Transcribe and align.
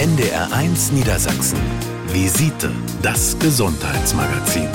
NDR1 0.00 0.94
Niedersachsen. 0.94 1.58
Visite, 2.06 2.72
das 3.02 3.38
Gesundheitsmagazin. 3.38 4.66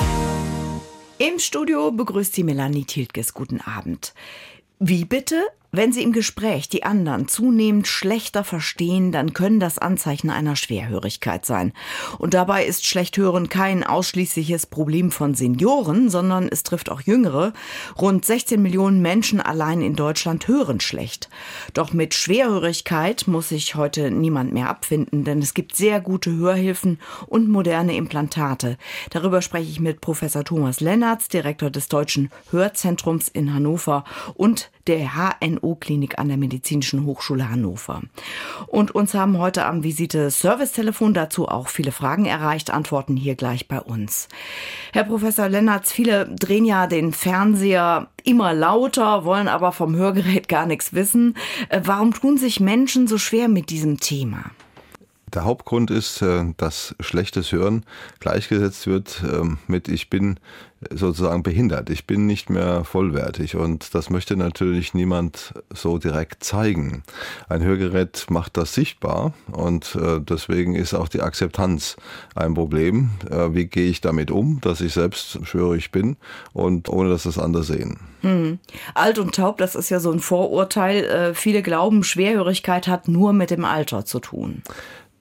Im 1.18 1.40
Studio 1.40 1.92
begrüßt 1.92 2.36
sie 2.36 2.44
Melanie 2.44 2.86
Tiltges. 2.86 3.34
Guten 3.34 3.60
Abend. 3.60 4.14
Wie 4.78 5.04
bitte? 5.04 5.48
Wenn 5.76 5.92
Sie 5.92 6.04
im 6.04 6.14
Gespräch 6.14 6.70
die 6.70 6.84
anderen 6.84 7.28
zunehmend 7.28 7.86
schlechter 7.86 8.46
verstehen, 8.46 9.12
dann 9.12 9.34
können 9.34 9.60
das 9.60 9.78
Anzeichen 9.78 10.30
einer 10.30 10.56
Schwerhörigkeit 10.56 11.46
sein. 11.46 11.74
Und 12.18 12.34
dabei 12.34 12.66
ist 12.66 12.86
Schlechthören 12.86 13.50
kein 13.50 13.84
ausschließliches 13.84 14.68
Problem 14.68 15.12
von 15.12 15.34
Senioren, 15.34 16.10
sondern 16.10 16.48
es 16.48 16.64
trifft 16.64 16.90
auch 16.90 17.02
Jüngere. 17.02 17.52
Rund 18.00 18.24
16 18.24 18.62
Millionen 18.62 19.02
Menschen 19.02 19.42
allein 19.42 19.82
in 19.82 19.98
Deutschland 19.98 20.48
hören 20.48 20.80
schlecht. 20.80 21.30
Doch 21.74 21.92
mit 21.92 22.14
Schwerhörigkeit 22.14 23.28
muss 23.28 23.50
sich 23.50 23.76
heute 23.76 24.12
niemand 24.12 24.54
mehr 24.54 24.70
abfinden, 24.70 25.26
denn 25.26 25.40
es 25.40 25.54
gibt 25.54 25.76
sehr 25.76 26.00
gute 26.00 26.32
Hörhilfen 26.32 27.00
und 27.28 27.50
moderne 27.50 27.98
Implantate. 27.98 28.78
Darüber 29.10 29.42
spreche 29.42 29.70
ich 29.70 29.82
mit 29.82 30.00
Professor 30.00 30.46
Thomas 30.46 30.80
Lennertz, 30.80 31.28
Direktor 31.28 31.70
des 31.70 31.90
Deutschen 31.90 32.30
Hörzentrums 32.50 33.28
in 33.28 33.54
Hannover 33.54 34.06
und 34.36 34.72
der 34.88 35.12
HNO-Klinik 35.16 36.20
an 36.20 36.28
der 36.28 36.38
Medizinischen 36.38 37.06
Hochschule 37.06 37.50
Hannover. 37.50 38.02
Und 38.68 38.94
uns 38.94 39.14
haben 39.14 39.38
heute 39.38 39.66
am 39.66 39.84
Visite 39.84 40.30
Servicetelefon 40.30 41.14
dazu 41.14 41.48
auch 41.48 41.68
viele 41.68 41.92
Fragen 41.92 42.26
erreicht. 42.26 42.72
Antworten 42.72 43.16
hier 43.16 43.36
gleich 43.36 43.68
bei 43.68 43.80
uns. 43.82 44.28
Herr 44.94 45.04
Professor 45.04 45.50
Lennartz, 45.50 45.92
viele 45.92 46.28
drehen 46.28 46.66
ja 46.66 46.88
den 46.88 47.14
Fernseher 47.14 48.10
immer 48.24 48.54
lauter, 48.54 49.26
wollen 49.26 49.48
aber 49.48 49.72
vom 49.72 49.96
Hörgerät 49.96 50.48
gar 50.48 50.66
nichts 50.66 50.94
wissen. 50.94 51.36
Äh, 51.70 51.82
warum 51.84 52.14
tun 52.14 52.38
sich 52.38 52.60
Menschen 52.60 53.08
so 53.08 53.18
schwer 53.18 53.48
mit 53.48 53.70
diesem 53.70 54.00
Thema? 54.00 54.52
Der 55.34 55.44
Hauptgrund 55.44 55.92
ist, 55.92 56.22
äh, 56.22 56.46
dass 56.58 56.96
schlechtes 57.00 57.52
Hören 57.52 57.84
gleichgesetzt 58.20 58.88
wird 58.88 59.24
ähm, 59.24 59.58
mit 59.68 59.88
ich 59.88 60.10
bin 60.10 60.40
sozusagen 60.92 61.42
behindert, 61.42 61.90
ich 61.90 62.06
bin 62.06 62.28
nicht 62.28 62.52
mehr 62.52 62.84
vollwertig 62.84 63.56
und 63.56 63.96
das 63.96 64.12
möchte 64.12 64.38
natürlich 64.38 64.94
niemand 64.94 65.54
so 65.74 65.98
direkt 65.98 66.44
zeigen. 66.44 67.04
Ein 67.50 67.64
Hörgerät 67.64 68.28
macht 68.30 68.56
das 68.58 68.76
sichtbar 68.76 69.34
und 69.52 69.96
äh, 69.96 70.20
deswegen 70.22 70.76
ist 70.76 70.94
auch 70.94 71.08
die 71.08 71.22
Akzeptanz 71.22 71.96
ein 72.36 72.54
Problem. 72.54 73.10
Äh, 73.30 73.56
wie 73.56 73.66
gehe 73.66 73.90
ich 73.90 74.02
damit 74.02 74.30
um, 74.30 74.62
dass 74.62 74.80
ich 74.80 74.94
selbst 74.94 75.40
schwörig 75.44 75.92
bin 75.92 76.18
und 76.54 76.88
ohne 76.88 77.10
dass 77.10 77.24
das 77.24 77.40
andere 77.40 77.64
sehen? 77.64 78.00
Hm. 78.22 78.60
Alt 78.94 79.18
und 79.18 79.36
taub, 79.36 79.58
das 79.58 79.76
ist 79.76 79.90
ja 79.90 80.00
so 80.00 80.12
ein 80.12 80.20
Vorurteil. 80.20 81.34
Viele 81.36 81.62
glauben, 81.62 82.04
Schwerhörigkeit 82.04 82.88
hat 82.88 83.08
nur 83.08 83.34
mit 83.34 83.52
dem 83.52 83.66
Alter 83.66 84.06
zu 84.06 84.20
tun. 84.20 84.64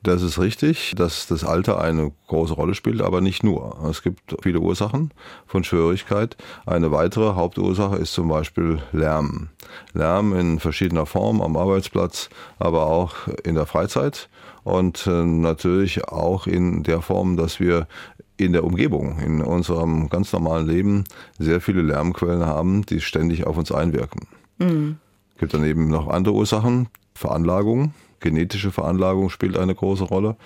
Das 0.04 0.20
ist 0.20 0.38
richtig, 0.38 0.92
dass 0.98 1.26
das 1.26 1.44
Alter 1.44 1.80
eine 1.80 2.12
große 2.26 2.52
Rolle 2.52 2.74
spielt, 2.74 3.00
aber 3.00 3.22
nicht 3.22 3.42
nur. 3.42 3.78
Es 3.88 4.02
gibt 4.02 4.36
viele 4.42 4.60
Ursachen 4.60 5.12
von 5.46 5.64
Schwierigkeit. 5.64 6.36
Eine 6.66 6.92
weitere 6.92 7.34
Hauptursache 7.34 7.96
ist 7.96 8.12
zum 8.12 8.28
Beispiel 8.28 8.82
Lärm. 8.92 9.48
Lärm 9.94 10.34
in 10.34 10.60
verschiedener 10.60 11.06
Form 11.06 11.40
am 11.40 11.56
Arbeitsplatz, 11.56 12.28
aber 12.58 12.86
auch 12.86 13.14
in 13.44 13.54
der 13.54 13.64
Freizeit 13.64 14.28
und 14.62 15.06
äh, 15.06 15.24
natürlich 15.24 16.06
auch 16.06 16.46
in 16.46 16.82
der 16.82 17.00
Form, 17.00 17.38
dass 17.38 17.58
wir 17.58 17.88
in 18.36 18.52
der 18.52 18.64
Umgebung, 18.64 19.20
in 19.20 19.40
unserem 19.40 20.10
ganz 20.10 20.34
normalen 20.34 20.66
Leben 20.66 21.04
sehr 21.38 21.62
viele 21.62 21.80
Lärmquellen 21.80 22.44
haben, 22.44 22.84
die 22.84 23.00
ständig 23.00 23.46
auf 23.46 23.56
uns 23.56 23.72
einwirken. 23.72 24.28
Mhm. 24.58 24.98
Es 25.32 25.40
gibt 25.40 25.54
daneben 25.54 25.88
noch 25.88 26.08
andere 26.08 26.34
Ursachen, 26.34 26.88
Veranlagungen 27.14 27.94
genetische 28.24 28.72
Veranlagung 28.72 29.30
spielt 29.30 29.56
eine 29.56 29.74
große 29.74 30.04
Rolle. 30.04 30.36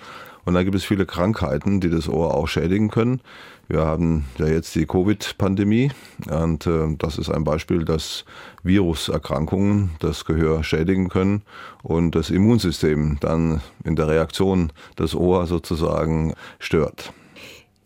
Und 0.45 0.53
dann 0.53 0.65
gibt 0.65 0.75
es 0.75 0.85
viele 0.85 1.05
Krankheiten, 1.05 1.79
die 1.79 1.89
das 1.89 2.07
Ohr 2.07 2.35
auch 2.35 2.47
schädigen 2.47 2.89
können. 2.89 3.21
Wir 3.67 3.85
haben 3.85 4.25
ja 4.37 4.47
jetzt 4.47 4.73
die 4.75 4.85
Covid-Pandemie 4.85 5.91
und 6.29 6.65
äh, 6.65 6.95
das 6.97 7.19
ist 7.19 7.29
ein 7.29 7.43
Beispiel, 7.43 7.85
dass 7.85 8.25
Viruserkrankungen 8.63 9.91
das 9.99 10.25
Gehör 10.25 10.63
schädigen 10.63 11.09
können 11.09 11.43
und 11.83 12.15
das 12.15 12.31
Immunsystem 12.31 13.17
dann 13.19 13.61
in 13.83 13.95
der 13.95 14.07
Reaktion 14.07 14.71
das 14.95 15.13
Ohr 15.13 15.45
sozusagen 15.45 16.33
stört. 16.57 17.13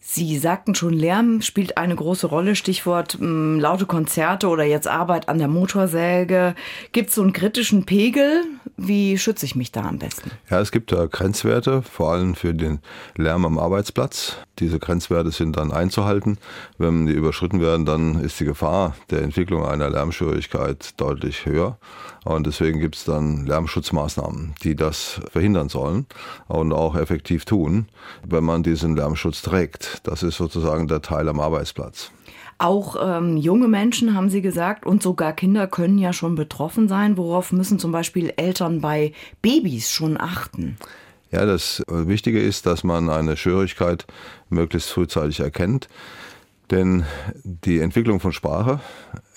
Sie 0.05 0.37
sagten 0.37 0.75
schon, 0.75 0.91
Lärm 0.91 1.41
spielt 1.41 1.77
eine 1.77 1.95
große 1.95 2.27
Rolle. 2.27 2.57
Stichwort 2.57 3.17
mh, 3.19 3.25
hm, 3.25 3.59
laute 3.61 3.85
Konzerte 3.85 4.49
oder 4.49 4.65
jetzt 4.65 4.85
Arbeit 4.87 5.29
an 5.29 5.37
der 5.39 5.47
Motorsäge. 5.47 6.55
Gibt 6.91 7.09
es 7.09 7.15
so 7.15 7.21
einen 7.21 7.31
kritischen 7.31 7.85
Pegel? 7.85 8.43
Wie 8.75 9.17
schütze 9.17 9.45
ich 9.45 9.55
mich 9.55 9.71
da 9.71 9.83
am 9.83 9.99
besten? 9.99 10.31
Ja, 10.49 10.59
es 10.59 10.71
gibt 10.71 10.91
da 10.91 11.05
Grenzwerte, 11.05 11.81
vor 11.83 12.11
allem 12.11 12.35
für 12.35 12.53
den 12.53 12.79
Lärm 13.15 13.45
am 13.45 13.57
Arbeitsplatz. 13.57 14.35
Diese 14.59 14.77
Grenzwerte 14.77 15.31
sind 15.31 15.55
dann 15.55 15.71
einzuhalten. 15.71 16.37
Wenn 16.77 17.05
die 17.05 17.13
überschritten 17.13 17.61
werden, 17.61 17.85
dann 17.85 18.19
ist 18.19 18.39
die 18.39 18.45
Gefahr 18.45 18.95
der 19.09 19.21
Entwicklung 19.21 19.65
einer 19.65 19.89
Lärmschwierigkeit 19.89 20.99
deutlich 20.99 21.45
höher. 21.45 21.77
Und 22.23 22.47
deswegen 22.47 22.79
gibt 22.79 22.95
es 22.95 23.03
dann 23.03 23.45
Lärmschutzmaßnahmen, 23.45 24.55
die 24.63 24.75
das 24.75 25.21
verhindern 25.31 25.69
sollen 25.69 26.05
und 26.47 26.71
auch 26.71 26.95
effektiv 26.95 27.45
tun, 27.45 27.87
wenn 28.25 28.43
man 28.43 28.63
diesen 28.63 28.95
Lärmschutz 28.95 29.41
trägt. 29.41 29.92
Das 30.03 30.23
ist 30.23 30.37
sozusagen 30.37 30.87
der 30.87 31.01
Teil 31.01 31.29
am 31.29 31.39
Arbeitsplatz. 31.39 32.11
Auch 32.57 32.95
ähm, 33.01 33.37
junge 33.37 33.67
Menschen, 33.67 34.15
haben 34.15 34.29
Sie 34.29 34.41
gesagt, 34.41 34.85
und 34.85 35.03
sogar 35.03 35.33
Kinder 35.33 35.67
können 35.67 35.97
ja 35.97 36.13
schon 36.13 36.35
betroffen 36.35 36.87
sein. 36.87 37.17
Worauf 37.17 37.51
müssen 37.51 37.79
zum 37.79 37.91
Beispiel 37.91 38.31
Eltern 38.37 38.79
bei 38.79 39.13
Babys 39.41 39.91
schon 39.91 40.19
achten? 40.19 40.77
Ja, 41.31 41.45
das 41.45 41.83
Wichtige 41.87 42.39
ist, 42.39 42.65
dass 42.67 42.83
man 42.83 43.09
eine 43.09 43.37
Schwierigkeit 43.37 44.05
möglichst 44.49 44.91
frühzeitig 44.91 45.39
erkennt. 45.39 45.89
Denn 46.69 47.05
die 47.43 47.79
Entwicklung 47.79 48.19
von 48.19 48.31
Sprache 48.31 48.79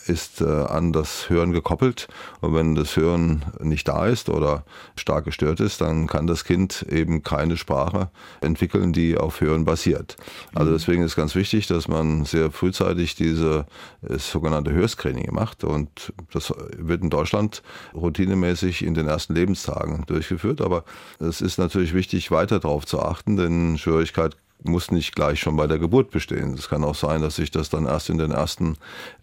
ist 0.09 0.41
äh, 0.41 0.45
an 0.45 0.93
das 0.93 1.29
Hören 1.29 1.53
gekoppelt. 1.53 2.09
Und 2.41 2.55
wenn 2.55 2.75
das 2.75 2.97
Hören 2.97 3.45
nicht 3.61 3.89
da 3.89 4.07
ist 4.07 4.29
oder 4.29 4.65
stark 4.97 5.25
gestört 5.25 5.61
ist, 5.61 5.81
dann 5.81 6.07
kann 6.07 6.27
das 6.27 6.45
Kind 6.45 6.87
eben 6.91 7.23
keine 7.23 7.57
Sprache 7.57 8.11
entwickeln, 8.41 8.93
die 8.93 9.17
auf 9.17 9.41
Hören 9.41 9.65
basiert. 9.65 10.17
Also 10.55 10.71
mhm. 10.71 10.75
deswegen 10.75 11.03
ist 11.03 11.17
ganz 11.17 11.35
wichtig, 11.35 11.67
dass 11.67 11.89
man 11.89 12.25
sehr 12.25 12.51
frühzeitig 12.51 13.15
diese 13.15 13.67
äh, 14.09 14.19
sogenannte 14.19 14.73
Hörscreening 14.73 15.33
macht. 15.33 15.65
Und 15.65 16.13
das 16.33 16.53
wird 16.77 17.03
in 17.03 17.11
Deutschland 17.11 17.63
routinemäßig 17.95 18.85
in 18.85 18.95
den 18.95 19.09
ersten 19.09 19.35
Lebenstagen 19.35 20.05
durchgeführt. 20.07 20.61
Aber 20.61 20.85
es 21.19 21.41
ist 21.41 21.59
natürlich 21.59 21.95
wichtig, 21.95 22.31
weiter 22.31 22.61
darauf 22.61 22.87
zu 22.87 23.01
achten, 23.01 23.37
denn 23.37 23.79
Schwierigkeit 23.79 24.37
muss 24.63 24.91
nicht 24.91 25.15
gleich 25.15 25.41
schon 25.41 25.57
bei 25.57 25.67
der 25.67 25.79
Geburt 25.79 26.11
bestehen. 26.11 26.55
Es 26.55 26.69
kann 26.69 26.85
auch 26.85 26.95
sein, 26.95 27.23
dass 27.23 27.37
sich 27.37 27.51
das 27.51 27.71
dann 27.71 27.87
erst 27.87 28.11
in 28.11 28.19
den 28.19 28.31
ersten 28.31 28.77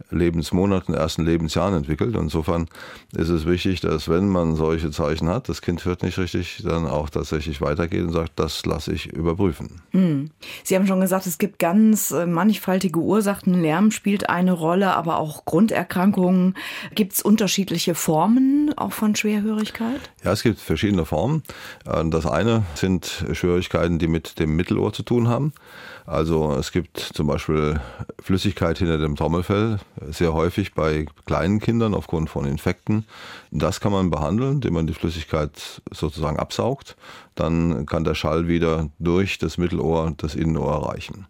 Lebensmonaten, 0.09 0.93
ersten 0.93 1.25
Lebensjahren 1.25 1.73
entwickelt. 1.73 2.15
Insofern 2.15 2.67
ist 3.15 3.29
es 3.29 3.45
wichtig, 3.45 3.81
dass 3.81 4.09
wenn 4.09 4.29
man 4.29 4.55
solche 4.55 4.91
Zeichen 4.91 5.27
hat, 5.27 5.49
das 5.49 5.61
Kind 5.61 5.83
hört 5.85 6.03
nicht 6.03 6.17
richtig, 6.17 6.61
dann 6.63 6.87
auch 6.87 7.09
tatsächlich 7.09 7.61
weitergeht 7.61 8.03
und 8.03 8.13
sagt, 8.13 8.33
das 8.35 8.65
lasse 8.65 8.93
ich 8.93 9.07
überprüfen. 9.07 9.81
Hm. 9.91 10.29
Sie 10.63 10.75
haben 10.75 10.87
schon 10.87 11.01
gesagt, 11.01 11.25
es 11.25 11.37
gibt 11.37 11.59
ganz 11.59 12.11
äh, 12.11 12.25
mannigfaltige 12.25 12.99
Ursachen. 12.99 13.61
Lärm 13.61 13.91
spielt 13.91 14.29
eine 14.29 14.53
Rolle, 14.53 14.95
aber 14.95 15.17
auch 15.17 15.45
Grunderkrankungen. 15.45 16.55
Gibt 16.95 17.13
es 17.13 17.21
unterschiedliche 17.21 17.95
Formen 17.95 18.73
auch 18.77 18.93
von 18.93 19.15
Schwerhörigkeit? 19.15 19.99
Ja, 20.23 20.31
es 20.31 20.43
gibt 20.43 20.59
verschiedene 20.59 21.05
Formen. 21.05 21.43
Äh, 21.85 22.03
das 22.09 22.25
eine 22.25 22.63
sind 22.75 23.25
Schwierigkeiten, 23.33 23.99
die 23.99 24.07
mit 24.07 24.39
dem 24.39 24.55
Mittelohr 24.55 24.93
zu 24.93 25.03
tun 25.03 25.22
tun 25.23 25.29
haben. 25.29 25.53
Also 26.05 26.53
es 26.53 26.71
gibt 26.71 26.99
zum 26.99 27.27
Beispiel 27.27 27.79
Flüssigkeit 28.21 28.77
hinter 28.77 28.97
dem 28.97 29.15
Trommelfell, 29.15 29.79
sehr 30.09 30.33
häufig 30.33 30.73
bei 30.73 31.05
kleinen 31.25 31.59
Kindern 31.59 31.93
aufgrund 31.93 32.29
von 32.29 32.45
Infekten. 32.45 33.05
Das 33.51 33.79
kann 33.79 33.91
man 33.91 34.09
behandeln, 34.09 34.53
indem 34.55 34.73
man 34.73 34.87
die 34.87 34.93
Flüssigkeit 34.93 35.81
sozusagen 35.91 36.39
absaugt. 36.39 36.97
Dann 37.35 37.85
kann 37.85 38.03
der 38.03 38.15
Schall 38.15 38.47
wieder 38.47 38.89
durch 38.99 39.37
das 39.37 39.57
Mittelohr 39.57 40.13
das 40.17 40.35
Innenohr 40.35 40.73
erreichen. 40.73 41.25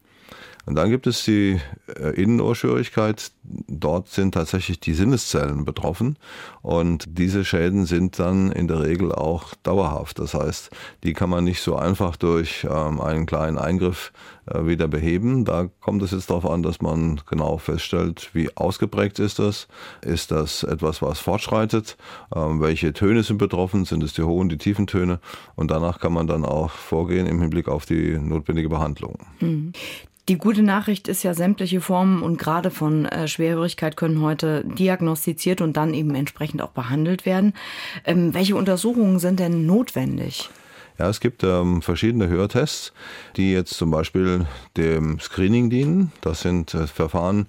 Und 0.65 0.75
dann 0.75 0.89
gibt 0.89 1.07
es 1.07 1.23
die 1.25 1.59
äh, 1.99 2.21
Innenohrschwierigkeit. 2.21 3.31
Dort 3.43 4.07
sind 4.07 4.33
tatsächlich 4.33 4.79
die 4.79 4.93
Sinneszellen 4.93 5.65
betroffen 5.65 6.17
und 6.61 7.05
diese 7.07 7.43
Schäden 7.43 7.85
sind 7.85 8.17
dann 8.17 8.51
in 8.51 8.69
der 8.69 8.81
Regel 8.81 9.11
auch 9.11 9.53
dauerhaft. 9.63 10.19
Das 10.19 10.33
heißt, 10.33 10.69
die 11.03 11.13
kann 11.13 11.29
man 11.29 11.43
nicht 11.43 11.61
so 11.61 11.75
einfach 11.75 12.15
durch 12.15 12.65
ähm, 12.69 13.01
einen 13.01 13.25
kleinen 13.25 13.57
Eingriff 13.57 14.13
äh, 14.45 14.65
wieder 14.65 14.87
beheben. 14.87 15.43
Da 15.43 15.69
kommt 15.81 16.01
es 16.01 16.11
jetzt 16.11 16.29
darauf 16.29 16.49
an, 16.49 16.63
dass 16.63 16.81
man 16.81 17.19
genau 17.29 17.57
feststellt, 17.57 18.29
wie 18.33 18.55
ausgeprägt 18.55 19.19
ist 19.19 19.39
das. 19.39 19.67
Ist 20.01 20.31
das 20.31 20.63
etwas, 20.63 21.01
was 21.01 21.19
fortschreitet? 21.19 21.97
Ähm, 22.33 22.61
welche 22.61 22.93
Töne 22.93 23.23
sind 23.23 23.37
betroffen? 23.37 23.83
Sind 23.83 24.01
es 24.01 24.13
die 24.13 24.23
hohen, 24.23 24.47
die 24.47 24.57
tiefen 24.57 24.87
Töne? 24.87 25.19
Und 25.55 25.71
danach 25.71 25.99
kann 25.99 26.13
man 26.13 26.27
dann 26.27 26.45
auch 26.45 26.71
vorgehen 26.71 27.27
im 27.27 27.41
Hinblick 27.41 27.67
auf 27.67 27.85
die 27.85 28.17
notwendige 28.17 28.69
Behandlung. 28.69 29.19
Mhm. 29.41 29.73
Die 30.29 30.37
gute 30.37 30.63
Nachricht 30.63 31.09
ist 31.09 31.23
ja, 31.23 31.33
sämtliche 31.33 31.81
Formen 31.81 32.23
und 32.23 32.37
gerade 32.37 32.71
von 32.71 33.05
äh, 33.05 33.27
Schwerhörigkeit 33.27 33.97
können 33.97 34.21
heute 34.21 34.63
diagnostiziert 34.63 35.59
und 35.59 35.75
dann 35.75 35.93
eben 35.93 36.15
entsprechend 36.15 36.61
auch 36.61 36.69
behandelt 36.69 37.25
werden. 37.25 37.53
Ähm, 38.05 38.33
welche 38.33 38.55
Untersuchungen 38.55 39.19
sind 39.19 39.41
denn 39.41 39.65
notwendig? 39.65 40.49
Ja, 40.97 41.09
es 41.09 41.19
gibt 41.19 41.43
ähm, 41.43 41.81
verschiedene 41.81 42.29
Hörtests, 42.29 42.93
die 43.35 43.51
jetzt 43.51 43.73
zum 43.73 43.91
Beispiel 43.91 44.45
dem 44.77 45.19
Screening 45.19 45.69
dienen. 45.69 46.13
Das 46.21 46.41
sind 46.41 46.73
äh, 46.73 46.87
Verfahren, 46.87 47.47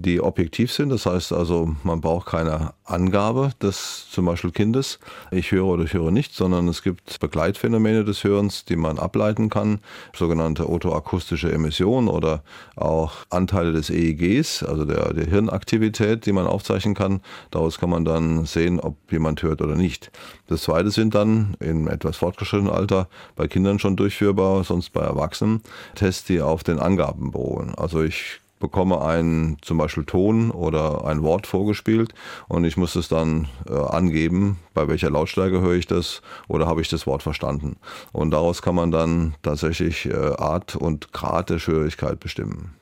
die 0.00 0.20
objektiv 0.20 0.72
sind. 0.72 0.90
Das 0.90 1.06
heißt 1.06 1.32
also, 1.32 1.74
man 1.82 2.00
braucht 2.00 2.26
keine 2.28 2.72
Angabe 2.84 3.50
des 3.60 4.06
zum 4.10 4.24
Beispiel 4.24 4.50
Kindes, 4.50 4.98
ich 5.30 5.52
höre 5.52 5.66
oder 5.66 5.84
ich 5.84 5.92
höre 5.92 6.10
nicht, 6.10 6.34
sondern 6.34 6.68
es 6.68 6.82
gibt 6.82 7.20
Begleitphänomene 7.20 8.04
des 8.04 8.24
Hörens, 8.24 8.64
die 8.64 8.76
man 8.76 8.98
ableiten 8.98 9.50
kann, 9.50 9.80
sogenannte 10.16 10.68
otoakustische 10.68 11.52
Emission 11.52 12.08
oder 12.08 12.42
auch 12.76 13.12
Anteile 13.30 13.72
des 13.72 13.90
EEGs, 13.90 14.62
also 14.62 14.84
der, 14.84 15.12
der 15.12 15.26
Hirnaktivität, 15.26 16.24
die 16.26 16.32
man 16.32 16.46
aufzeichnen 16.46 16.94
kann. 16.94 17.20
Daraus 17.50 17.78
kann 17.78 17.90
man 17.90 18.04
dann 18.04 18.46
sehen, 18.46 18.80
ob 18.80 18.96
jemand 19.10 19.42
hört 19.42 19.60
oder 19.60 19.74
nicht. 19.74 20.10
Das 20.46 20.62
zweite 20.62 20.90
sind 20.90 21.14
dann 21.14 21.56
im 21.60 21.88
etwas 21.88 22.16
fortgeschrittenen 22.16 22.72
Alter 22.72 23.08
bei 23.36 23.48
Kindern 23.48 23.78
schon 23.78 23.96
durchführbar, 23.96 24.64
sonst 24.64 24.90
bei 24.90 25.02
Erwachsenen 25.02 25.62
Tests, 25.94 26.24
die 26.24 26.40
auf 26.40 26.64
den 26.64 26.78
Angaben 26.78 27.32
beruhen. 27.32 27.74
Also 27.74 28.02
ich 28.02 28.40
bekomme 28.58 29.02
einen 29.02 29.56
zum 29.62 29.78
Beispiel 29.78 30.04
Ton 30.04 30.50
oder 30.50 31.04
ein 31.04 31.22
Wort 31.22 31.46
vorgespielt 31.46 32.14
und 32.48 32.64
ich 32.64 32.76
muss 32.76 32.96
es 32.96 33.08
dann 33.08 33.48
äh, 33.68 33.74
angeben, 33.74 34.58
bei 34.74 34.88
welcher 34.88 35.10
Lautstärke 35.10 35.60
höre 35.60 35.74
ich 35.74 35.86
das 35.86 36.22
oder 36.48 36.66
habe 36.66 36.80
ich 36.80 36.88
das 36.88 37.06
Wort 37.06 37.22
verstanden. 37.22 37.76
Und 38.12 38.30
daraus 38.30 38.62
kann 38.62 38.74
man 38.74 38.90
dann 38.90 39.34
tatsächlich 39.42 40.06
äh, 40.06 40.14
Art 40.14 40.76
und 40.76 41.12
Grad 41.12 41.50
der 41.50 41.58
Schwierigkeit 41.58 42.20
bestimmen. 42.20 42.74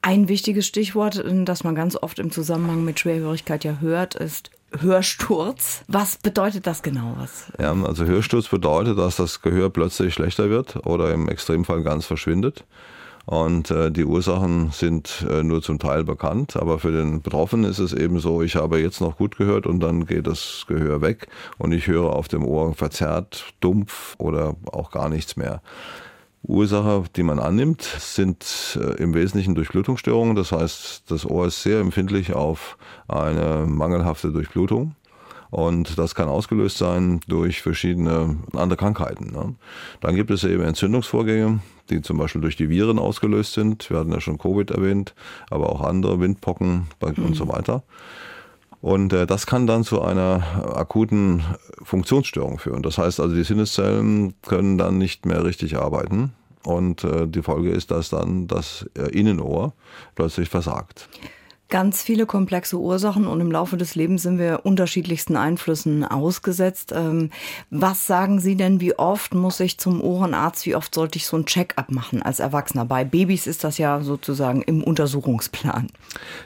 Ein 0.00 0.28
wichtiges 0.28 0.66
Stichwort, 0.66 1.22
das 1.44 1.62
man 1.62 1.74
ganz 1.74 1.96
oft 1.96 2.18
im 2.18 2.32
Zusammenhang 2.32 2.84
mit 2.84 2.98
Schwerhörigkeit 2.98 3.62
ja 3.62 3.78
hört, 3.80 4.16
ist 4.16 4.50
Hörsturz. 4.78 5.84
Was 5.86 6.16
bedeutet 6.16 6.66
das 6.66 6.82
genau? 6.82 7.14
Was? 7.18 7.52
Ja, 7.60 7.72
also 7.72 8.04
Hörsturz 8.04 8.48
bedeutet, 8.48 8.98
dass 8.98 9.16
das 9.16 9.42
Gehör 9.42 9.70
plötzlich 9.70 10.14
schlechter 10.14 10.50
wird 10.50 10.86
oder 10.86 11.12
im 11.12 11.28
Extremfall 11.28 11.82
ganz 11.82 12.06
verschwindet. 12.06 12.64
Und 13.24 13.70
äh, 13.70 13.90
die 13.90 14.04
Ursachen 14.04 14.70
sind 14.72 15.24
äh, 15.30 15.42
nur 15.42 15.62
zum 15.62 15.78
Teil 15.78 16.04
bekannt, 16.04 16.56
aber 16.56 16.78
für 16.78 16.90
den 16.90 17.22
Betroffenen 17.22 17.70
ist 17.70 17.78
es 17.78 17.92
eben 17.92 18.18
so, 18.18 18.42
ich 18.42 18.56
habe 18.56 18.80
jetzt 18.80 19.00
noch 19.00 19.16
gut 19.16 19.36
gehört 19.36 19.66
und 19.66 19.80
dann 19.80 20.06
geht 20.06 20.26
das 20.26 20.64
Gehör 20.66 21.00
weg 21.00 21.28
und 21.58 21.72
ich 21.72 21.86
höre 21.86 22.12
auf 22.12 22.26
dem 22.28 22.44
Ohr 22.44 22.74
verzerrt, 22.74 23.54
dumpf 23.60 24.16
oder 24.18 24.56
auch 24.72 24.90
gar 24.90 25.08
nichts 25.08 25.36
mehr. 25.36 25.62
Ursache, 26.44 27.04
die 27.14 27.22
man 27.22 27.38
annimmt, 27.38 27.82
sind 27.82 28.76
äh, 28.80 29.00
im 29.00 29.14
Wesentlichen 29.14 29.54
Durchblutungsstörungen. 29.54 30.34
Das 30.34 30.50
heißt, 30.50 31.04
das 31.08 31.24
Ohr 31.24 31.46
ist 31.46 31.62
sehr 31.62 31.78
empfindlich 31.78 32.32
auf 32.32 32.76
eine 33.06 33.66
mangelhafte 33.68 34.32
Durchblutung. 34.32 34.96
Und 35.52 35.98
das 35.98 36.14
kann 36.14 36.30
ausgelöst 36.30 36.78
sein 36.78 37.20
durch 37.28 37.60
verschiedene 37.60 38.38
andere 38.54 38.78
Krankheiten. 38.78 39.32
Ne? 39.32 39.54
Dann 40.00 40.16
gibt 40.16 40.30
es 40.30 40.44
eben 40.44 40.62
Entzündungsvorgänge, 40.62 41.60
die 41.90 42.00
zum 42.00 42.16
Beispiel 42.16 42.40
durch 42.40 42.56
die 42.56 42.70
Viren 42.70 42.98
ausgelöst 42.98 43.52
sind. 43.52 43.90
Wir 43.90 43.98
hatten 43.98 44.12
ja 44.12 44.22
schon 44.22 44.38
Covid 44.38 44.70
erwähnt, 44.70 45.14
aber 45.50 45.68
auch 45.68 45.82
andere 45.82 46.18
Windpocken 46.20 46.88
mhm. 47.02 47.24
und 47.26 47.36
so 47.36 47.48
weiter. 47.48 47.82
Und 48.80 49.12
äh, 49.12 49.26
das 49.26 49.44
kann 49.44 49.66
dann 49.66 49.84
zu 49.84 50.00
einer 50.00 50.42
akuten 50.74 51.44
Funktionsstörung 51.82 52.58
führen. 52.58 52.82
Das 52.82 52.96
heißt 52.96 53.20
also, 53.20 53.34
die 53.34 53.44
Sinneszellen 53.44 54.32
können 54.40 54.78
dann 54.78 54.96
nicht 54.96 55.26
mehr 55.26 55.44
richtig 55.44 55.76
arbeiten. 55.76 56.32
Und 56.64 57.04
äh, 57.04 57.28
die 57.28 57.42
Folge 57.42 57.72
ist, 57.72 57.90
dass 57.90 58.08
dann 58.08 58.46
das 58.46 58.88
äh, 58.96 59.10
Innenohr 59.10 59.74
plötzlich 60.14 60.48
versagt 60.48 61.10
ganz 61.72 62.02
viele 62.02 62.26
komplexe 62.26 62.76
Ursachen 62.76 63.26
und 63.26 63.40
im 63.40 63.50
Laufe 63.50 63.78
des 63.78 63.94
Lebens 63.94 64.24
sind 64.24 64.38
wir 64.38 64.60
unterschiedlichsten 64.64 65.36
Einflüssen 65.36 66.04
ausgesetzt. 66.04 66.92
Ähm, 66.94 67.30
was 67.70 68.06
sagen 68.06 68.40
Sie 68.40 68.56
denn, 68.56 68.78
wie 68.78 68.98
oft 68.98 69.32
muss 69.32 69.58
ich 69.58 69.78
zum 69.78 70.02
Ohrenarzt, 70.02 70.66
wie 70.66 70.76
oft 70.76 70.94
sollte 70.94 71.16
ich 71.16 71.26
so 71.26 71.38
ein 71.38 71.46
Check-up 71.46 71.90
machen 71.90 72.20
als 72.20 72.40
Erwachsener? 72.40 72.84
Bei 72.84 73.04
Babys 73.04 73.46
ist 73.46 73.64
das 73.64 73.78
ja 73.78 74.02
sozusagen 74.02 74.60
im 74.60 74.84
Untersuchungsplan. 74.84 75.88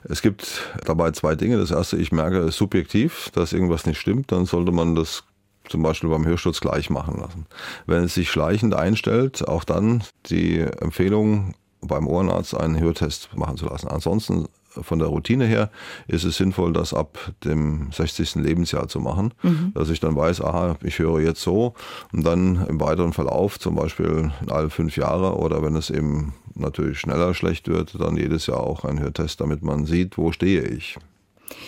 Es 0.04 0.22
gibt 0.22 0.62
dabei 0.84 1.10
zwei 1.10 1.34
Dinge. 1.34 1.58
Das 1.58 1.72
erste, 1.72 1.96
ich 1.96 2.12
merke 2.12 2.52
subjektiv, 2.52 3.30
dass 3.34 3.52
irgendwas 3.52 3.84
nicht 3.84 3.98
stimmt, 3.98 4.30
dann 4.30 4.46
sollte 4.46 4.70
man 4.70 4.94
das 4.94 5.24
zum 5.68 5.82
Beispiel 5.82 6.08
beim 6.08 6.24
Hörschutz 6.24 6.60
gleich 6.60 6.88
machen 6.88 7.18
lassen. 7.18 7.46
Wenn 7.86 8.04
es 8.04 8.14
sich 8.14 8.30
schleichend 8.30 8.76
einstellt, 8.76 9.48
auch 9.48 9.64
dann 9.64 10.04
die 10.26 10.60
Empfehlung 10.60 11.54
beim 11.80 12.06
Ohrenarzt 12.06 12.54
einen 12.54 12.78
Hörtest 12.78 13.30
machen 13.34 13.56
zu 13.56 13.66
lassen. 13.66 13.88
Ansonsten 13.88 14.46
von 14.82 14.98
der 14.98 15.08
Routine 15.08 15.46
her 15.46 15.70
ist 16.08 16.24
es 16.24 16.36
sinnvoll, 16.36 16.72
das 16.72 16.94
ab 16.94 17.18
dem 17.44 17.90
60. 17.92 18.36
Lebensjahr 18.36 18.88
zu 18.88 19.00
machen, 19.00 19.32
mhm. 19.42 19.72
dass 19.74 19.90
ich 19.90 20.00
dann 20.00 20.16
weiß, 20.16 20.42
aha, 20.42 20.76
ich 20.82 20.98
höre 20.98 21.20
jetzt 21.20 21.42
so 21.42 21.74
und 22.12 22.24
dann 22.24 22.66
im 22.68 22.80
weiteren 22.80 23.12
Verlauf, 23.12 23.58
zum 23.58 23.74
Beispiel 23.74 24.32
alle 24.48 24.70
fünf 24.70 24.96
Jahre 24.96 25.36
oder 25.36 25.62
wenn 25.62 25.76
es 25.76 25.90
eben 25.90 26.34
natürlich 26.54 27.00
schneller 27.00 27.34
schlecht 27.34 27.68
wird, 27.68 28.00
dann 28.00 28.16
jedes 28.16 28.46
Jahr 28.46 28.60
auch 28.60 28.84
ein 28.84 29.00
Hörtest, 29.00 29.40
damit 29.40 29.62
man 29.62 29.86
sieht, 29.86 30.18
wo 30.18 30.32
stehe 30.32 30.62
ich. 30.62 30.96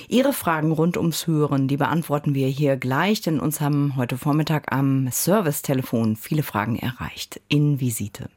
Ihre 0.09 0.33
Fragen 0.33 0.73
rund 0.73 0.97
ums 0.97 1.27
Hören, 1.27 1.69
die 1.69 1.77
beantworten 1.77 2.35
wir 2.35 2.49
hier 2.49 2.77
gleich, 2.77 3.21
denn 3.21 3.41
uns 3.41 3.61
haben 3.61 3.95
heute 3.97 4.17
Vormittag 4.17 4.73
am 4.73 5.09
Servicetelefon 5.11 6.17
viele 6.17 6.43
Fragen 6.43 6.77
erreicht. 6.77 7.41
In 7.49 7.81
Visite. 7.81 8.29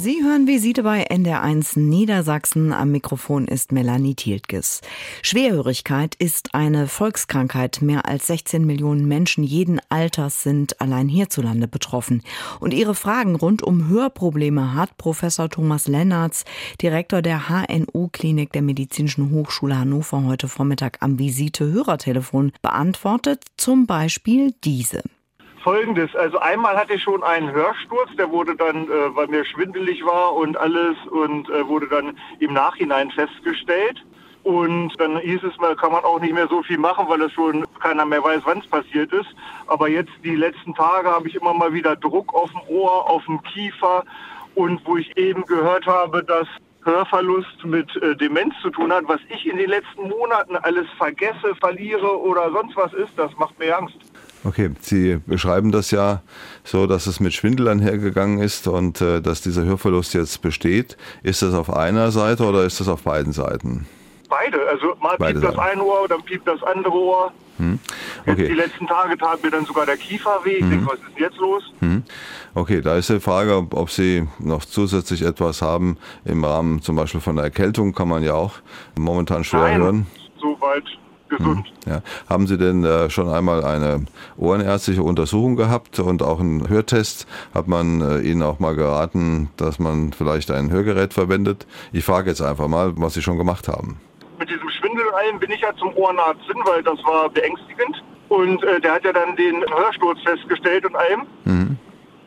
Sie 0.00 0.22
hören 0.22 0.46
Visite 0.46 0.84
bei 0.84 1.10
NDR1 1.10 1.76
Niedersachsen. 1.80 2.72
Am 2.72 2.92
Mikrofon 2.92 3.48
ist 3.48 3.72
Melanie 3.72 4.14
Thieltges. 4.14 4.80
Schwerhörigkeit 5.22 6.14
ist 6.14 6.54
eine 6.54 6.86
Volkskrankheit. 6.86 7.82
Mehr 7.82 8.06
als 8.06 8.28
16 8.28 8.64
Millionen 8.64 9.08
Menschen 9.08 9.42
jeden 9.42 9.80
Alters 9.88 10.44
sind 10.44 10.80
allein 10.80 11.08
hierzulande 11.08 11.66
betroffen. 11.66 12.22
Und 12.60 12.74
ihre 12.74 12.94
Fragen 12.94 13.34
rund 13.34 13.64
um 13.64 13.88
Hörprobleme 13.88 14.72
hat 14.72 14.96
Professor 14.98 15.50
Thomas 15.50 15.88
Lennartz, 15.88 16.44
Direktor 16.80 17.20
der 17.20 17.48
HNU-Klinik 17.48 18.52
der 18.52 18.62
Medizinischen 18.62 19.32
Hochschule 19.32 19.80
Hannover, 19.80 20.22
heute 20.26 20.46
Vormittag 20.46 20.98
am 21.00 21.18
Visite-Hörertelefon 21.18 22.52
beantwortet. 22.62 23.42
Zum 23.56 23.86
Beispiel 23.86 24.54
diese 24.62 25.02
folgendes. 25.62 26.14
Also 26.14 26.38
einmal 26.38 26.76
hatte 26.76 26.94
ich 26.94 27.02
schon 27.02 27.22
einen 27.22 27.52
Hörsturz, 27.52 28.10
der 28.16 28.30
wurde 28.30 28.56
dann, 28.56 28.84
äh, 28.84 29.16
weil 29.16 29.28
mir 29.28 29.44
schwindelig 29.44 30.04
war 30.04 30.34
und 30.34 30.56
alles 30.56 30.96
und 31.10 31.48
äh, 31.50 31.66
wurde 31.66 31.88
dann 31.88 32.16
im 32.38 32.52
Nachhinein 32.52 33.10
festgestellt. 33.10 34.04
Und 34.44 34.94
dann 34.98 35.18
hieß 35.18 35.42
es 35.42 35.56
mal, 35.58 35.76
kann 35.76 35.92
man 35.92 36.04
auch 36.04 36.20
nicht 36.20 36.32
mehr 36.32 36.48
so 36.48 36.62
viel 36.62 36.78
machen, 36.78 37.06
weil 37.08 37.20
es 37.22 37.32
schon 37.32 37.66
keiner 37.80 38.06
mehr 38.06 38.22
weiß, 38.22 38.42
wann 38.44 38.60
es 38.60 38.66
passiert 38.66 39.12
ist. 39.12 39.28
Aber 39.66 39.88
jetzt 39.88 40.12
die 40.24 40.36
letzten 40.36 40.74
Tage 40.74 41.08
habe 41.10 41.28
ich 41.28 41.34
immer 41.34 41.52
mal 41.52 41.72
wieder 41.72 41.96
Druck 41.96 42.32
auf 42.34 42.50
dem 42.52 42.62
Ohr, 42.68 43.10
auf 43.10 43.24
dem 43.26 43.42
Kiefer 43.42 44.04
und 44.54 44.80
wo 44.86 44.96
ich 44.96 45.16
eben 45.16 45.44
gehört 45.44 45.86
habe, 45.86 46.24
dass 46.24 46.46
Hörverlust 46.84 47.64
mit 47.64 47.94
äh, 47.96 48.16
Demenz 48.16 48.54
zu 48.62 48.70
tun 48.70 48.92
hat, 48.92 49.04
was 49.06 49.20
ich 49.28 49.46
in 49.46 49.58
den 49.58 49.68
letzten 49.68 50.08
Monaten 50.08 50.56
alles 50.56 50.86
vergesse, 50.96 51.54
verliere 51.60 52.18
oder 52.18 52.50
sonst 52.50 52.76
was 52.76 52.92
ist, 52.94 53.12
das 53.16 53.30
macht 53.36 53.58
mir 53.58 53.76
Angst. 53.76 53.98
Okay, 54.44 54.70
Sie 54.80 55.20
beschreiben 55.26 55.72
das 55.72 55.90
ja 55.90 56.22
so, 56.64 56.86
dass 56.86 57.06
es 57.06 57.20
mit 57.20 57.34
Schwindel 57.34 57.68
einhergegangen 57.68 58.38
ist 58.38 58.68
und 58.68 59.00
äh, 59.00 59.20
dass 59.20 59.42
dieser 59.42 59.64
Hörverlust 59.64 60.14
jetzt 60.14 60.42
besteht. 60.42 60.96
Ist 61.22 61.42
das 61.42 61.54
auf 61.54 61.74
einer 61.74 62.10
Seite 62.12 62.44
oder 62.44 62.64
ist 62.64 62.80
das 62.80 62.88
auf 62.88 63.02
beiden 63.02 63.32
Seiten? 63.32 63.86
Beide. 64.28 64.68
Also 64.68 64.94
mal 65.00 65.16
Beide 65.18 65.40
piept 65.40 65.52
das 65.52 65.58
eine 65.58 65.82
Ohr, 65.82 66.06
dann 66.08 66.22
piept 66.22 66.46
das 66.46 66.62
andere 66.62 66.94
Ohr. 66.94 67.32
Hm. 67.56 67.80
Okay. 68.24 68.46
die 68.46 68.54
letzten 68.54 68.86
Tage 68.86 69.16
tat 69.18 69.42
mir 69.42 69.50
dann 69.50 69.64
sogar 69.64 69.84
der 69.84 69.96
Kiefer 69.96 70.38
weh. 70.44 70.56
Ich 70.56 70.60
hm. 70.60 70.70
denke, 70.70 70.86
was 70.86 70.98
ist 71.00 71.18
jetzt 71.18 71.38
los? 71.38 71.64
Hm. 71.80 72.04
Okay, 72.54 72.80
da 72.80 72.96
ist 72.96 73.08
die 73.08 73.18
Frage, 73.18 73.56
ob, 73.56 73.74
ob, 73.74 73.90
Sie 73.90 74.28
noch 74.38 74.64
zusätzlich 74.64 75.22
etwas 75.22 75.60
haben 75.60 75.98
im 76.24 76.44
Rahmen 76.44 76.82
zum 76.82 76.94
Beispiel 76.94 77.20
von 77.20 77.34
der 77.34 77.46
Erkältung, 77.46 77.94
kann 77.94 78.08
man 78.08 78.22
ja 78.22 78.34
auch 78.34 78.54
momentan 78.96 79.42
schwer 79.42 79.60
Nein, 79.60 79.82
hören. 79.82 80.06
Soweit 80.40 80.84
gesund. 81.28 81.66
Hm, 81.84 81.92
ja. 81.92 82.02
Haben 82.28 82.46
Sie 82.46 82.58
denn 82.58 82.84
äh, 82.84 83.10
schon 83.10 83.28
einmal 83.28 83.64
eine 83.64 84.04
ohrenärztliche 84.36 85.02
Untersuchung 85.02 85.56
gehabt 85.56 85.98
und 85.98 86.22
auch 86.22 86.40
einen 86.40 86.68
Hörtest? 86.68 87.26
Hat 87.54 87.68
man 87.68 88.00
äh, 88.00 88.20
Ihnen 88.20 88.42
auch 88.42 88.58
mal 88.58 88.74
geraten, 88.74 89.50
dass 89.56 89.78
man 89.78 90.12
vielleicht 90.12 90.50
ein 90.50 90.70
Hörgerät 90.70 91.14
verwendet? 91.14 91.66
Ich 91.92 92.04
frage 92.04 92.30
jetzt 92.30 92.40
einfach 92.40 92.68
mal, 92.68 92.92
was 92.96 93.14
Sie 93.14 93.22
schon 93.22 93.38
gemacht 93.38 93.68
haben. 93.68 94.00
Mit 94.38 94.50
diesem 94.50 94.68
Schwindel 94.70 95.06
und 95.06 95.14
allem 95.14 95.38
bin 95.38 95.50
ich 95.50 95.60
ja 95.60 95.74
zum 95.76 95.92
Ohrenarzt 95.94 96.44
hin, 96.44 96.60
weil 96.64 96.82
das 96.82 96.98
war 97.04 97.28
beängstigend. 97.28 98.02
Und 98.28 98.62
äh, 98.64 98.80
der 98.80 98.92
hat 98.92 99.04
ja 99.04 99.12
dann 99.12 99.36
den 99.36 99.64
Hörsturz 99.74 100.18
festgestellt 100.22 100.84
und 100.84 100.96
allem. 100.96 101.26
Mhm. 101.44 101.78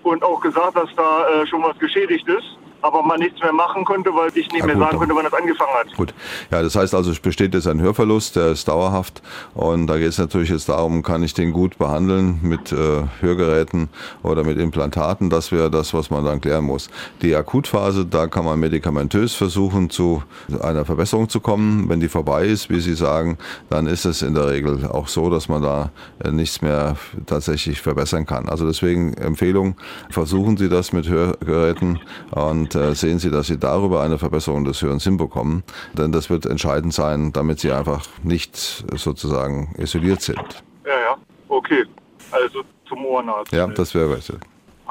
Und 0.04 0.24
auch 0.24 0.42
gesagt, 0.42 0.76
dass 0.76 0.90
da 0.96 1.28
äh, 1.30 1.48
schon 1.48 1.62
was 1.62 1.78
geschädigt 1.78 2.28
ist. 2.28 2.58
Aber 2.82 3.04
man 3.04 3.20
nichts 3.20 3.40
mehr 3.42 3.54
machen 3.54 3.86
konnte, 3.86 4.10
weil 4.14 4.30
ich 4.30 4.48
nicht 4.52 4.60
Ja, 4.60 4.66
mehr 4.66 4.76
gut, 4.76 4.84
sagen 4.86 4.98
konnte, 4.98 5.16
wann 5.16 5.26
das 5.26 5.34
angefangen 5.34 5.74
hat. 5.74 5.96
Gut, 5.96 6.14
ja, 6.52 6.62
das 6.62 6.76
heißt 6.76 6.94
also, 6.96 7.12
es 7.12 7.20
besteht 7.20 7.54
jetzt 7.54 7.68
ein 7.68 7.82
Hörverlust, 7.82 8.36
der 8.36 8.52
ist 8.52 8.68
dauerhaft 8.68 9.22
und 9.54 9.88
da 9.88 9.98
geht 9.98 10.10
es 10.10 10.18
natürlich 10.18 10.50
jetzt 10.50 10.70
darum, 10.70 11.04
kann 11.04 11.24
ich 11.24 11.34
den 11.34 11.52
gut 11.54 11.78
behandeln 11.78 12.40
mit 12.42 12.72
äh, 12.72 13.04
Hörgeräten 13.20 13.90
oder 14.24 14.44
mit 14.44 14.58
Implantaten, 14.58 15.30
das 15.30 15.52
wäre 15.52 15.70
das, 15.72 15.94
was 15.94 16.10
man 16.10 16.26
dann 16.26 16.42
klären 16.42 16.66
muss. 16.66 16.90
Die 17.22 17.36
Akutphase, 17.36 18.06
da 18.06 18.28
kann 18.28 18.46
man 18.46 18.60
medikamentös 18.60 19.34
versuchen, 19.34 19.90
zu 19.90 20.24
einer 20.62 20.86
Verbesserung 20.86 21.30
zu 21.30 21.40
kommen. 21.40 21.90
Wenn 21.90 22.00
die 22.00 22.10
vorbei 22.10 22.46
ist, 22.46 22.70
wie 22.70 22.80
Sie 22.80 22.94
sagen, 22.96 23.38
dann 23.70 23.88
ist 23.88 24.06
es 24.06 24.22
in 24.22 24.34
der 24.34 24.48
Regel 24.48 24.86
auch 24.88 25.08
so, 25.08 25.30
dass 25.30 25.50
man 25.50 25.62
da 25.62 25.92
äh, 26.24 26.32
nichts 26.32 26.62
mehr 26.62 26.96
tatsächlich 27.26 27.82
verbessern 27.82 28.26
kann. 28.26 28.50
Also 28.50 28.66
deswegen 28.68 29.14
Empfehlung, 29.14 29.76
versuchen 30.10 30.58
Sie 30.58 30.70
das 30.70 30.94
mit 30.94 31.08
Hörgeräten 31.08 32.00
und 32.32 32.71
äh, 32.76 32.96
sehen 32.96 33.20
Sie, 33.20 33.32
dass 33.32 33.48
Sie 33.48 33.58
darüber 33.58 34.02
eine 34.02 34.18
Verbesserung 34.18 34.66
des 34.66 34.82
Hörens 34.82 35.04
hinbekommen. 35.04 35.64
Denn 35.94 36.12
das 36.12 36.30
wird 36.30 36.46
entscheidend 36.46 36.94
sein, 36.94 37.32
damit 37.34 37.60
Sie 37.60 37.72
einfach 37.72 38.06
nicht 38.24 38.56
sozusagen 38.96 39.74
isoliert 39.78 40.22
sind. 40.22 40.64
Ja, 40.86 40.92
ja, 40.92 41.18
okay. 41.48 41.86
Also 42.32 42.62
zum 42.88 43.06
Ohrenarzt. 43.06 43.52
Ja, 43.52 43.68
das 43.68 43.94
wäre 43.94 44.16
richtig. 44.16 44.38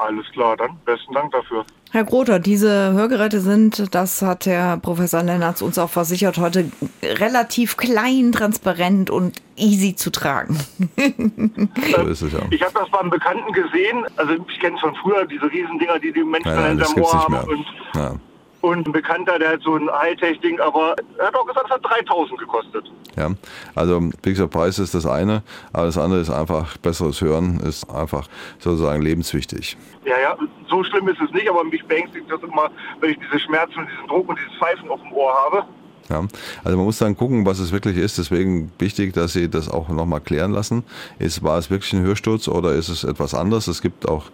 Alles 0.01 0.25
klar, 0.31 0.57
dann 0.57 0.77
besten 0.83 1.13
Dank 1.13 1.31
dafür. 1.31 1.63
Herr 1.91 2.05
Grother, 2.05 2.39
diese 2.39 2.93
Hörgeräte 2.93 3.39
sind, 3.39 3.93
das 3.93 4.23
hat 4.23 4.47
Herr 4.47 4.77
Professor 4.77 5.21
Lennartz 5.21 5.61
uns 5.61 5.77
auch 5.77 5.91
versichert, 5.91 6.39
heute 6.39 6.71
relativ 7.03 7.77
klein, 7.77 8.31
transparent 8.31 9.11
und 9.11 9.39
easy 9.57 9.95
zu 9.95 10.09
tragen. 10.09 10.57
So 10.97 12.01
ist 12.07 12.21
es 12.23 12.33
ja. 12.33 12.39
Ich 12.49 12.63
habe 12.63 12.73
das 12.73 12.89
beim 12.89 13.11
Bekannten 13.11 13.53
gesehen, 13.53 14.05
also 14.15 14.33
ich 14.49 14.59
kenne 14.59 14.75
es 14.75 14.81
von 14.81 14.95
früher, 14.95 15.23
diese 15.27 15.43
Riesendinger, 15.51 15.99
die 15.99 16.11
die 16.11 16.23
Menschen 16.23 16.55
nein, 16.55 16.79
das 16.79 16.93
hinterm 16.93 17.05
Ohr 17.05 17.53
nicht 17.53 17.95
haben. 17.95 18.15
Ja. 18.15 18.30
Und 18.61 18.87
ein 18.87 18.91
Bekannter, 18.91 19.39
der 19.39 19.51
hat 19.51 19.61
so 19.61 19.75
ein 19.75 19.89
Hightech-Ding, 19.89 20.59
aber 20.59 20.95
er 21.17 21.27
hat 21.27 21.35
auch 21.35 21.45
gesagt, 21.45 21.65
es 21.67 21.71
hat 21.71 21.83
3000 21.83 22.39
gekostet. 22.39 22.91
Ja, 23.17 23.29
also 23.75 24.01
wie 24.23 24.29
gesagt, 24.29 24.51
Preis 24.51 24.79
ist 24.79 24.93
das 24.93 25.05
eine, 25.05 25.43
aber 25.73 25.85
das 25.85 25.97
andere 25.97 26.21
ist 26.21 26.29
einfach 26.29 26.77
besseres 26.77 27.21
Hören, 27.21 27.59
ist 27.59 27.89
einfach 27.89 28.27
sozusagen 28.59 29.01
lebenswichtig. 29.01 29.77
Ja, 30.05 30.19
ja, 30.19 30.37
so 30.69 30.83
schlimm 30.83 31.07
ist 31.09 31.19
es 31.21 31.31
nicht, 31.31 31.49
aber 31.49 31.63
mich 31.63 31.83
beängstigt 31.85 32.25
das 32.29 32.41
immer, 32.41 32.69
wenn 32.99 33.11
ich 33.11 33.19
diese 33.19 33.39
Schmerzen 33.39 33.79
und 33.79 33.89
diesen 33.89 34.07
Druck 34.07 34.29
und 34.29 34.39
dieses 34.39 34.57
Pfeifen 34.57 34.89
auf 34.89 35.01
dem 35.01 35.11
Ohr 35.11 35.33
habe. 35.45 35.65
Ja, 36.11 36.27
also 36.65 36.77
man 36.77 36.85
muss 36.85 36.97
dann 36.97 37.15
gucken, 37.15 37.45
was 37.45 37.59
es 37.59 37.71
wirklich 37.71 37.95
ist. 37.95 38.17
Deswegen 38.17 38.71
wichtig, 38.79 39.13
dass 39.13 39.31
Sie 39.31 39.49
das 39.49 39.69
auch 39.69 39.87
nochmal 39.87 40.19
klären 40.19 40.51
lassen. 40.51 40.83
Ist, 41.19 41.41
war 41.41 41.57
es 41.57 41.69
wirklich 41.69 41.93
ein 41.93 42.01
Hörsturz 42.01 42.49
oder 42.49 42.73
ist 42.73 42.89
es 42.89 43.05
etwas 43.05 43.33
anderes? 43.33 43.67
Es 43.69 43.81
gibt 43.81 44.09
auch 44.09 44.25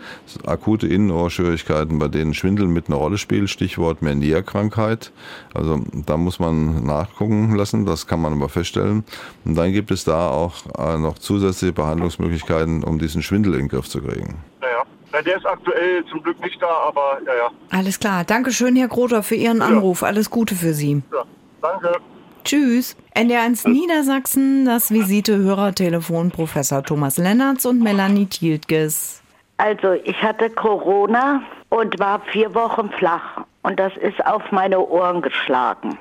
akute 0.45 0.87
Innenohrschwierigkeiten, 0.87 1.99
bei 1.99 2.07
denen 2.07 2.33
Schwindel 2.33 2.67
mit 2.67 2.87
einer 2.87 2.97
Rolle 2.97 3.19
spielt. 3.19 3.51
Stichwort 3.51 4.01
Meniere-Krankheit. 4.01 5.11
Also 5.53 5.79
da 5.93 6.17
muss 6.17 6.39
man 6.39 6.83
nachgucken 6.83 7.55
lassen. 7.55 7.85
Das 7.85 8.07
kann 8.07 8.21
man 8.21 8.33
aber 8.33 8.49
feststellen. 8.49 9.03
Und 9.45 9.55
dann 9.55 9.71
gibt 9.71 9.91
es 9.91 10.03
da 10.03 10.29
auch 10.29 10.55
äh, 10.79 10.97
noch 10.97 11.19
zusätzliche 11.19 11.73
Behandlungsmöglichkeiten, 11.73 12.83
um 12.83 12.97
diesen 12.97 13.21
Schwindel 13.21 13.53
in 13.53 13.59
den 13.59 13.67
Griff 13.67 13.87
zu 13.87 14.01
kriegen. 14.01 14.37
Naja, 14.61 14.83
ja, 15.13 15.21
der 15.21 15.37
ist 15.37 15.45
aktuell 15.45 16.03
zum 16.09 16.23
Glück 16.23 16.39
nicht 16.41 16.59
da, 16.59 16.67
aber 16.87 17.19
ja, 17.25 17.33
ja. 17.35 17.49
Alles 17.69 17.99
klar. 17.99 18.23
Dankeschön, 18.23 18.75
Herr 18.75 18.87
Grother, 18.87 19.21
für 19.21 19.35
Ihren 19.35 19.61
Anruf. 19.61 20.01
Alles 20.01 20.31
Gute 20.31 20.55
für 20.55 20.73
Sie. 20.73 21.03
ja. 21.13 21.23
Danke. 21.67 21.99
Tschüss. 22.45 22.95
NDR1 23.13 23.67
Niedersachsen, 23.67 24.65
das 24.65 24.89
Visite-Hörertelefon 24.89 26.31
Professor 26.31 26.81
Thomas 26.81 27.17
Lennartz 27.17 27.65
und 27.65 27.83
Melanie 27.83 28.27
Tiltges. 28.27 29.21
Also 29.57 29.93
ich 30.05 30.21
hatte 30.23 30.49
Corona 30.49 31.41
und 31.69 31.99
war 31.99 32.21
vier 32.31 32.55
Wochen 32.55 32.89
flach 32.91 33.41
und 33.63 33.77
das 33.79 33.91
ist 33.97 34.25
auf 34.25 34.43
meine 34.51 34.79
Ohren 34.79 35.21
geschlagen. 35.21 35.97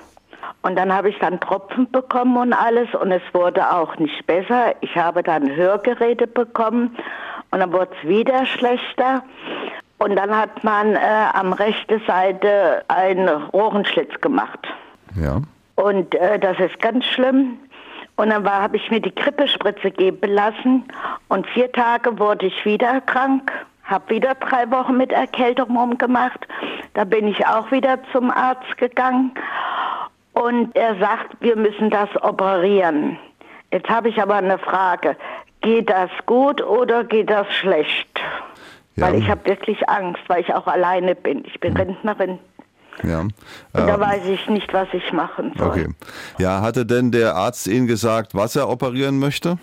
Und 0.62 0.76
dann 0.76 0.92
habe 0.92 1.08
ich 1.10 1.18
dann 1.18 1.40
Tropfen 1.40 1.90
bekommen 1.90 2.36
und 2.36 2.52
alles 2.52 2.94
und 2.94 3.10
es 3.10 3.22
wurde 3.32 3.68
auch 3.72 3.96
nicht 3.96 4.24
besser. 4.26 4.74
Ich 4.82 4.94
habe 4.96 5.24
dann 5.24 5.50
Hörgeräte 5.56 6.28
bekommen 6.28 6.96
und 7.50 7.58
dann 7.58 7.72
wurde 7.72 7.90
es 8.00 8.08
wieder 8.08 8.46
schlechter. 8.46 9.24
Und 9.98 10.14
dann 10.14 10.36
hat 10.36 10.62
man 10.62 10.94
äh, 10.94 10.98
am 11.32 11.52
rechten 11.52 12.00
Seite 12.06 12.84
einen 12.86 13.28
Rohrenschlitz 13.28 14.20
gemacht. 14.20 14.60
Ja. 15.20 15.40
Und 15.76 16.14
äh, 16.14 16.38
das 16.38 16.58
ist 16.58 16.80
ganz 16.80 17.04
schlimm. 17.04 17.58
Und 18.16 18.30
dann 18.30 18.50
habe 18.50 18.78
ich 18.78 18.90
mir 18.90 19.00
die 19.00 19.14
Grippespritze 19.14 19.90
geben 19.90 20.32
lassen. 20.32 20.84
Und 21.28 21.46
vier 21.48 21.70
Tage 21.70 22.18
wurde 22.18 22.46
ich 22.46 22.64
wieder 22.64 23.00
krank. 23.02 23.52
Habe 23.84 24.14
wieder 24.14 24.34
drei 24.34 24.68
Wochen 24.70 24.96
mit 24.96 25.12
Erkältung 25.12 25.76
rumgemacht. 25.76 26.48
Da 26.94 27.04
bin 27.04 27.28
ich 27.28 27.46
auch 27.46 27.70
wieder 27.70 27.98
zum 28.12 28.30
Arzt 28.30 28.76
gegangen. 28.78 29.32
Und 30.32 30.74
er 30.74 30.96
sagt, 30.96 31.36
wir 31.40 31.56
müssen 31.56 31.90
das 31.90 32.08
operieren. 32.22 33.18
Jetzt 33.70 33.88
habe 33.88 34.08
ich 34.08 34.20
aber 34.20 34.36
eine 34.36 34.58
Frage. 34.58 35.16
Geht 35.60 35.90
das 35.90 36.10
gut 36.24 36.62
oder 36.62 37.04
geht 37.04 37.30
das 37.30 37.52
schlecht? 37.52 38.20
Ja. 38.96 39.06
Weil 39.06 39.16
ich 39.16 39.28
habe 39.28 39.44
wirklich 39.44 39.88
Angst, 39.88 40.22
weil 40.28 40.40
ich 40.40 40.52
auch 40.54 40.66
alleine 40.66 41.14
bin. 41.14 41.44
Ich 41.44 41.60
bin 41.60 41.76
Rentnerin. 41.76 42.38
Ja. 43.02 43.20
Und 43.20 43.34
da 43.72 43.94
Ähm, 43.94 44.00
weiß 44.00 44.26
ich 44.26 44.48
nicht, 44.48 44.72
was 44.72 44.88
ich 44.92 45.12
machen 45.12 45.52
soll. 45.56 45.68
Okay. 45.68 45.88
Ja, 46.38 46.60
hatte 46.60 46.86
denn 46.86 47.10
der 47.10 47.34
Arzt 47.34 47.66
Ihnen 47.66 47.86
gesagt, 47.86 48.34
was 48.34 48.56
er 48.56 48.68
operieren 48.68 49.18
möchte? 49.18 49.58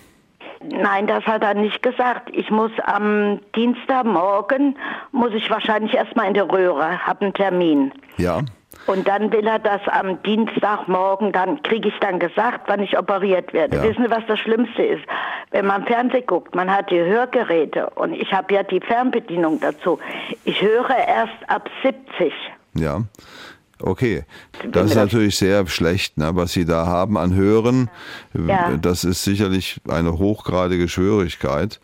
Nein, 0.69 1.07
das 1.07 1.25
hat 1.25 1.43
er 1.43 1.55
nicht 1.55 1.83
gesagt. 1.83 2.29
Ich 2.31 2.49
muss 2.49 2.71
am 2.85 3.39
Dienstagmorgen, 3.55 4.77
muss 5.11 5.33
ich 5.33 5.49
wahrscheinlich 5.49 5.93
erstmal 5.93 6.27
in 6.27 6.33
die 6.35 6.39
Röhre, 6.39 7.05
habe 7.05 7.25
einen 7.25 7.33
Termin. 7.33 7.91
Ja. 8.17 8.41
Und 8.87 9.07
dann 9.07 9.31
will 9.31 9.45
er 9.45 9.59
das 9.59 9.81
am 9.87 10.21
Dienstagmorgen, 10.23 11.31
dann 11.31 11.61
kriege 11.63 11.89
ich 11.89 11.99
dann 11.99 12.19
gesagt, 12.19 12.61
wann 12.67 12.81
ich 12.81 12.97
operiert 12.97 13.53
werde. 13.53 13.77
Ja. 13.77 13.83
Wissen 13.83 14.03
Sie, 14.05 14.11
was 14.11 14.25
das 14.27 14.39
Schlimmste 14.39 14.83
ist? 14.83 15.03
Wenn 15.51 15.65
man 15.65 15.85
Fernsehen 15.85 16.25
guckt, 16.25 16.55
man 16.55 16.73
hat 16.73 16.89
die 16.91 16.99
Hörgeräte 16.99 17.89
und 17.91 18.13
ich 18.13 18.33
habe 18.33 18.53
ja 18.53 18.63
die 18.63 18.81
Fernbedienung 18.81 19.59
dazu. 19.59 19.99
Ich 20.43 20.61
höre 20.61 20.95
erst 20.97 21.37
ab 21.47 21.69
70. 21.83 22.33
Ja. 22.75 23.03
Okay. 23.79 24.23
Das 24.71 24.91
ist 24.91 24.95
natürlich 24.95 25.35
sehr 25.35 25.67
schlecht, 25.67 26.17
ne, 26.17 26.31
was 26.35 26.53
Sie 26.53 26.65
da 26.65 26.85
haben 26.85 27.17
an 27.17 27.33
Hören. 27.33 27.89
Ja. 28.33 28.77
Das 28.77 29.03
ist 29.03 29.23
sicherlich 29.23 29.81
eine 29.89 30.17
hochgradige 30.17 30.87
Schwierigkeit. 30.87 31.79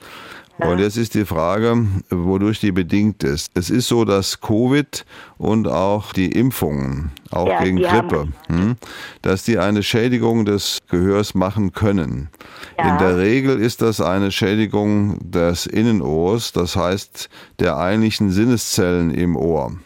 Und 0.59 0.79
jetzt 0.79 0.97
ist 0.97 1.13
die 1.15 1.23
Frage, 1.23 1.87
wodurch 2.09 2.59
die 2.59 2.73
bedingt 2.73 3.23
ist. 3.23 3.49
Es 3.53 3.69
ist 3.69 3.87
so, 3.87 4.03
dass 4.03 4.41
Covid 4.41 5.05
und 5.37 5.69
auch 5.69 6.11
die 6.11 6.33
Impfungen, 6.33 7.11
auch 7.31 7.47
Ja, 7.47 7.63
gegen 7.63 7.77
Grippe, 7.77 8.27
hm, 8.47 8.75
dass 9.21 9.43
die 9.43 9.57
eine 9.57 9.83
Schädigung 9.83 10.43
des 10.43 10.79
Gehörs 10.89 11.33
machen 11.33 11.71
können. 11.71 12.29
Ja. 12.77 12.91
In 12.91 12.97
der 12.97 13.17
Regel 13.17 13.59
ist 13.59 13.81
das 13.81 14.01
eine 14.01 14.31
Schädigung 14.31 15.17
des 15.31 15.65
Innenohrs, 15.65 16.51
das 16.51 16.75
heißt 16.75 17.29
der 17.59 17.77
eigentlichen 17.77 18.29
Sinneszellen 18.29 19.11
im 19.11 19.37
Ohr, 19.37 19.77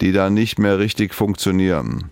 die 0.00 0.12
dann 0.12 0.34
nicht 0.34 0.58
mehr 0.58 0.78
richtig 0.78 1.14
funktionieren. 1.14 2.10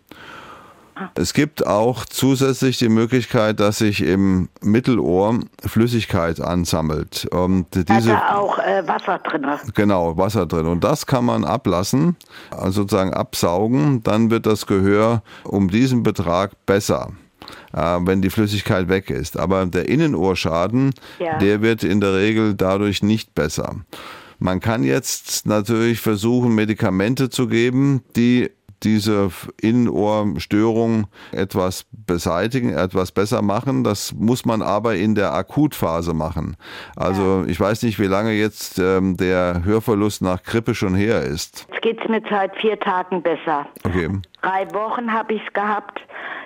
Es 1.15 1.33
gibt 1.33 1.67
auch 1.67 2.05
zusätzlich 2.05 2.79
die 2.79 2.89
Möglichkeit, 2.91 3.59
dass 3.59 3.79
sich 3.79 4.03
im 4.05 4.49
Mittelohr 4.61 5.41
Flüssigkeit 5.67 6.41
ansammelt. 6.41 7.27
Und 7.33 7.75
Hat 7.75 7.89
diese, 7.89 8.13
er 8.13 8.39
auch 8.39 8.59
äh, 8.59 8.87
Wasser 8.87 9.19
drin. 9.19 9.45
genau, 9.75 10.17
Wasser 10.17 10.47
drin. 10.47 10.67
Und 10.67 10.85
das 10.85 11.07
kann 11.07 11.25
man 11.25 11.45
ablassen, 11.45 12.17
also 12.51 12.83
sozusagen 12.83 13.15
absaugen. 13.15 14.03
Dann 14.05 14.31
wird 14.31 14.47
das 14.47 14.67
Gehör 14.67 15.23
um 15.45 15.71
diesen 15.71 16.03
Betrag 16.05 16.53
besser, 16.67 17.09
äh, 17.73 17.99
wenn 18.03 18.23
die 18.23 18.31
Flüssigkeit 18.31 18.89
weg 18.89 19.11
ist. 19.11 19.37
Aber 19.39 19.65
der 19.67 19.89
Innenohrschaden, 19.89 20.93
Ja. 21.19 21.39
der 21.39 21.63
wird 21.63 21.83
in 21.83 22.01
der 22.01 22.15
Regel 22.15 22.55
dadurch 22.55 23.03
nicht 23.03 23.35
besser. 23.35 23.77
Man 24.43 24.59
kann 24.59 24.83
jetzt 24.83 25.47
natürlich 25.47 26.01
versuchen, 26.01 26.55
Medikamente 26.55 27.31
zu 27.31 27.47
geben, 27.47 28.03
die 28.17 28.51
diese 28.83 29.31
Innenohrstörung 29.61 31.07
etwas 31.31 31.87
beseitigen, 31.93 32.71
etwas 32.75 33.13
besser 33.13 33.41
machen. 33.43 33.85
Das 33.85 34.13
muss 34.13 34.45
man 34.45 34.61
aber 34.63 34.97
in 34.97 35.15
der 35.15 35.33
Akutphase 35.33 36.15
machen. 36.15 36.57
Also 36.97 37.45
ich 37.47 37.61
weiß 37.61 37.85
nicht, 37.85 38.01
wie 38.01 38.07
lange 38.07 38.33
jetzt 38.33 38.81
ähm, 38.81 39.17
der 39.17 39.63
Hörverlust 39.65 40.23
nach 40.23 40.43
Grippe 40.43 40.75
schon 40.75 40.97
her 40.97 41.23
ist. 41.23 41.67
Jetzt 41.71 41.83
geht 41.83 42.01
es 42.03 42.09
mir 42.09 42.23
seit 42.29 42.57
vier 42.57 42.79
Tagen 42.81 43.23
besser. 43.23 43.67
Okay. 43.85 44.09
Drei 44.43 44.67
Wochen 44.75 45.13
habe 45.13 45.35
ich 45.35 45.43
es 45.47 45.53
gehabt. 45.53 46.01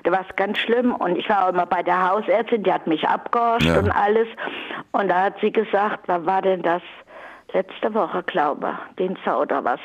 Da 0.04 0.12
war 0.12 0.20
es 0.28 0.36
ganz 0.36 0.58
schlimm. 0.58 0.94
Und 0.94 1.16
ich 1.16 1.28
war 1.30 1.46
auch 1.46 1.52
immer 1.54 1.64
bei 1.66 1.82
der 1.82 2.10
Hausärztin, 2.10 2.62
die 2.64 2.72
hat 2.72 2.86
mich 2.86 3.08
abgehorscht 3.08 3.66
Ja. 3.66 3.78
und 3.78 3.90
alles. 3.90 4.28
Und 4.92 5.08
da 5.08 5.22
hat 5.24 5.36
sie 5.40 5.50
gesagt, 5.52 6.00
wann 6.06 6.26
war 6.26 6.42
denn 6.42 6.60
das? 6.62 6.82
Letzte 7.52 7.94
Woche, 7.94 8.22
glaube 8.24 8.76
ich, 8.90 8.96
Dienstag 8.96 9.38
oder 9.38 9.64
was. 9.64 9.80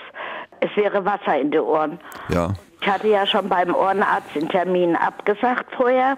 Es 0.60 0.75
wäre 0.75 1.06
Wasser 1.06 1.39
in 1.39 1.51
den 1.51 1.62
Ohren. 1.62 2.00
Ja. 2.30 2.53
Ich 2.82 2.88
hatte 2.88 3.08
ja 3.08 3.25
schon 3.25 3.48
beim 3.48 3.74
Ohrenarzt 3.75 4.34
den 4.36 4.50
Termin 4.50 4.96
abgesagt 4.96 5.74
vorher, 5.75 6.18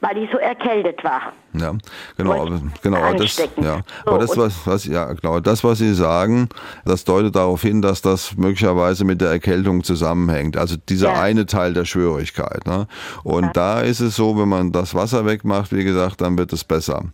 weil 0.00 0.18
ich 0.18 0.30
so 0.30 0.38
erkältet 0.38 1.02
war. 1.04 1.32
Ja, 1.52 1.74
genau, 2.16 2.46
aber, 2.46 2.60
genau, 2.82 3.12
das, 3.14 3.36
ja, 3.60 3.80
aber 4.06 4.18
das, 4.20 4.30
und- 4.36 4.38
was, 4.38 4.54
was, 4.66 4.84
ja, 4.84 5.12
genau, 5.12 5.40
das, 5.40 5.64
was 5.64 5.78
Sie 5.78 5.94
sagen, 5.94 6.48
das 6.84 7.04
deutet 7.04 7.34
darauf 7.34 7.62
hin, 7.62 7.82
dass 7.82 8.02
das 8.02 8.36
möglicherweise 8.36 9.04
mit 9.04 9.20
der 9.20 9.30
Erkältung 9.30 9.82
zusammenhängt. 9.82 10.56
Also 10.56 10.76
dieser 10.88 11.12
Ja. 11.14 11.20
eine 11.22 11.46
Teil 11.46 11.74
der 11.74 11.84
Schwierigkeit. 11.86 12.66
Ne? 12.66 12.86
Und 13.24 13.56
da 13.56 13.80
ist 13.80 13.98
es 14.00 14.14
so, 14.14 14.38
wenn 14.38 14.48
man 14.48 14.70
das 14.70 14.94
Wasser 14.94 15.26
wegmacht, 15.26 15.72
wie 15.72 15.82
gesagt, 15.84 16.20
dann 16.20 16.38
wird 16.38 16.52
es 16.52 16.62
besser. 16.62 17.04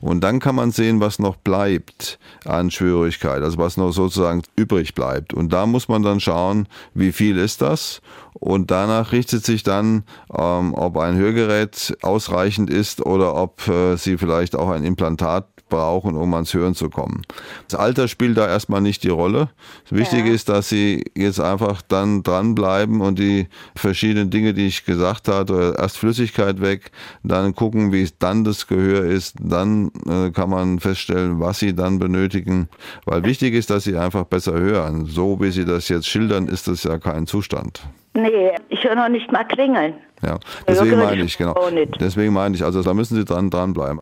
Und 0.00 0.20
dann 0.22 0.40
kann 0.40 0.54
man 0.56 0.72
sehen, 0.72 1.00
was 1.00 1.18
noch 1.18 1.36
bleibt 1.36 2.18
an 2.44 2.70
Schwierigkeit, 2.70 3.42
also 3.42 3.56
was 3.58 3.76
noch 3.78 3.92
sozusagen 3.92 4.42
übrig 4.56 4.94
bleibt. 4.94 5.32
Und 5.32 5.52
da 5.52 5.64
muss 5.66 5.88
man 5.88 6.02
dann 6.02 6.20
schauen, 6.20 6.68
wie 6.94 7.12
viel 7.12 7.38
ist 7.38 7.62
das? 7.62 8.00
Und 8.38 8.70
danach 8.70 9.12
richtet 9.12 9.46
sich 9.46 9.62
dann, 9.62 10.04
ähm, 10.36 10.74
ob 10.74 10.98
ein 10.98 11.16
Hörgerät 11.16 11.96
ausreichend 12.02 12.68
ist 12.68 13.00
oder 13.04 13.34
ob 13.34 13.66
äh, 13.66 13.85
Sie 13.96 14.18
vielleicht 14.18 14.56
auch 14.56 14.70
ein 14.70 14.84
Implantat 14.84 15.46
brauchen, 15.68 16.16
um 16.16 16.32
ans 16.34 16.54
Hören 16.54 16.74
zu 16.74 16.90
kommen. 16.90 17.22
Das 17.68 17.78
Alter 17.78 18.06
spielt 18.08 18.36
da 18.36 18.46
erstmal 18.46 18.80
nicht 18.80 19.02
die 19.02 19.08
Rolle. 19.08 19.48
Wichtig 19.90 20.26
Ja. 20.26 20.32
ist, 20.32 20.48
dass 20.48 20.68
Sie 20.68 21.04
jetzt 21.16 21.40
einfach 21.40 21.82
dann 21.82 22.22
dranbleiben 22.22 23.00
und 23.00 23.18
die 23.18 23.48
verschiedenen 23.74 24.30
Dinge, 24.30 24.54
die 24.54 24.66
ich 24.66 24.84
gesagt 24.84 25.28
hatte, 25.28 25.74
erst 25.76 25.98
Flüssigkeit 25.98 26.60
weg, 26.60 26.92
dann 27.24 27.54
gucken, 27.54 27.92
wie 27.92 28.02
es 28.02 28.16
dann 28.18 28.44
das 28.44 28.66
Gehör 28.68 29.04
ist, 29.04 29.36
dann 29.40 29.90
äh, 30.08 30.30
kann 30.30 30.50
man 30.50 30.78
feststellen, 30.78 31.40
was 31.40 31.58
Sie 31.58 31.74
dann 31.74 31.98
benötigen. 31.98 32.68
Weil 33.04 33.24
wichtig 33.24 33.54
ist, 33.54 33.70
dass 33.70 33.84
Sie 33.84 33.96
einfach 33.96 34.24
besser 34.24 34.52
hören. 34.54 35.06
So 35.06 35.40
wie 35.40 35.50
Sie 35.50 35.64
das 35.64 35.88
jetzt 35.88 36.06
schildern, 36.06 36.46
ist 36.46 36.68
das 36.68 36.84
ja 36.84 36.98
kein 36.98 37.26
Zustand. 37.26 37.82
Nee, 38.16 38.52
ich 38.68 38.82
höre 38.82 38.94
noch 38.94 39.08
nicht 39.08 39.30
mal 39.30 39.44
klingeln. 39.44 39.94
Ja, 40.22 40.38
deswegen 40.66 40.98
meine 40.98 41.22
ich, 41.22 41.36
genau. 41.36 41.54
Deswegen 42.00 42.32
meine 42.32 42.54
ich, 42.54 42.64
also 42.64 42.82
da 42.82 42.94
müssen 42.94 43.16
Sie 43.16 43.24
dran, 43.24 43.50
dranbleiben. 43.50 44.00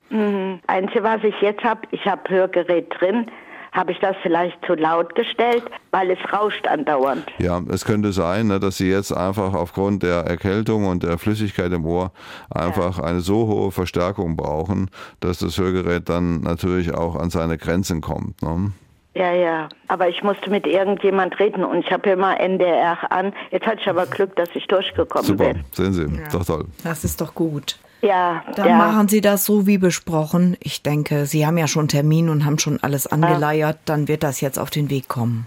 Einzige, 0.66 1.02
was 1.02 1.25
ich 1.25 1.35
jetzt 1.40 1.64
habe, 1.64 1.80
ich 1.90 2.04
habe 2.06 2.23
Hörgerät 2.28 2.87
drin. 2.99 3.26
Habe 3.73 3.90
ich 3.90 3.99
das 3.99 4.14
vielleicht 4.23 4.56
zu 4.64 4.75
laut 4.75 5.16
gestellt, 5.16 5.64
weil 5.90 6.09
es 6.12 6.18
rauscht 6.33 6.64
andauernd. 6.68 7.26
Ja, 7.38 7.61
es 7.68 7.85
könnte 7.85 8.12
sein, 8.12 8.47
ne, 8.47 8.61
dass 8.61 8.76
Sie 8.76 8.88
jetzt 8.88 9.11
einfach 9.11 9.52
aufgrund 9.52 10.04
der 10.04 10.18
Erkältung 10.21 10.87
und 10.87 11.02
der 11.02 11.18
Flüssigkeit 11.18 11.73
im 11.73 11.85
Ohr 11.85 12.12
einfach 12.50 13.00
eine 13.00 13.18
so 13.18 13.49
hohe 13.49 13.73
Verstärkung 13.73 14.37
brauchen, 14.37 14.90
dass 15.18 15.38
das 15.38 15.59
Hörgerät 15.59 16.09
dann 16.09 16.42
natürlich 16.42 16.94
auch 16.94 17.16
an 17.16 17.30
seine 17.30 17.59
Grenzen 17.59 18.00
kommt. 18.00 18.40
Ne? 18.42 18.71
Ja, 19.14 19.33
ja. 19.33 19.68
Aber 19.88 20.09
ich 20.09 20.23
musste 20.23 20.50
mit 20.50 20.66
irgendjemand 20.66 21.38
reden 21.38 21.64
und 21.64 21.78
ich 21.85 21.90
habe 21.92 22.11
immer 22.11 22.38
NDR 22.40 22.99
an. 23.12 23.33
Jetzt 23.50 23.66
hatte 23.66 23.78
ich 23.80 23.88
aber 23.88 24.06
Glück, 24.06 24.35
dass 24.37 24.49
ich 24.54 24.66
durchgekommen 24.66 25.25
Super, 25.26 25.54
bin. 25.54 25.64
sehen 25.73 25.92
Sie, 25.92 26.06
doch 26.33 26.44
toll. 26.44 26.64
Das 26.83 27.04
ist 27.04 27.21
doch 27.21 27.35
gut. 27.35 27.78
Ja, 28.02 28.42
Dann 28.56 28.68
ja. 28.68 28.76
machen 28.76 29.09
Sie 29.09 29.21
das 29.23 29.47
so 29.47 29.66
wie 29.66 29.78
besprochen. 29.78 30.56
Ich 30.61 30.83
denke, 30.83 31.25
Sie 31.25 31.47
haben 31.47 31.56
ja 31.56 31.66
schon 31.66 31.88
Termin 31.88 32.28
und 32.28 32.44
haben 32.44 32.59
schon 32.59 32.78
alles 32.83 33.06
angeleiert. 33.06 33.78
Dann 33.87 34.09
wird 34.09 34.23
das 34.23 34.42
jetzt 34.42 34.59
auf 34.59 34.68
den 34.68 34.90
Weg 34.90 35.09
kommen. 35.09 35.47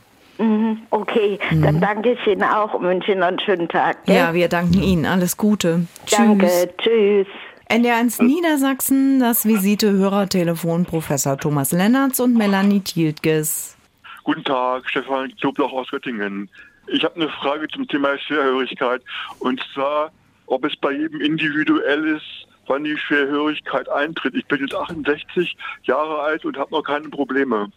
Okay, 0.92 1.40
dann 1.50 1.82
danke 1.82 2.12
ich 2.12 2.28
Ihnen 2.28 2.44
auch 2.44 2.74
und 2.76 2.84
wünsche 2.84 3.12
Ihnen 3.12 3.24
einen 3.24 3.40
schönen 3.40 3.68
Tag. 3.70 4.06
gell? 4.06 4.16
Ja, 4.16 4.34
wir 4.34 4.48
danken 4.50 4.82
Ihnen. 4.82 5.06
Alles 5.06 5.36
Gute. 5.38 5.88
Danke, 6.12 6.48
Tschüss. 6.48 6.68
tschüss. 6.78 7.28
NDR1 7.70 8.24
Niedersachsen, 8.24 9.20
das 9.20 9.46
Visite-Hörertelefon 9.46 10.86
Professor 10.86 11.38
Thomas 11.38 11.74
Lennertz 11.74 12.22
und 12.22 12.34
Melanie 12.34 12.80
Thieltges. 12.80 13.76
Guten 14.24 14.46
Tag, 14.46 14.90
Stefan 14.90 15.36
Knoblauch 15.36 15.74
aus 15.74 15.90
Göttingen. 15.90 16.50
Ich 16.88 17.04
habe 17.04 17.16
eine 17.16 17.30
Frage 17.30 17.68
zum 17.68 17.86
Thema 17.86 18.18
Schwerhörigkeit 18.20 19.02
und 19.40 19.62
zwar, 19.74 20.14
ob 20.46 20.64
es 20.64 20.78
bei 20.78 20.94
jedem 20.94 21.20
individuell 21.20 22.16
ist, 22.16 22.48
wann 22.68 22.86
die 22.86 22.98
Schwerhörigkeit 22.98 23.90
eintritt. 23.90 24.36
Ich 24.36 24.46
bin 24.46 24.62
jetzt 24.62 24.74
68 24.74 25.58
Jahre 25.84 26.20
alt 26.22 26.46
und 26.46 26.58
habe 26.58 26.72
noch 26.72 26.84
keine 26.84 27.10
Probleme. 27.10 27.70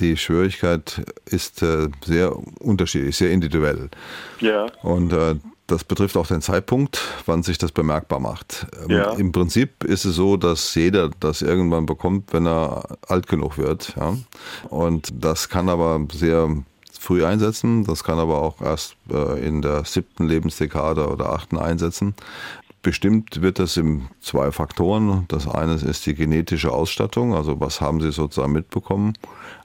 Die 0.00 0.18
Schwierigkeit 0.18 1.02
ist 1.24 1.62
äh, 1.62 1.88
sehr 2.04 2.36
unterschiedlich, 2.60 3.16
sehr 3.16 3.30
individuell. 3.30 3.88
Ja, 4.40 4.66
Und 4.82 5.14
äh, 5.14 5.36
das 5.66 5.84
betrifft 5.84 6.16
auch 6.16 6.26
den 6.26 6.42
Zeitpunkt, 6.42 7.00
wann 7.26 7.42
sich 7.42 7.56
das 7.58 7.72
bemerkbar 7.72 8.20
macht. 8.20 8.66
Ähm, 8.82 8.90
Ja. 8.96 9.12
Im 9.12 9.32
Prinzip 9.32 9.82
ist 9.84 10.04
es 10.04 10.14
so, 10.16 10.36
dass 10.36 10.74
jeder 10.74 11.10
das 11.20 11.40
irgendwann 11.42 11.86
bekommt, 11.86 12.32
wenn 12.32 12.46
er 12.46 12.84
alt 13.08 13.28
genug 13.28 13.56
wird. 13.58 13.94
Ja? 13.96 14.16
Und 14.68 15.12
das 15.24 15.48
kann 15.48 15.68
aber 15.68 16.00
sehr 16.12 16.48
früh 16.98 17.24
einsetzen, 17.24 17.84
das 17.84 18.02
kann 18.04 18.18
aber 18.18 18.40
auch 18.42 18.60
erst 18.60 18.96
äh, 19.10 19.46
in 19.46 19.62
der 19.62 19.84
siebten 19.84 20.26
Lebensdekade 20.26 21.08
oder 21.08 21.30
achten 21.32 21.58
einsetzen. 21.58 22.14
Bestimmt 22.82 23.40
wird 23.40 23.58
das 23.58 23.78
in 23.78 24.08
zwei 24.20 24.52
Faktoren. 24.52 25.24
Das 25.28 25.48
eine 25.48 25.74
ist 25.74 26.04
die 26.04 26.14
genetische 26.14 26.70
Ausstattung, 26.70 27.34
also 27.34 27.58
was 27.58 27.80
haben 27.80 28.02
Sie 28.02 28.12
sozusagen 28.12 28.52
mitbekommen, 28.52 29.14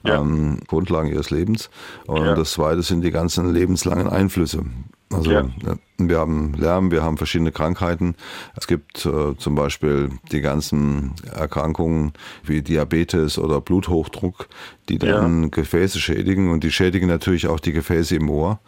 Ja. 0.02 0.20
ähm, 0.22 0.60
Grundlagen 0.66 1.10
Ihres 1.10 1.28
Lebens. 1.28 1.68
Und 2.06 2.24
Ja. 2.24 2.34
das 2.34 2.52
zweite 2.52 2.80
sind 2.82 3.02
die 3.02 3.10
ganzen 3.10 3.52
lebenslangen 3.52 4.08
Einflüsse. 4.08 4.64
Also 5.12 5.32
Ja. 5.32 5.40
ja, 5.66 5.74
wir 5.98 6.18
haben 6.18 6.54
Lärm, 6.54 6.90
wir 6.92 7.02
haben 7.02 7.18
verschiedene 7.18 7.50
Krankheiten. 7.50 8.14
Es 8.56 8.68
gibt 8.68 9.04
äh, 9.04 9.36
zum 9.36 9.54
Beispiel 9.56 10.10
die 10.30 10.40
ganzen 10.40 11.12
Erkrankungen 11.34 12.12
wie 12.44 12.62
Diabetes 12.62 13.36
oder 13.36 13.60
Bluthochdruck, 13.60 14.48
die 14.88 14.98
dann 14.98 15.50
Gefäße 15.50 15.98
schädigen 15.98 16.50
und 16.52 16.62
die 16.62 16.70
schädigen 16.70 17.08
natürlich 17.08 17.48
auch 17.48 17.58
die 17.58 17.72
Gefäße 17.72 18.14
im 18.14 18.30
Ohr. 18.30 18.60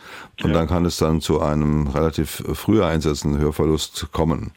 Und 0.42 0.50
Ja. 0.50 0.54
dann 0.54 0.66
kann 0.66 0.84
es 0.84 0.96
dann 0.96 1.20
zu 1.20 1.40
einem 1.40 1.86
relativ 1.86 2.42
früh 2.54 2.82
einsetzenden 2.82 3.40
Hörverlust 3.40 4.08
kommen, 4.12 4.50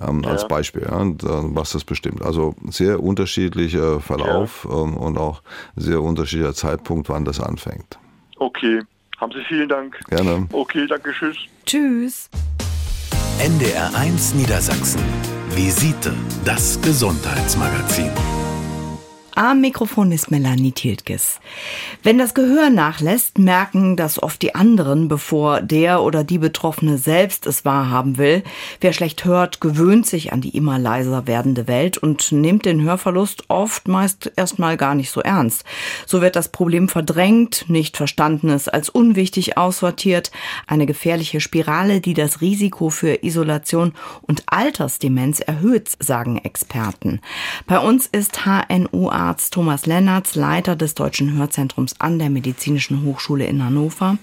ähm, 0.00 0.24
als 0.26 0.42
Ja. 0.42 0.48
Beispiel, 0.48 0.82
ja, 0.82 0.96
und, 0.98 1.24
äh, 1.24 1.28
was 1.30 1.70
das 1.72 1.84
bestimmt. 1.84 2.20
Also 2.22 2.54
sehr 2.68 3.02
unterschiedlicher 3.02 4.00
Verlauf 4.00 4.68
ähm, 4.70 4.94
und 4.94 5.16
auch 5.16 5.42
sehr 5.74 6.02
unterschiedlicher 6.02 6.54
Zeitpunkt, 6.54 7.08
wann 7.08 7.24
das 7.24 7.40
anfängt. 7.40 7.98
okay. 8.38 8.82
Haben 9.20 9.32
Sie 9.32 9.44
vielen 9.44 9.68
Dank. 9.68 10.00
Gerne. 10.08 10.48
Okay, 10.52 10.86
danke, 10.86 11.12
tschüss. 11.12 11.36
Tschüss. 11.66 12.30
NDR1 13.38 14.34
Niedersachsen. 14.34 15.00
Visite, 15.50 16.14
das 16.44 16.80
Gesundheitsmagazin. 16.80 18.10
Am 19.36 19.60
Mikrofon 19.60 20.10
ist 20.10 20.32
Melanie 20.32 20.72
Tiltges. 20.72 21.38
Wenn 22.02 22.18
das 22.18 22.34
Gehör 22.34 22.68
nachlässt, 22.68 23.38
merken 23.38 23.96
das 23.96 24.20
oft 24.20 24.42
die 24.42 24.56
anderen, 24.56 25.06
bevor 25.06 25.60
der 25.60 26.02
oder 26.02 26.24
die 26.24 26.38
Betroffene 26.38 26.98
selbst 26.98 27.46
es 27.46 27.64
wahrhaben 27.64 28.18
will. 28.18 28.42
Wer 28.80 28.92
schlecht 28.92 29.24
hört, 29.24 29.60
gewöhnt 29.60 30.06
sich 30.06 30.32
an 30.32 30.40
die 30.40 30.56
immer 30.56 30.80
leiser 30.80 31.28
werdende 31.28 31.68
Welt 31.68 31.96
und 31.96 32.32
nimmt 32.32 32.66
den 32.66 32.82
Hörverlust 32.82 33.44
oft 33.48 33.86
meist 33.86 34.32
erstmal 34.34 34.76
gar 34.76 34.96
nicht 34.96 35.12
so 35.12 35.20
ernst. 35.20 35.64
So 36.06 36.20
wird 36.20 36.34
das 36.34 36.48
Problem 36.48 36.88
verdrängt, 36.88 37.66
nicht 37.68 37.96
Verstandenes 37.96 38.68
als 38.68 38.88
unwichtig 38.88 39.56
aussortiert, 39.56 40.32
eine 40.66 40.86
gefährliche 40.86 41.40
Spirale, 41.40 42.00
die 42.00 42.14
das 42.14 42.40
Risiko 42.40 42.90
für 42.90 43.22
Isolation 43.22 43.92
und 44.22 44.42
Altersdemenz 44.46 45.38
erhöht, 45.38 45.88
sagen 46.00 46.38
Experten. 46.38 47.20
Bei 47.66 47.78
uns 47.78 48.06
ist 48.06 48.44
HNO-Arzt 49.20 49.52
Thomas 49.52 49.84
Lennertz, 49.84 50.34
Leiter 50.34 50.76
des 50.76 50.94
Deutschen 50.94 51.36
Hörzentrums 51.36 51.94
an 51.98 52.18
der 52.18 52.30
Medizinischen 52.30 53.04
Hochschule 53.04 53.44
in 53.44 53.62
Hannover. 53.62 54.16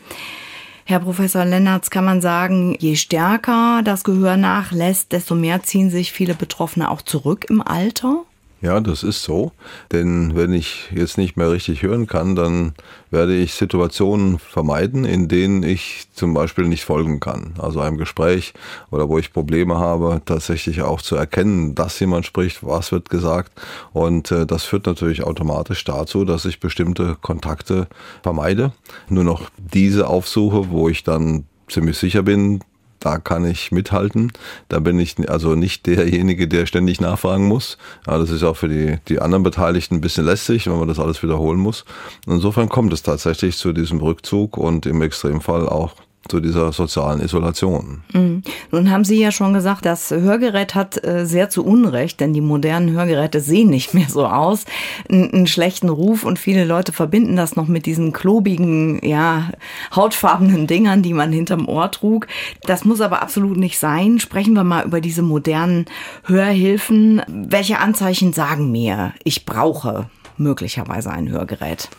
Herr 0.85 0.99
Professor 0.99 1.45
Lennertz, 1.45 1.89
kann 1.89 2.05
man 2.05 2.19
sagen, 2.19 2.75
je 2.79 2.95
stärker 2.95 3.81
das 3.83 4.03
Gehör 4.03 4.37
nachlässt, 4.37 5.11
desto 5.11 5.35
mehr 5.35 5.61
ziehen 5.61 5.91
sich 5.91 6.11
viele 6.11 6.33
Betroffene 6.33 6.89
auch 6.89 7.01
zurück 7.01 7.45
im 7.49 7.61
Alter? 7.61 8.23
Ja, 8.59 8.79
das 8.79 9.03
ist 9.03 9.21
so. 9.21 9.51
Denn 9.91 10.35
wenn 10.35 10.51
ich 10.51 10.89
jetzt 10.91 11.19
nicht 11.19 11.37
mehr 11.37 11.51
richtig 11.51 11.83
hören 11.83 12.07
kann, 12.07 12.35
dann 12.35 12.73
werde 13.11 13.35
ich 13.35 13.53
Situationen 13.53 14.39
vermeiden, 14.39 15.05
in 15.05 15.27
denen 15.27 15.61
ich 15.61 16.07
zum 16.13 16.33
Beispiel 16.33 16.67
nicht 16.67 16.83
folgen 16.83 17.19
kann. 17.19 17.53
Also 17.59 17.79
einem 17.81 17.97
Gespräch 17.97 18.53
oder 18.89 19.09
wo 19.09 19.19
ich 19.19 19.31
Probleme 19.31 19.77
habe, 19.77 20.21
tatsächlich 20.25 20.81
auch 20.81 21.01
zu 21.01 21.15
erkennen, 21.15 21.75
dass 21.75 21.99
jemand 21.99 22.25
spricht, 22.25 22.65
was 22.65 22.91
wird 22.91 23.11
gesagt. 23.11 23.51
Und 23.93 24.31
äh, 24.31 24.47
das 24.47 24.63
führt 24.63 24.87
natürlich 24.87 25.23
automatisch 25.23 25.83
dazu, 25.83 26.25
dass 26.25 26.45
ich 26.45 26.59
bestimmte 26.59 27.15
Kontakte 27.21 27.87
vermeide. 28.23 28.73
Nur 29.07 29.23
noch 29.23 29.51
diese 29.57 30.07
aufsuche, 30.07 30.71
wo 30.71 30.89
ich 30.89 31.03
dann 31.03 31.45
ziemlich 31.69 31.97
sicher 31.97 32.23
bin, 32.23 32.61
da 32.99 33.19
kann 33.19 33.45
ich 33.45 33.71
mithalten. 33.71 34.31
Da 34.69 34.79
bin 34.79 34.99
ich 34.99 35.29
also 35.29 35.55
nicht 35.55 35.85
derjenige, 35.85 36.47
der 36.47 36.65
ständig 36.65 36.99
nachfragen 37.01 37.47
muss. 37.47 37.77
Ja, 38.07 38.17
das 38.17 38.29
ist 38.29 38.43
auch 38.43 38.57
für 38.57 38.69
die, 38.69 38.97
die 39.07 39.19
anderen 39.19 39.43
Beteiligten 39.43 39.95
ein 39.95 40.01
bisschen 40.01 40.25
lästig, 40.25 40.67
wenn 40.67 40.79
man 40.79 40.87
das 40.87 40.99
alles 40.99 41.21
wiederholen 41.23 41.59
muss. 41.59 41.85
Insofern 42.25 42.69
kommt 42.69 42.93
es 42.93 43.03
tatsächlich 43.03 43.57
zu 43.57 43.73
diesem 43.73 43.99
Rückzug 43.99 44.57
und 44.57 44.85
im 44.85 45.01
Extremfall 45.01 45.67
auch 45.69 45.95
zu 46.27 46.39
dieser 46.39 46.71
sozialen 46.71 47.21
Isolation. 47.21 48.01
Mhm. 48.13 48.43
Nun 48.71 48.91
haben 48.91 49.03
Sie 49.03 49.19
ja 49.19 49.31
schon 49.31 49.53
gesagt, 49.53 49.85
das 49.85 50.11
Hörgerät 50.11 50.75
hat 50.75 51.03
äh, 51.03 51.25
sehr 51.25 51.49
zu 51.49 51.65
Unrecht, 51.65 52.19
denn 52.19 52.33
die 52.33 52.41
modernen 52.41 52.91
Hörgeräte 52.91 53.39
sehen 53.39 53.69
nicht 53.69 53.93
mehr 53.93 54.07
so 54.09 54.25
aus, 54.25 54.65
einen 55.09 55.47
schlechten 55.47 55.89
Ruf 55.89 56.23
und 56.23 56.39
viele 56.39 56.65
Leute 56.65 56.93
verbinden 56.93 57.35
das 57.35 57.55
noch 57.55 57.67
mit 57.67 57.85
diesen 57.85 58.13
klobigen, 58.13 59.05
ja, 59.05 59.49
hautfarbenen 59.95 60.67
Dingern, 60.67 61.01
die 61.01 61.13
man 61.13 61.31
hinterm 61.31 61.67
Ohr 61.67 61.91
trug. 61.91 62.27
Das 62.63 62.85
muss 62.85 63.01
aber 63.01 63.21
absolut 63.21 63.57
nicht 63.57 63.79
sein. 63.79 64.19
Sprechen 64.19 64.53
wir 64.53 64.63
mal 64.63 64.85
über 64.85 65.01
diese 65.01 65.21
modernen 65.21 65.85
Hörhilfen. 66.23 67.21
Welche 67.27 67.79
Anzeichen 67.79 68.33
sagen 68.33 68.71
mir, 68.71 69.13
ich 69.23 69.45
brauche 69.45 70.09
möglicherweise 70.37 71.11
ein 71.11 71.29
Hörgerät? 71.29 71.89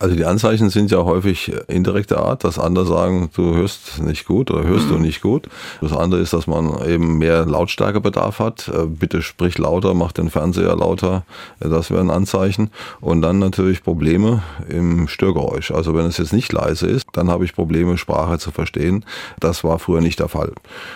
Also 0.00 0.14
die 0.14 0.24
Anzeichen 0.24 0.70
sind 0.70 0.92
ja 0.92 1.04
häufig 1.04 1.52
indirekter 1.66 2.22
Art, 2.24 2.44
dass 2.44 2.58
andere 2.58 2.86
sagen, 2.86 3.30
du 3.34 3.56
hörst 3.56 4.00
nicht 4.00 4.26
gut 4.26 4.50
oder 4.50 4.62
hörst 4.64 4.86
mhm. 4.86 4.90
du 4.90 4.98
nicht 4.98 5.20
gut. 5.20 5.48
Das 5.80 5.92
andere 5.92 6.20
ist, 6.20 6.32
dass 6.32 6.46
man 6.46 6.86
eben 6.86 7.18
mehr 7.18 7.44
Lautstärkebedarf 7.46 8.38
hat. 8.38 8.68
Äh, 8.68 8.86
bitte 8.86 9.22
sprich 9.22 9.58
lauter, 9.58 9.94
mach 9.94 10.12
den 10.12 10.30
Fernseher 10.30 10.76
lauter. 10.76 11.24
Äh, 11.58 11.68
das 11.68 11.90
wäre 11.90 12.00
ein 12.00 12.10
Anzeichen. 12.10 12.70
Und 13.00 13.22
dann 13.22 13.40
natürlich 13.40 13.82
Probleme 13.82 14.42
im 14.68 15.08
Störgeräusch. 15.08 15.72
Also 15.72 15.96
wenn 15.96 16.06
es 16.06 16.18
jetzt 16.18 16.32
nicht 16.32 16.52
leise 16.52 16.86
ist, 16.86 17.06
dann 17.14 17.28
habe 17.28 17.44
ich 17.44 17.54
Probleme, 17.54 17.98
Sprache 17.98 18.38
zu 18.38 18.52
verstehen. 18.52 19.04
Das 19.40 19.64
war 19.64 19.80
früher 19.80 20.00
nicht 20.00 20.20
der 20.20 20.28
Fall. 20.28 20.52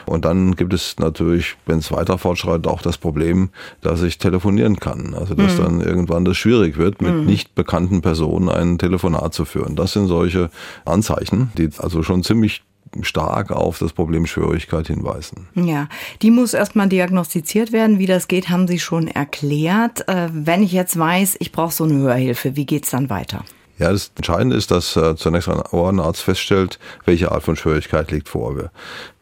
Und 0.06 0.24
dann 0.24 0.54
gibt 0.54 0.72
es 0.72 0.96
natürlich, 0.98 1.56
wenn 1.66 1.78
es 1.78 1.90
weiter 1.90 2.18
fortschreitet, 2.18 2.68
auch 2.68 2.82
das 2.82 2.98
Problem, 2.98 3.48
dass 3.80 4.00
ich 4.02 4.18
telefonieren 4.18 4.78
kann. 4.78 5.14
Also 5.18 5.34
dass 5.34 5.58
mhm. 5.58 5.62
dann 5.62 5.80
irgendwann 5.80 6.24
das 6.24 6.36
schwierig 6.36 6.76
wird, 6.76 7.02
mit 7.02 7.14
mhm. 7.14 7.26
nicht 7.26 7.56
bekannten 7.56 8.00
Personen 8.00 8.48
einen 8.48 8.78
Telefon 8.78 8.91
Telefonat 8.92 9.32
zu 9.32 9.44
führen. 9.44 9.74
Das 9.74 9.92
sind 9.92 10.06
solche 10.06 10.50
Anzeichen, 10.84 11.50
die 11.56 11.70
also 11.78 12.02
schon 12.02 12.22
ziemlich 12.22 12.62
stark 13.00 13.50
auf 13.50 13.78
das 13.78 13.94
Problem 13.94 14.26
Schwierigkeit 14.26 14.86
hinweisen. 14.86 15.48
Ja, 15.54 15.88
die 16.20 16.30
muss 16.30 16.52
erstmal 16.52 16.88
diagnostiziert 16.88 17.72
werden. 17.72 17.98
Wie 17.98 18.06
das 18.06 18.28
geht, 18.28 18.50
haben 18.50 18.68
Sie 18.68 18.78
schon 18.78 19.08
erklärt. 19.08 20.06
Äh, 20.08 20.28
wenn 20.30 20.62
ich 20.62 20.72
jetzt 20.72 20.98
weiß, 20.98 21.36
ich 21.40 21.52
brauche 21.52 21.72
so 21.72 21.84
eine 21.84 21.94
Hörhilfe, 21.94 22.54
wie 22.54 22.66
geht 22.66 22.84
es 22.84 22.90
dann 22.90 23.08
weiter? 23.08 23.44
Ja, 23.78 23.90
das 23.90 24.12
Entscheidende 24.14 24.56
ist, 24.56 24.70
dass 24.70 24.94
äh, 24.96 25.16
zunächst 25.16 25.48
ein 25.48 25.62
Ohrenarzt 25.72 26.20
feststellt, 26.20 26.78
welche 27.06 27.32
Art 27.32 27.42
von 27.42 27.56
Schwierigkeit 27.56 28.10
liegt 28.10 28.28
vor. 28.28 28.70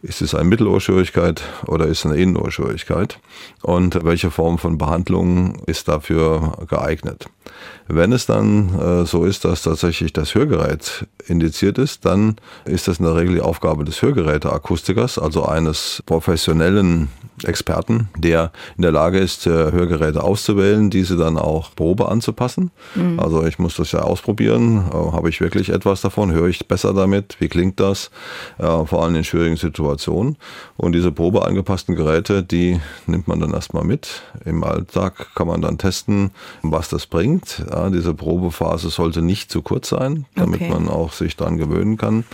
Ist 0.03 0.23
es 0.23 0.35
eine 0.35 0.49
Mittelohrschwierigkeit 0.49 1.43
oder 1.67 1.87
ist 1.87 1.99
es 1.99 2.07
eine 2.07 2.17
Innenohrschwierigkeit? 2.17 3.19
Und 3.61 4.03
welche 4.03 4.31
Form 4.31 4.57
von 4.57 4.79
Behandlung 4.79 5.57
ist 5.67 5.89
dafür 5.89 6.57
geeignet? 6.69 7.27
Wenn 7.87 8.13
es 8.13 8.25
dann 8.25 8.79
äh, 8.79 9.05
so 9.05 9.25
ist, 9.25 9.45
dass 9.45 9.63
tatsächlich 9.63 10.13
das 10.13 10.35
Hörgerät 10.35 11.07
indiziert 11.27 11.77
ist, 11.77 12.07
dann 12.07 12.37
ist 12.65 12.89
das 12.89 12.99
in 12.99 13.05
der 13.05 13.17
Regel 13.17 13.35
die 13.35 13.41
Aufgabe 13.41 13.85
des 13.85 14.01
Hörgeräteakustikers, 14.01 15.19
also 15.19 15.45
eines 15.45 16.03
professionellen 16.07 17.09
Experten, 17.45 18.09
der 18.17 18.53
in 18.77 18.83
der 18.83 18.93
Lage 18.93 19.19
ist, 19.19 19.47
äh, 19.47 19.51
Hörgeräte 19.51 20.23
auszuwählen, 20.23 20.91
diese 20.91 21.17
dann 21.17 21.37
auch 21.37 21.75
Probe 21.75 22.09
anzupassen. 22.09 22.71
Mhm. 22.95 23.19
Also 23.19 23.45
ich 23.45 23.59
muss 23.59 23.77
das 23.77 23.93
ja 23.93 24.01
ausprobieren. 24.01 24.85
Äh, 24.93 25.13
habe 25.13 25.29
ich 25.29 25.41
wirklich 25.41 25.71
etwas 25.71 26.01
davon? 26.01 26.33
Höre 26.33 26.49
ich 26.49 26.69
besser 26.69 26.95
damit? 26.95 27.37
Wie 27.41 27.49
klingt 27.49 27.81
das? 27.81 28.11
Äh, 28.59 28.87
vor 28.87 29.03
allem 29.03 29.17
in 29.17 29.25
schwierigen 29.25 29.57
Situationen. 29.57 29.90
Und 30.77 30.93
diese 30.93 31.13
Probe 31.13 31.47
angepassten 31.47 31.97
Geräte, 31.97 32.43
die 32.43 32.81
nimmt 33.07 33.29
man 33.29 33.41
dann 33.41 33.53
erstmal 33.53 33.85
mit. 33.85 34.23
Im 34.45 34.65
Alltag 34.65 35.35
kann 35.35 35.47
man 35.47 35.61
dann 35.61 35.79
testen, 35.79 36.31
was 36.63 36.89
das 36.89 37.07
bringt. 37.07 37.65
Ja, 37.71 37.91
diese 37.91 38.15
Probephase 38.15 38.91
sollte 38.91 39.23
nicht 39.23 39.51
zu 39.51 39.63
kurz 39.63 39.89
sein, 39.89 40.27
damit 40.35 40.61
okay. 40.63 40.71
man 40.71 40.89
auch 40.89 41.13
sich 41.13 41.37
daran 41.37 41.57
gewöhnen 41.57 41.97
kann. 41.97 42.25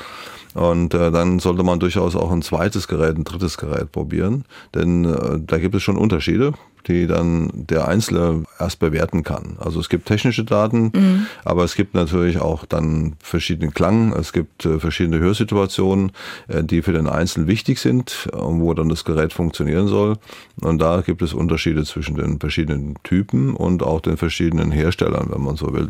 Und 0.54 0.94
äh, 0.94 1.10
dann 1.10 1.38
sollte 1.38 1.62
man 1.62 1.80
durchaus 1.80 2.16
auch 2.16 2.32
ein 2.32 2.40
zweites 2.40 2.88
Gerät, 2.88 3.16
ein 3.16 3.24
drittes 3.24 3.58
Gerät 3.58 3.92
probieren, 3.92 4.46
denn 4.74 5.04
äh, 5.04 5.38
da 5.38 5.58
gibt 5.58 5.74
es 5.74 5.82
schon 5.82 5.98
Unterschiede 5.98 6.54
die 6.86 7.06
dann 7.06 7.50
der 7.52 7.88
Einzelne 7.88 8.44
erst 8.58 8.78
bewerten 8.78 9.22
kann. 9.22 9.56
Also 9.58 9.80
es 9.80 9.88
gibt 9.88 10.06
technische 10.06 10.44
Daten, 10.44 10.92
mhm. 10.94 11.26
aber 11.44 11.64
es 11.64 11.74
gibt 11.74 11.94
natürlich 11.94 12.40
auch 12.40 12.64
dann 12.64 13.14
verschiedene 13.20 13.70
Klang, 13.72 14.12
es 14.12 14.32
gibt 14.32 14.64
äh, 14.64 14.78
verschiedene 14.78 15.18
Hörsituationen, 15.18 16.12
äh, 16.48 16.62
die 16.62 16.82
für 16.82 16.92
den 16.92 17.08
Einzelnen 17.08 17.48
wichtig 17.48 17.78
sind, 17.78 18.28
äh, 18.32 18.36
wo 18.36 18.72
dann 18.74 18.88
das 18.88 19.04
Gerät 19.04 19.32
funktionieren 19.32 19.88
soll. 19.88 20.16
Und 20.60 20.80
da 20.80 21.00
gibt 21.00 21.22
es 21.22 21.34
Unterschiede 21.34 21.84
zwischen 21.84 22.16
den 22.16 22.38
verschiedenen 22.38 22.94
Typen 23.02 23.54
und 23.54 23.82
auch 23.82 24.00
den 24.00 24.16
verschiedenen 24.16 24.70
Herstellern, 24.70 25.28
wenn 25.30 25.42
man 25.42 25.56
so 25.56 25.72
will. 25.72 25.88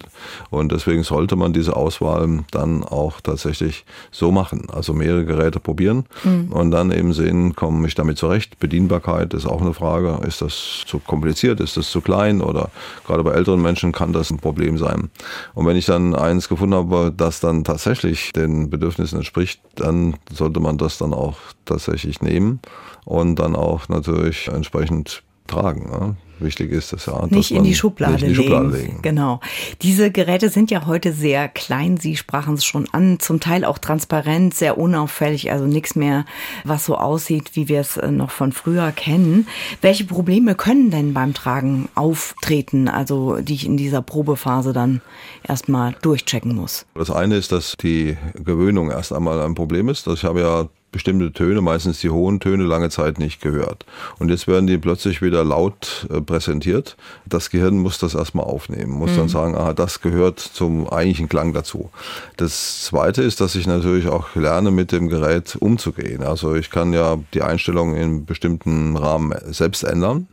Und 0.51 0.73
deswegen 0.73 1.03
sollte 1.03 1.37
man 1.37 1.53
diese 1.53 1.77
Auswahl 1.77 2.45
dann 2.51 2.83
auch 2.83 3.21
tatsächlich 3.21 3.85
so 4.11 4.33
machen. 4.33 4.69
Also 4.73 4.95
mehrere 4.95 5.25
Geräte 5.25 5.61
probieren 5.61 6.07
mhm. 6.25 6.53
und 6.53 6.71
dann 6.71 6.91
eben 6.91 7.13
sehen, 7.13 7.55
komme 7.55 7.87
ich 7.87 7.95
damit 7.95 8.19
zurecht. 8.19 8.59
Bedienbarkeit 8.59 9.35
ist 9.35 9.47
auch 9.47 9.61
eine 9.61 9.75
Frage. 9.75 10.21
Ist 10.27 10.43
das 10.43 10.85
zu 10.87 10.99
kompliziert, 10.99 11.61
ist 11.61 11.77
das 11.77 11.90
zu 11.90 12.01
klein 12.01 12.40
oder 12.40 12.70
gerade 13.07 13.22
bei 13.25 13.33
älteren 13.33 13.61
Menschen 13.61 13.92
kann 13.92 14.12
das 14.12 14.31
ein 14.31 14.38
Problem 14.38 14.79
sein. 14.79 15.11
Und 15.55 15.66
wenn 15.66 15.77
ich 15.77 15.87
dann 15.87 16.14
eins 16.14 16.49
gefunden 16.49 16.75
habe, 16.75 17.12
das 17.16 17.40
dann 17.40 17.64
tatsächlich 17.64 18.33
den 18.33 18.70
Bedürfnissen 18.70 19.18
entspricht, 19.18 19.61
dann 19.75 20.16
sollte 20.33 20.61
man 20.61 20.79
das 20.79 20.99
dann 20.99 21.12
auch 21.12 21.38
tatsächlich 21.64 22.20
nehmen 22.22 22.61
und 23.05 23.37
dann 23.37 23.57
auch 23.57 23.88
natürlich 23.88 24.49
entsprechend 24.49 25.22
tragen. 25.46 25.90
Ne? 25.90 26.16
Wichtig 26.38 26.70
ist 26.70 26.92
es 26.92 27.07
ja, 27.07 27.27
nicht 27.27 27.51
in 27.51 27.64
die 27.64 27.75
Schublade, 27.75 28.12
nicht 28.12 28.22
in 28.22 28.29
die 28.29 28.35
Schublade 28.35 28.68
legen. 28.68 28.87
legen. 28.87 29.03
Genau. 29.03 29.40
Diese 29.81 30.11
Geräte 30.11 30.51
sind 30.51 30.70
ja 30.70 30.87
heute 30.87 31.12
sehr 31.12 31.49
klein. 31.49 31.96
Sie 31.96 32.16
sprachen 32.16 32.55
es 32.55 32.64
schon 32.64 32.87
an, 32.92 33.18
zum 33.20 33.40
Teil 33.40 33.64
auch 33.64 33.79
transparent, 33.79 34.55
sehr 34.55 34.77
unauffällig, 34.77 35.51
also 35.51 35.64
nichts 35.64 35.96
mehr, 35.96 36.27
was 36.64 36.85
so 36.85 36.96
aussieht, 36.96 37.53
wie 37.55 37.68
wir 37.68 37.81
es 37.81 37.96
äh, 37.96 38.11
noch 38.11 38.31
von 38.31 38.53
früher 38.53 38.92
kennen. 38.92 39.46
Welche 39.81 40.05
Probleme 40.05 40.55
können 40.55 40.90
denn 40.90 41.14
beim 41.14 41.33
Tragen 41.33 41.88
auftreten, 41.94 42.88
also 42.88 43.38
die 43.40 43.55
ich 43.55 43.64
in 43.64 43.79
dieser 43.79 44.03
Probephase 44.03 44.72
dann 44.72 45.01
erstmal 45.42 45.94
durchchecken 46.03 46.55
muss? 46.55 46.87
Das 46.94 47.11
eine 47.11 47.37
ist, 47.37 47.53
dass 47.53 47.75
die 47.81 48.16
Gewöhnung 48.35 48.90
erst 48.90 49.12
einmal 49.12 49.40
ein 49.40 49.55
Problem 49.55 49.88
ist. 49.88 50.07
Ich 50.07 50.25
habe 50.25 50.40
ja 50.40 50.68
bestimmte 50.92 51.33
Töne, 51.33 51.61
meistens 51.61 52.01
die 52.01 52.11
hohen 52.11 52.40
Töne, 52.40 52.64
lange 52.64 52.90
Zeit 52.90 53.18
nicht 53.18 53.40
gehört. 53.40 53.85
Und 54.18 54.31
jetzt 54.31 54.46
werden 54.46 54.66
die 54.66 54.79
plötzlich 54.79 55.20
wieder 55.20 55.44
laut 55.44 56.07
äh, 56.11 56.20
präsentiert. 56.20 56.96
Das 57.27 57.51
Gehirn 57.51 57.79
muss 57.79 57.99
das 57.99 58.14
erstmal 58.14 58.46
aufnehmen, 58.46 58.92
muss 58.92 59.12
mhm. 59.12 59.16
dann 59.16 59.29
sagen, 59.29 59.55
aha, 59.57 59.72
das 59.75 60.01
gehört 60.01 60.40
zum 60.40 60.88
eigentlichen 60.88 61.29
Klang 61.29 61.53
dazu. 61.53 61.90
Das 62.37 62.83
zweite 62.85 63.22
ist, 63.22 63.40
dass 63.40 63.55
ich 63.55 63.66
natürlich 63.66 64.09
auch 64.09 64.35
lerne, 64.35 64.70
mit 64.70 64.92
dem 64.92 65.09
Gerät 65.09 65.57
umzugehen. 65.57 66.22
Also 66.22 66.55
ich 66.55 66.70
kann 66.70 66.92
ja 66.92 67.18
die 67.35 67.42
Einstellungen 67.42 67.96
in 67.96 68.25
bestimmten 68.25 68.96
Rahmen 68.96 69.35
selbst 69.53 69.85
ändern 69.85 70.29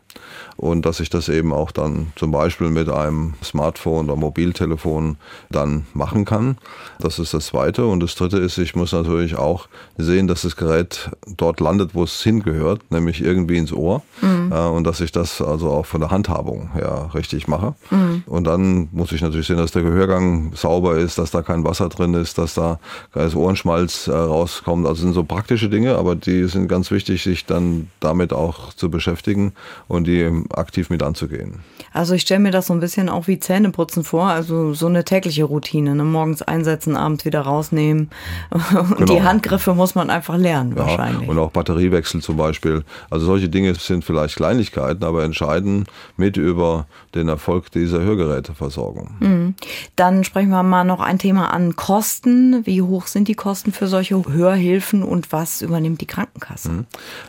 und 0.57 0.85
dass 0.85 0.99
ich 0.99 1.09
das 1.09 1.29
eben 1.29 1.53
auch 1.53 1.71
dann 1.71 2.13
zum 2.15 2.31
Beispiel 2.31 2.69
mit 2.69 2.89
einem 2.89 3.33
Smartphone 3.43 4.09
oder 4.09 4.15
Mobiltelefon 4.15 5.17
dann 5.49 5.85
machen 5.93 6.25
kann. 6.25 6.57
Das 6.99 7.19
ist 7.19 7.33
das 7.33 7.47
Zweite. 7.47 7.85
Und 7.85 8.01
das 8.01 8.15
Dritte 8.15 8.37
ist, 8.37 8.57
ich 8.57 8.75
muss 8.75 8.91
natürlich 8.91 9.35
auch 9.35 9.67
sehen, 9.97 10.27
dass 10.27 10.43
das 10.43 10.55
Gerät 10.55 11.09
dort 11.27 11.59
landet, 11.59 11.91
wo 11.93 12.03
es 12.03 12.21
hingehört, 12.21 12.91
nämlich 12.91 13.21
irgendwie 13.21 13.57
ins 13.57 13.73
Ohr. 13.73 14.03
Mhm. 14.21 14.51
Äh, 14.51 14.67
und 14.67 14.85
dass 14.85 15.01
ich 15.01 15.11
das 15.11 15.41
also 15.41 15.69
auch 15.69 15.85
von 15.85 16.01
der 16.01 16.11
Handhabung 16.11 16.71
her 16.73 17.09
richtig 17.13 17.47
mache. 17.47 17.73
Mhm. 17.89 18.23
Und 18.25 18.45
dann 18.45 18.89
muss 18.91 19.11
ich 19.11 19.21
natürlich 19.21 19.47
sehen, 19.47 19.57
dass 19.57 19.71
der 19.71 19.83
Gehörgang 19.83 20.51
sauber 20.55 20.97
ist, 20.97 21.17
dass 21.17 21.31
da 21.31 21.41
kein 21.41 21.63
Wasser 21.63 21.89
drin 21.89 22.13
ist, 22.13 22.37
dass 22.37 22.53
da 22.53 22.79
kein 23.13 23.33
Ohrenschmalz 23.33 24.07
äh, 24.07 24.11
rauskommt. 24.11 24.85
Also 24.87 25.01
sind 25.01 25.13
so 25.13 25.23
praktische 25.23 25.69
Dinge, 25.69 25.95
aber 25.95 26.15
die 26.15 26.45
sind 26.45 26.67
ganz 26.67 26.91
wichtig, 26.91 27.23
sich 27.23 27.45
dann 27.45 27.89
damit 27.99 28.33
auch 28.33 28.73
zu 28.73 28.89
beschäftigen 28.89 29.53
und 29.87 30.02
die 30.03 30.29
aktiv 30.51 30.89
mit 30.89 31.03
anzugehen. 31.03 31.59
Also 31.93 32.15
ich 32.15 32.23
stelle 32.23 32.39
mir 32.39 32.51
das 32.51 32.67
so 32.67 32.73
ein 32.73 32.79
bisschen 32.79 33.07
auch 33.07 33.27
wie 33.27 33.39
Zähneputzen 33.39 34.03
vor, 34.03 34.25
also 34.25 34.73
so 34.73 34.87
eine 34.87 35.03
tägliche 35.03 35.43
Routine, 35.43 35.93
ne? 35.93 36.03
morgens 36.03 36.41
einsetzen, 36.41 36.97
abends 36.97 37.23
wieder 37.23 37.41
rausnehmen. 37.41 38.09
Und 38.51 38.97
genau. 38.97 39.13
die 39.13 39.21
Handgriffe 39.21 39.75
muss 39.75 39.93
man 39.93 40.09
einfach 40.09 40.37
lernen 40.37 40.73
ja, 40.75 40.85
wahrscheinlich. 40.85 41.29
Und 41.29 41.37
auch 41.37 41.51
Batteriewechsel 41.51 42.21
zum 42.21 42.37
Beispiel. 42.37 42.83
Also 43.09 43.27
solche 43.27 43.49
Dinge 43.49 43.75
sind 43.75 44.03
vielleicht 44.03 44.35
Kleinigkeiten, 44.35 45.03
aber 45.03 45.23
entscheiden 45.23 45.85
mit 46.17 46.37
über 46.37 46.87
den 47.13 47.27
Erfolg 47.27 47.71
dieser 47.71 48.01
Hörgeräteversorgung. 48.01 49.11
Mhm. 49.19 49.55
Dann 49.95 50.23
sprechen 50.23 50.49
wir 50.49 50.63
mal 50.63 50.83
noch 50.83 50.99
ein 50.99 51.19
Thema 51.19 51.53
an 51.53 51.75
Kosten. 51.75 52.65
Wie 52.65 52.81
hoch 52.81 53.05
sind 53.05 53.27
die 53.27 53.35
Kosten 53.35 53.71
für 53.71 53.87
solche 53.87 54.15
Hörhilfen 54.25 55.03
und 55.03 55.31
was 55.31 55.61
übernimmt 55.61 56.01
die 56.01 56.07
Krankenkasse? 56.07 56.71
Mhm. 56.71 56.85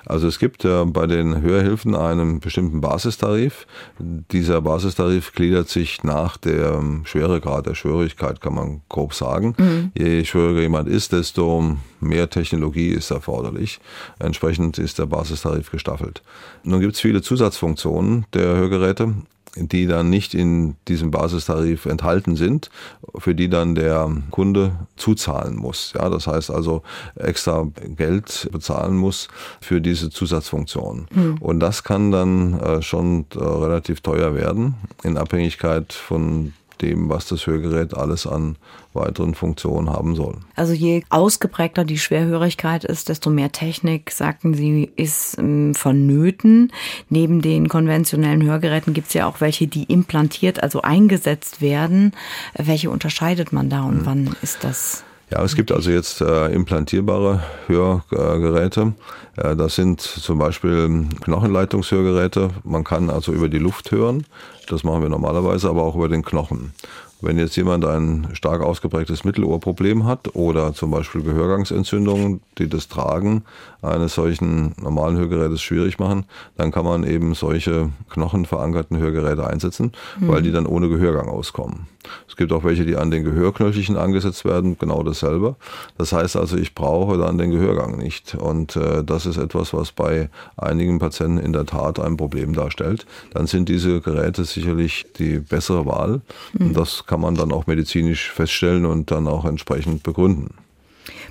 Also 0.06 0.26
es 0.26 0.38
gibt 0.38 0.64
äh, 0.64 0.84
bei 0.86 1.06
den 1.06 1.42
Hörhilfen 1.42 1.94
einen 1.94 2.40
bestimmten 2.40 2.63
Basistarif. 2.80 3.66
Dieser 3.98 4.60
Basistarif 4.60 5.32
gliedert 5.32 5.68
sich 5.68 6.02
nach 6.02 6.36
dem 6.36 7.04
Schweregrad 7.04 7.66
der 7.66 7.74
Schwierigkeit, 7.74 8.40
kann 8.40 8.54
man 8.54 8.80
grob 8.88 9.14
sagen. 9.14 9.54
Mhm. 9.58 9.92
Je 9.96 10.24
schwieriger 10.24 10.60
jemand 10.60 10.88
ist, 10.88 11.12
desto 11.12 11.76
mehr 12.00 12.30
Technologie 12.30 12.88
ist 12.88 13.10
erforderlich. 13.10 13.80
Entsprechend 14.18 14.78
ist 14.78 14.98
der 14.98 15.06
Basistarif 15.06 15.70
gestaffelt. 15.70 16.22
Nun 16.62 16.80
gibt 16.80 16.94
es 16.94 17.00
viele 17.00 17.22
Zusatzfunktionen 17.22 18.26
der 18.32 18.56
Hörgeräte. 18.56 19.14
Die 19.56 19.86
dann 19.86 20.10
nicht 20.10 20.34
in 20.34 20.76
diesem 20.88 21.10
Basistarif 21.10 21.86
enthalten 21.86 22.36
sind, 22.36 22.70
für 23.18 23.34
die 23.34 23.48
dann 23.48 23.74
der 23.74 24.10
Kunde 24.30 24.72
zuzahlen 24.96 25.56
muss. 25.56 25.92
Ja, 25.94 26.08
das 26.10 26.26
heißt 26.26 26.50
also 26.50 26.82
extra 27.14 27.66
Geld 27.96 28.48
bezahlen 28.52 28.96
muss 28.96 29.28
für 29.60 29.80
diese 29.80 30.10
Zusatzfunktion. 30.10 31.06
Mhm. 31.14 31.38
Und 31.40 31.60
das 31.60 31.84
kann 31.84 32.10
dann 32.10 32.58
äh, 32.60 32.82
schon 32.82 33.26
äh, 33.34 33.38
relativ 33.38 34.00
teuer 34.00 34.34
werden 34.34 34.74
in 35.02 35.16
Abhängigkeit 35.16 35.92
von 35.92 36.52
dem, 36.82 37.08
was 37.08 37.26
das 37.26 37.46
Hörgerät 37.46 37.96
alles 37.96 38.26
an 38.26 38.56
weiteren 38.92 39.34
Funktionen 39.34 39.90
haben 39.90 40.14
soll. 40.14 40.36
Also 40.56 40.72
je 40.72 41.02
ausgeprägter 41.10 41.84
die 41.84 41.98
Schwerhörigkeit 41.98 42.84
ist, 42.84 43.08
desto 43.08 43.30
mehr 43.30 43.52
Technik, 43.52 44.10
sagten 44.10 44.54
Sie, 44.54 44.90
ist 44.96 45.38
ähm, 45.38 45.74
vonnöten. 45.74 46.72
Neben 47.08 47.42
den 47.42 47.68
konventionellen 47.68 48.42
Hörgeräten 48.42 48.94
gibt 48.94 49.08
es 49.08 49.14
ja 49.14 49.26
auch 49.26 49.40
welche, 49.40 49.66
die 49.66 49.84
implantiert, 49.84 50.62
also 50.62 50.82
eingesetzt 50.82 51.60
werden. 51.60 52.12
Welche 52.56 52.90
unterscheidet 52.90 53.52
man 53.52 53.68
da 53.68 53.82
und 53.82 53.98
hm. 53.98 54.06
wann 54.06 54.36
ist 54.42 54.62
das? 54.62 55.04
Ja, 55.30 55.42
es 55.42 55.56
gibt 55.56 55.72
also 55.72 55.90
jetzt 55.90 56.20
äh, 56.20 56.48
implantierbare 56.48 57.42
Hörgeräte. 57.66 58.92
Äh, 59.36 59.56
das 59.56 59.74
sind 59.74 60.00
zum 60.00 60.38
Beispiel 60.38 61.06
Knochenleitungshörgeräte. 61.22 62.50
Man 62.62 62.84
kann 62.84 63.08
also 63.10 63.32
über 63.32 63.48
die 63.48 63.58
Luft 63.58 63.90
hören. 63.90 64.26
Das 64.68 64.84
machen 64.84 65.02
wir 65.02 65.08
normalerweise, 65.08 65.68
aber 65.68 65.82
auch 65.82 65.96
über 65.96 66.08
den 66.08 66.22
Knochen. 66.22 66.72
Wenn 67.20 67.38
jetzt 67.38 67.56
jemand 67.56 67.86
ein 67.86 68.28
stark 68.34 68.60
ausgeprägtes 68.60 69.24
Mittelohrproblem 69.24 70.04
hat 70.04 70.34
oder 70.34 70.74
zum 70.74 70.90
Beispiel 70.90 71.22
Gehörgangsentzündungen, 71.22 72.42
die 72.58 72.68
das 72.68 72.88
Tragen 72.88 73.44
eines 73.84 74.14
solchen 74.14 74.74
normalen 74.80 75.16
Hörgerätes 75.16 75.62
schwierig 75.62 75.98
machen, 75.98 76.24
dann 76.56 76.70
kann 76.70 76.84
man 76.84 77.04
eben 77.04 77.34
solche 77.34 77.90
knochenverankerten 78.10 78.98
Hörgeräte 78.98 79.46
einsetzen, 79.46 79.92
mhm. 80.18 80.28
weil 80.28 80.42
die 80.42 80.52
dann 80.52 80.66
ohne 80.66 80.88
Gehörgang 80.88 81.28
auskommen. 81.28 81.86
Es 82.28 82.36
gibt 82.36 82.52
auch 82.52 82.64
welche, 82.64 82.84
die 82.84 82.96
an 82.96 83.10
den 83.10 83.24
Gehörknöchelchen 83.24 83.96
angesetzt 83.96 84.44
werden, 84.44 84.76
genau 84.78 85.02
dasselbe. 85.02 85.56
Das 85.98 86.12
heißt 86.12 86.36
also, 86.36 86.56
ich 86.56 86.74
brauche 86.74 87.18
dann 87.18 87.38
den 87.38 87.50
Gehörgang 87.50 87.96
nicht. 87.96 88.34
Und 88.34 88.76
äh, 88.76 89.02
das 89.04 89.26
ist 89.26 89.36
etwas, 89.36 89.72
was 89.72 89.92
bei 89.92 90.28
einigen 90.56 90.98
Patienten 90.98 91.38
in 91.38 91.52
der 91.52 91.66
Tat 91.66 91.98
ein 91.98 92.16
Problem 92.16 92.52
darstellt. 92.52 93.06
Dann 93.32 93.46
sind 93.46 93.68
diese 93.68 94.00
Geräte 94.00 94.44
sicherlich 94.44 95.06
die 95.18 95.38
bessere 95.38 95.86
Wahl. 95.86 96.20
Mhm. 96.52 96.68
Und 96.68 96.76
das 96.76 97.06
kann 97.06 97.20
man 97.20 97.34
dann 97.34 97.52
auch 97.52 97.66
medizinisch 97.66 98.30
feststellen 98.30 98.86
und 98.86 99.10
dann 99.10 99.26
auch 99.28 99.44
entsprechend 99.44 100.02
begründen. 100.02 100.54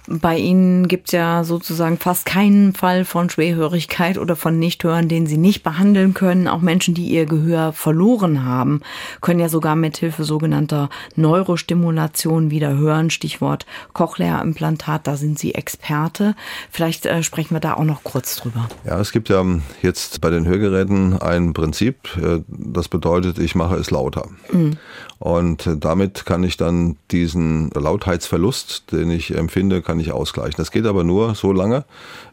Bei 0.08 0.38
Ihnen 0.38 0.88
gibt 0.88 1.08
es 1.08 1.14
ja 1.14 1.44
sozusagen 1.44 1.98
fast 1.98 2.26
keinen 2.26 2.74
Fall 2.74 3.06
von 3.06 3.30
Schwerhörigkeit 3.30 4.18
oder 4.18 4.36
von 4.36 4.60
Nichthören, 4.60 5.08
den 5.08 5.28
Sie 5.28 5.38
nicht 5.38 5.64
behandeln 5.64 6.14
können. 6.14 6.48
Auch 6.50 6.60
Menschen, 6.60 6.94
die 6.94 7.08
ihr 7.08 7.26
Gehör 7.26 7.72
verloren 7.72 8.44
haben, 8.44 8.82
können 9.22 9.40
ja 9.40 9.48
sogar 9.48 9.76
mit 9.78 9.98
Hilfe 9.98 10.26
sogenannter 10.26 10.90
Neurostimulation 11.16 12.52
wieder 12.52 12.76
hören. 12.76 13.10
Stichwort 13.10 13.66
Cochlea-Implantat, 13.94 15.08
da 15.08 15.16
sind 15.16 15.40
Sie 15.40 15.56
Experte. 15.56 16.36
Vielleicht 16.70 17.06
äh, 17.06 17.24
sprechen 17.24 17.56
wir 17.56 17.62
da 17.62 17.76
auch 17.76 17.86
noch 17.86 18.04
kurz 18.04 18.36
drüber. 18.36 18.68
Ja, 18.86 19.00
es 19.00 19.14
gibt 19.14 19.30
ja 19.30 19.44
jetzt 19.82 20.20
bei 20.20 20.30
den 20.30 20.46
Hörgeräten 20.46 21.22
ein 21.22 21.54
Prinzip, 21.54 22.18
äh, 22.18 22.42
das 22.48 22.90
bedeutet, 22.90 23.40
ich 23.40 23.56
mache 23.56 23.76
es 23.76 23.90
lauter. 23.90 24.28
Mhm. 24.52 24.78
Und 25.24 25.70
damit 25.80 26.26
kann 26.26 26.44
ich 26.44 26.58
dann 26.58 26.98
diesen 27.12 27.70
Lautheitsverlust, 27.70 28.92
den 28.92 29.10
ich 29.10 29.34
empfinde, 29.34 29.82
kann 29.82 29.98
ich 30.02 30.12
ausgleichen. 30.12 30.56
Das 30.58 30.70
geht 30.70 30.86
aber 30.86 31.06
nur 31.06 31.34
so 31.34 31.54
lange, 31.54 31.86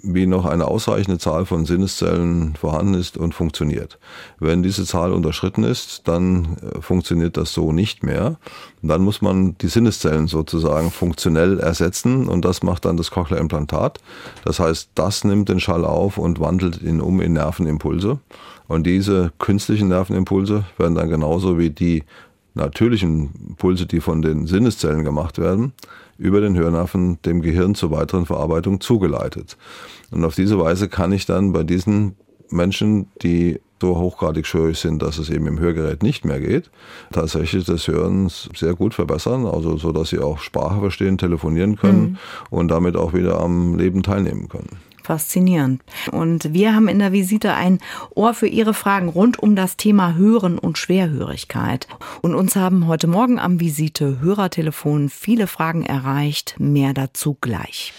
wie 0.02 0.26
noch 0.26 0.44
eine 0.44 0.66
ausreichende 0.66 1.18
Zahl 1.18 1.46
von 1.46 1.66
Sinneszellen 1.66 2.56
vorhanden 2.56 2.94
ist 2.94 3.16
und 3.16 3.32
funktioniert. 3.32 4.00
Wenn 4.40 4.64
diese 4.64 4.84
Zahl 4.84 5.12
unterschritten 5.12 5.62
ist, 5.62 6.08
dann 6.08 6.56
äh, 6.56 6.80
funktioniert 6.80 7.36
das 7.36 7.52
so 7.52 7.70
nicht 7.70 8.02
mehr. 8.02 8.38
Dann 8.82 9.02
muss 9.02 9.22
man 9.22 9.56
die 9.58 9.68
Sinneszellen 9.68 10.26
sozusagen 10.26 10.90
funktionell 10.90 11.60
ersetzen 11.60 12.26
und 12.26 12.44
das 12.44 12.64
macht 12.64 12.86
dann 12.86 12.96
das 12.96 13.12
Cochlea-Implantat. 13.12 14.00
Das 14.44 14.58
heißt, 14.58 14.90
das 14.96 15.22
nimmt 15.22 15.48
den 15.48 15.60
Schall 15.60 15.84
auf 15.84 16.18
und 16.18 16.40
wandelt 16.40 16.82
ihn 16.82 17.00
um 17.00 17.20
in 17.20 17.34
Nervenimpulse. 17.34 18.18
Und 18.66 18.84
diese 18.84 19.32
künstlichen 19.38 19.88
Nervenimpulse 19.88 20.64
werden 20.76 20.94
dann 20.96 21.08
genauso 21.08 21.56
wie 21.56 21.70
die 21.70 22.04
natürlichen 22.54 23.54
Pulse, 23.56 23.86
die 23.86 24.00
von 24.00 24.22
den 24.22 24.46
Sinneszellen 24.46 25.04
gemacht 25.04 25.38
werden, 25.38 25.72
über 26.18 26.40
den 26.40 26.56
Hörnerven 26.56 27.20
dem 27.22 27.42
Gehirn 27.42 27.74
zur 27.74 27.90
weiteren 27.90 28.26
Verarbeitung 28.26 28.80
zugeleitet. 28.80 29.56
Und 30.10 30.24
auf 30.24 30.34
diese 30.34 30.58
Weise 30.58 30.88
kann 30.88 31.12
ich 31.12 31.26
dann 31.26 31.52
bei 31.52 31.62
diesen 31.62 32.16
Menschen, 32.50 33.08
die 33.22 33.60
so 33.80 33.96
hochgradig 33.96 34.46
schwierig 34.46 34.78
sind, 34.78 35.00
dass 35.00 35.18
es 35.18 35.30
eben 35.30 35.46
im 35.46 35.58
Hörgerät 35.58 36.02
nicht 36.02 36.24
mehr 36.24 36.40
geht, 36.40 36.70
tatsächlich 37.12 37.64
das 37.64 37.88
Hören 37.88 38.28
sehr 38.28 38.74
gut 38.74 38.92
verbessern, 38.92 39.46
also 39.46 39.78
so, 39.78 39.92
dass 39.92 40.10
sie 40.10 40.18
auch 40.18 40.38
Sprache 40.38 40.80
verstehen, 40.80 41.16
telefonieren 41.16 41.76
können 41.76 42.02
mhm. 42.02 42.16
und 42.50 42.68
damit 42.68 42.96
auch 42.96 43.14
wieder 43.14 43.40
am 43.40 43.76
Leben 43.76 44.02
teilnehmen 44.02 44.48
können. 44.48 44.76
Faszinierend. 45.10 45.82
Und 46.12 46.52
wir 46.54 46.72
haben 46.72 46.86
in 46.86 47.00
der 47.00 47.10
Visite 47.10 47.54
ein 47.54 47.80
Ohr 48.14 48.32
für 48.32 48.46
Ihre 48.46 48.74
Fragen 48.74 49.08
rund 49.08 49.40
um 49.40 49.56
das 49.56 49.76
Thema 49.76 50.14
Hören 50.14 50.56
und 50.56 50.78
Schwerhörigkeit. 50.78 51.88
Und 52.22 52.36
uns 52.36 52.54
haben 52.54 52.86
heute 52.86 53.08
Morgen 53.08 53.40
am 53.40 53.58
Visite 53.58 54.20
Hörertelefon 54.20 55.08
viele 55.08 55.48
Fragen 55.48 55.84
erreicht. 55.84 56.54
Mehr 56.60 56.94
dazu 56.94 57.36
gleich. 57.40 57.92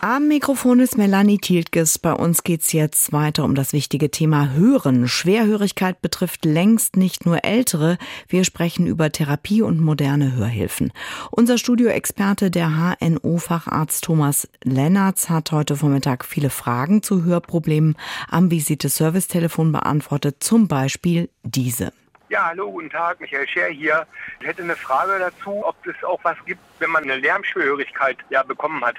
Am 0.00 0.28
Mikrofon 0.28 0.78
ist 0.78 0.96
Melanie 0.96 1.38
Tieltges. 1.38 1.98
Bei 1.98 2.12
uns 2.12 2.44
geht's 2.44 2.72
jetzt 2.72 3.12
weiter 3.12 3.42
um 3.42 3.56
das 3.56 3.72
wichtige 3.72 4.12
Thema 4.12 4.52
Hören. 4.52 5.08
Schwerhörigkeit 5.08 6.00
betrifft 6.00 6.44
längst 6.44 6.96
nicht 6.96 7.26
nur 7.26 7.44
Ältere. 7.44 7.98
Wir 8.28 8.44
sprechen 8.44 8.86
über 8.86 9.10
Therapie 9.10 9.60
und 9.60 9.80
moderne 9.80 10.36
Hörhilfen. 10.36 10.92
Unser 11.32 11.58
Studioexperte, 11.58 12.52
der 12.52 12.96
HNO-Facharzt 13.00 14.04
Thomas 14.04 14.48
Lennertz, 14.62 15.30
hat 15.30 15.50
heute 15.50 15.74
Vormittag 15.74 16.24
viele 16.24 16.50
Fragen 16.50 17.02
zu 17.02 17.24
Hörproblemen 17.24 17.96
am 18.30 18.52
Visite-Service-Telefon 18.52 19.72
beantwortet. 19.72 20.36
Zum 20.38 20.68
Beispiel 20.68 21.28
diese. 21.42 21.92
Ja, 22.28 22.46
hallo, 22.46 22.70
guten 22.70 22.90
Tag, 22.90 23.18
Michael 23.20 23.48
Scher 23.48 23.66
hier. 23.66 24.06
Ich 24.38 24.46
hätte 24.46 24.62
eine 24.62 24.76
Frage 24.76 25.18
dazu, 25.18 25.66
ob 25.66 25.74
es 25.88 26.04
auch 26.04 26.20
was 26.22 26.36
gibt, 26.46 26.60
wenn 26.78 26.90
man 26.90 27.02
eine 27.02 27.16
Lärmschwerhörigkeit 27.16 28.18
ja 28.30 28.44
bekommen 28.44 28.84
hat 28.84 28.94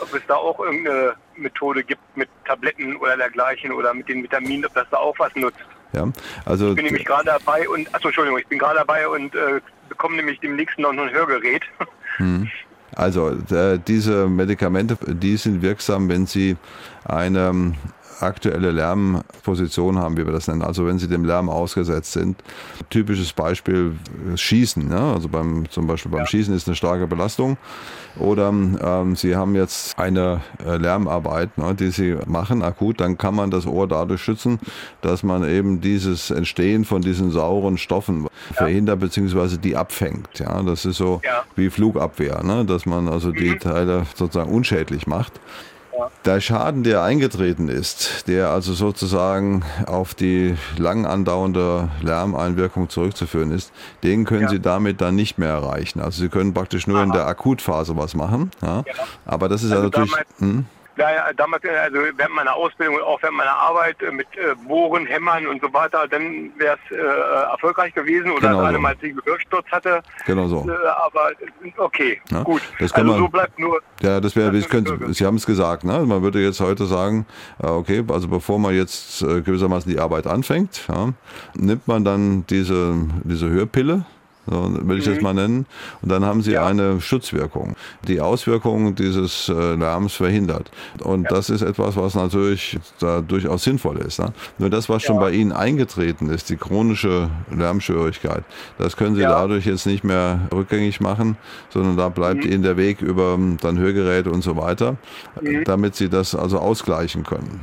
ob 0.00 0.14
es 0.14 0.22
da 0.26 0.34
auch 0.34 0.58
irgendeine 0.60 1.14
Methode 1.36 1.82
gibt 1.82 2.00
mit 2.16 2.28
Tabletten 2.46 2.96
oder 2.96 3.16
dergleichen 3.16 3.72
oder 3.72 3.94
mit 3.94 4.08
den 4.08 4.22
Vitaminen, 4.22 4.64
ob 4.66 4.74
das 4.74 4.86
da 4.90 4.98
auch 4.98 5.18
was 5.18 5.34
nutzt. 5.34 5.58
Ja, 5.92 6.06
also 6.44 6.70
ich 6.70 6.76
bin 6.76 6.84
nämlich 6.84 7.06
gerade 7.06 7.26
dabei 7.26 7.68
und 7.68 7.92
achso, 7.94 8.08
Entschuldigung, 8.08 8.38
ich 8.38 8.46
bin 8.46 8.58
gerade 8.58 8.78
dabei 8.78 9.08
und 9.08 9.34
äh, 9.34 9.60
bekomme 9.88 10.16
nämlich 10.16 10.38
demnächst 10.40 10.78
noch 10.78 10.90
ein 10.90 11.10
Hörgerät. 11.10 11.62
Hm. 12.16 12.50
Also 12.96 13.30
äh, 13.30 13.78
diese 13.86 14.26
Medikamente, 14.26 14.98
die 15.06 15.36
sind 15.36 15.62
wirksam, 15.62 16.08
wenn 16.08 16.26
sie 16.26 16.56
eine 17.04 17.74
aktuelle 18.20 18.70
Lärmposition 18.70 19.98
haben, 19.98 20.16
wie 20.16 20.24
wir 20.24 20.32
das 20.32 20.48
nennen. 20.48 20.62
Also 20.62 20.86
wenn 20.86 20.98
sie 20.98 21.08
dem 21.08 21.24
Lärm 21.24 21.48
ausgesetzt 21.48 22.12
sind. 22.12 22.36
Typisches 22.90 23.32
Beispiel 23.32 23.94
äh, 24.32 24.36
Schießen. 24.36 24.90
Ja? 24.90 25.14
Also 25.14 25.28
beim, 25.28 25.68
zum 25.70 25.86
Beispiel 25.86 26.10
beim. 26.10 26.26
Schießen 26.26 26.54
ist 26.54 26.66
eine 26.66 26.76
starke 26.76 27.06
Belastung. 27.06 27.56
Oder 28.18 28.48
ähm, 28.48 29.16
Sie 29.16 29.36
haben 29.36 29.54
jetzt 29.54 29.98
eine 29.98 30.40
äh, 30.64 30.76
Lärmarbeit, 30.76 31.56
ne, 31.56 31.74
die 31.74 31.90
Sie 31.90 32.16
machen 32.26 32.62
akut, 32.62 33.00
dann 33.00 33.16
kann 33.16 33.34
man 33.34 33.50
das 33.50 33.66
Ohr 33.66 33.86
dadurch 33.86 34.22
schützen, 34.22 34.58
dass 35.02 35.22
man 35.22 35.48
eben 35.48 35.80
dieses 35.80 36.30
Entstehen 36.30 36.84
von 36.84 37.02
diesen 37.02 37.30
sauren 37.30 37.78
Stoffen 37.78 38.26
verhindert 38.52 39.00
bzw. 39.00 39.58
die 39.58 39.76
abfängt. 39.76 40.38
Ja, 40.38 40.62
das 40.62 40.84
ist 40.84 40.96
so 40.96 41.20
wie 41.54 41.70
Flugabwehr, 41.70 42.42
ne, 42.42 42.64
dass 42.64 42.86
man 42.86 43.08
also 43.08 43.30
die 43.30 43.50
mhm. 43.50 43.60
Teile 43.60 44.06
sozusagen 44.14 44.50
unschädlich 44.50 45.06
macht. 45.06 45.40
Der 46.24 46.40
Schaden, 46.40 46.82
der 46.82 47.02
eingetreten 47.02 47.68
ist, 47.68 48.28
der 48.28 48.50
also 48.50 48.74
sozusagen 48.74 49.64
auf 49.86 50.14
die 50.14 50.56
lang 50.76 51.06
andauernde 51.06 51.88
Lärmeinwirkung 52.02 52.88
zurückzuführen 52.88 53.50
ist, 53.50 53.72
den 54.02 54.24
können 54.24 54.42
ja. 54.42 54.48
Sie 54.48 54.60
damit 54.60 55.00
dann 55.00 55.14
nicht 55.14 55.38
mehr 55.38 55.50
erreichen. 55.50 56.00
Also 56.00 56.22
Sie 56.22 56.28
können 56.28 56.54
praktisch 56.54 56.86
nur 56.86 56.98
Aha. 56.98 57.04
in 57.04 57.12
der 57.12 57.26
Akutphase 57.26 57.96
was 57.96 58.14
machen. 58.14 58.50
Ja? 58.62 58.84
ja. 58.86 58.94
Aber 59.24 59.48
das 59.48 59.62
ist 59.62 59.72
also 59.72 59.84
ja 59.84 59.88
natürlich. 59.88 60.12
Hm? 60.38 60.66
Ja, 60.98 61.32
damals, 61.32 61.64
äh, 61.64 61.70
also 61.70 61.98
während 62.16 62.34
meiner 62.34 62.54
Ausbildung 62.54 62.96
und 62.96 63.02
auch 63.02 63.22
während 63.22 63.36
meiner 63.36 63.52
Arbeit 63.52 64.02
äh, 64.02 64.10
mit 64.10 64.26
äh, 64.36 64.54
Bohren, 64.66 65.06
Hämmern 65.06 65.46
und 65.46 65.60
so 65.62 65.72
weiter, 65.72 66.06
dann 66.08 66.50
wäre 66.58 66.76
es 66.84 66.96
äh, 66.96 67.00
erfolgreich 67.50 67.94
gewesen 67.94 68.30
oder 68.30 68.48
genau 68.48 68.58
gerade 68.60 68.74
so. 68.74 68.80
mal 68.80 68.96
den 68.96 69.16
Gehörsturz 69.16 69.66
hatte. 69.70 70.02
Genau 70.26 70.48
so. 70.48 70.68
Äh, 70.68 70.74
aber 71.04 71.30
okay, 71.76 72.20
ja, 72.30 72.42
gut. 72.42 72.62
Das 72.78 72.92
kann 72.92 73.02
also 73.02 73.12
man, 73.12 73.22
so 73.22 73.28
bleibt 73.28 73.58
nur. 73.58 73.80
Ja, 74.02 74.20
das 74.20 74.34
wäre, 74.36 74.52
Sie 75.12 75.26
haben 75.26 75.36
es 75.36 75.46
gesagt, 75.46 75.84
ne? 75.84 76.04
Man 76.06 76.22
würde 76.22 76.40
jetzt 76.40 76.60
heute 76.60 76.86
sagen, 76.86 77.26
okay, 77.58 78.04
also 78.08 78.28
bevor 78.28 78.58
man 78.58 78.74
jetzt 78.74 79.20
gewissermaßen 79.20 79.90
die 79.90 79.98
Arbeit 79.98 80.26
anfängt, 80.26 80.84
ja, 80.88 81.12
nimmt 81.54 81.88
man 81.88 82.04
dann 82.04 82.46
diese, 82.46 82.94
diese 83.24 83.48
Hörpille, 83.48 84.04
so 84.50 84.70
will 84.82 84.98
ich 84.98 85.04
das 85.04 85.20
mal 85.20 85.34
nennen. 85.34 85.66
Und 86.02 86.10
dann 86.10 86.24
haben 86.24 86.42
sie 86.42 86.52
Ja. 86.52 86.66
eine 86.66 87.00
Schutzwirkung, 87.00 87.76
die 88.06 88.20
Auswirkungen 88.20 88.94
dieses 88.94 89.48
äh, 89.48 89.74
Lärms 89.74 90.14
verhindert. 90.14 90.70
Und 91.02 91.30
das 91.30 91.50
ist 91.50 91.62
etwas, 91.62 91.96
was 91.96 92.14
natürlich 92.14 92.78
da 92.98 93.20
durchaus 93.20 93.64
sinnvoll 93.64 93.98
ist. 93.98 94.18
Ne? 94.18 94.32
Nur 94.58 94.70
das, 94.70 94.88
was 94.88 95.02
schon 95.02 95.18
bei 95.18 95.30
Ihnen 95.32 95.52
eingetreten 95.52 96.30
ist, 96.30 96.48
die 96.50 96.56
chronische 96.56 97.28
Lärmschwierigkeit, 97.54 98.44
das 98.78 98.96
können 98.96 99.14
Sie 99.14 99.22
Ja. 99.22 99.30
dadurch 99.30 99.66
jetzt 99.66 99.86
nicht 99.86 100.04
mehr 100.04 100.40
rückgängig 100.52 101.00
machen, 101.00 101.36
sondern 101.70 101.96
da 101.96 102.08
bleibt 102.08 102.44
Ihnen 102.44 102.62
der 102.62 102.76
Weg 102.76 103.00
über 103.02 103.38
dann 103.60 103.78
Hörgeräte 103.78 104.30
und 104.30 104.42
so 104.42 104.56
weiter, 104.56 104.96
damit 105.64 105.94
Sie 105.96 106.08
das 106.08 106.34
also 106.34 106.58
ausgleichen 106.58 107.24
können. 107.24 107.60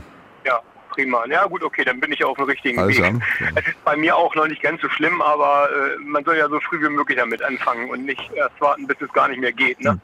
Ja, 0.98 1.04
prima. 1.04 1.26
Ja 1.30 1.46
gut, 1.48 1.64
okay, 1.64 1.84
dann 1.86 2.00
bin 2.00 2.12
ich 2.12 2.24
auf 2.24 2.38
dem 2.38 2.46
richtigen 2.46 2.80
Alles 2.80 2.98
Weg. 2.98 3.04
klar. 3.06 3.22
Es 3.56 3.68
ist 3.68 3.84
bei 3.84 3.96
mir 3.96 4.16
auch 4.16 4.34
noch 4.36 4.48
nicht 4.48 4.62
ganz 4.62 4.82
so 4.82 4.90
schlimm, 4.90 5.22
aber 5.22 5.70
äh, 5.70 5.98
man 6.04 6.24
soll 6.24 6.38
ja 6.38 6.48
so 6.50 6.60
früh 6.60 6.82
wie 6.82 6.90
möglich 6.90 7.18
damit 7.18 7.42
anfangen 7.44 7.90
und 7.90 8.06
nicht 8.06 8.22
erst 8.36 8.60
warten, 8.62 8.88
bis 8.88 8.98
es 9.02 9.12
gar 9.14 9.28
nicht 9.28 9.40
mehr 9.40 9.52
geht. 9.52 9.82
Ne? 9.82 10.00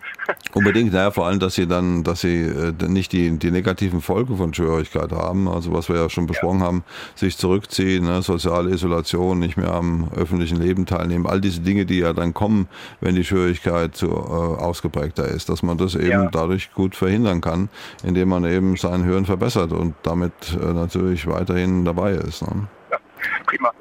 Unbedingt, 0.54 0.94
naja, 0.94 1.12
vor 1.12 1.28
allem, 1.28 1.40
dass 1.40 1.56
sie 1.56 1.68
dann, 1.68 2.04
dass 2.04 2.22
sie 2.22 2.42
äh, 2.44 2.74
nicht 2.88 3.12
die, 3.14 3.38
die 3.38 3.52
negativen 3.52 4.02
Folgen 4.02 4.38
von 4.38 4.54
Schwierigkeit 4.54 5.12
haben, 5.12 5.48
also 5.48 5.74
was 5.74 5.90
wir 5.90 5.96
ja 5.96 6.10
schon 6.10 6.28
besprochen 6.28 6.62
haben, 6.62 6.84
sich 7.16 7.38
zurückziehen, 7.38 8.06
ne, 8.06 8.22
soziale 8.22 8.72
Isolation, 8.72 9.40
nicht 9.40 9.58
mehr 9.58 9.72
am 9.74 10.10
öffentlichen 10.16 10.58
Leben 10.62 10.86
teilnehmen, 10.86 11.26
all 11.28 11.40
diese 11.42 11.62
Dinge, 11.62 11.86
die 11.86 12.00
ja 12.00 12.14
dann 12.14 12.34
kommen, 12.34 12.68
wenn 13.00 13.16
die 13.16 13.24
Schwierigkeit 13.24 13.96
so 13.96 14.08
äh, 14.10 14.62
ausgeprägter 14.62 15.26
ist, 15.28 15.50
dass 15.50 15.64
man 15.64 15.78
das 15.78 15.96
eben 15.96 16.10
Ja. 16.12 16.30
dadurch 16.32 16.74
gut 16.74 16.96
verhindern 16.96 17.42
kann, 17.42 17.70
indem 18.04 18.30
man 18.30 18.46
eben 18.46 18.76
sein 18.78 19.04
Hören 19.06 19.26
verbessert 19.26 19.72
und 19.72 19.96
damit 20.04 20.34
äh, 20.54 20.74
natürlich 20.82 21.28
weiterhin 21.28 21.86
dabei 21.86 22.12
ist. 22.14 22.42
Ne? 22.42 22.68
Ja, 22.92 22.98
prima. 23.46 23.72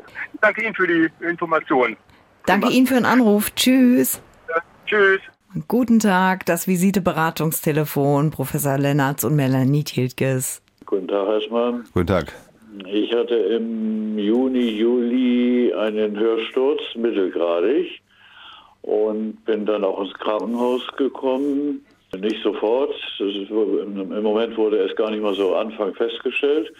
Danke 0.40 0.64
Ihnen 0.64 0.74
für 0.74 0.86
die 0.86 1.08
Information. 1.24 1.96
Danke 2.46 2.68
Ihnen 2.70 2.86
für 2.86 2.94
den 2.94 3.04
Anruf. 3.04 3.54
Tschüss. 3.54 4.22
Ja, 4.48 4.62
tschüss. 4.86 5.20
Guten 5.66 5.98
Tag, 5.98 6.46
das 6.46 6.68
Visite-Beratungstelefon, 6.68 8.30
Professor 8.30 8.78
Lennartz 8.78 9.24
und 9.24 9.34
Melanie 9.34 9.82
Tiltges. 9.82 10.62
Guten 10.86 11.08
Tag 11.08 11.26
erstmal. 11.26 11.82
Guten 11.92 12.06
Tag. 12.06 12.32
Ich 12.86 13.12
hatte 13.12 13.34
im 13.34 14.16
Juni, 14.16 14.70
Juli 14.78 15.74
einen 15.74 16.16
Hörsturz, 16.16 16.80
mittelgradig, 16.94 18.00
und 18.82 19.44
bin 19.44 19.66
dann 19.66 19.82
auch 19.82 20.00
ins 20.02 20.14
Krankenhaus 20.14 20.82
gekommen. 20.96 21.84
Nicht 22.18 22.42
sofort. 22.42 22.94
Im 23.18 24.22
Moment 24.22 24.56
wurde 24.56 24.78
es 24.78 24.94
gar 24.96 25.10
nicht 25.10 25.22
mal 25.22 25.34
so 25.34 25.54
Anfang 25.54 25.94
festgestellt. 25.94 26.72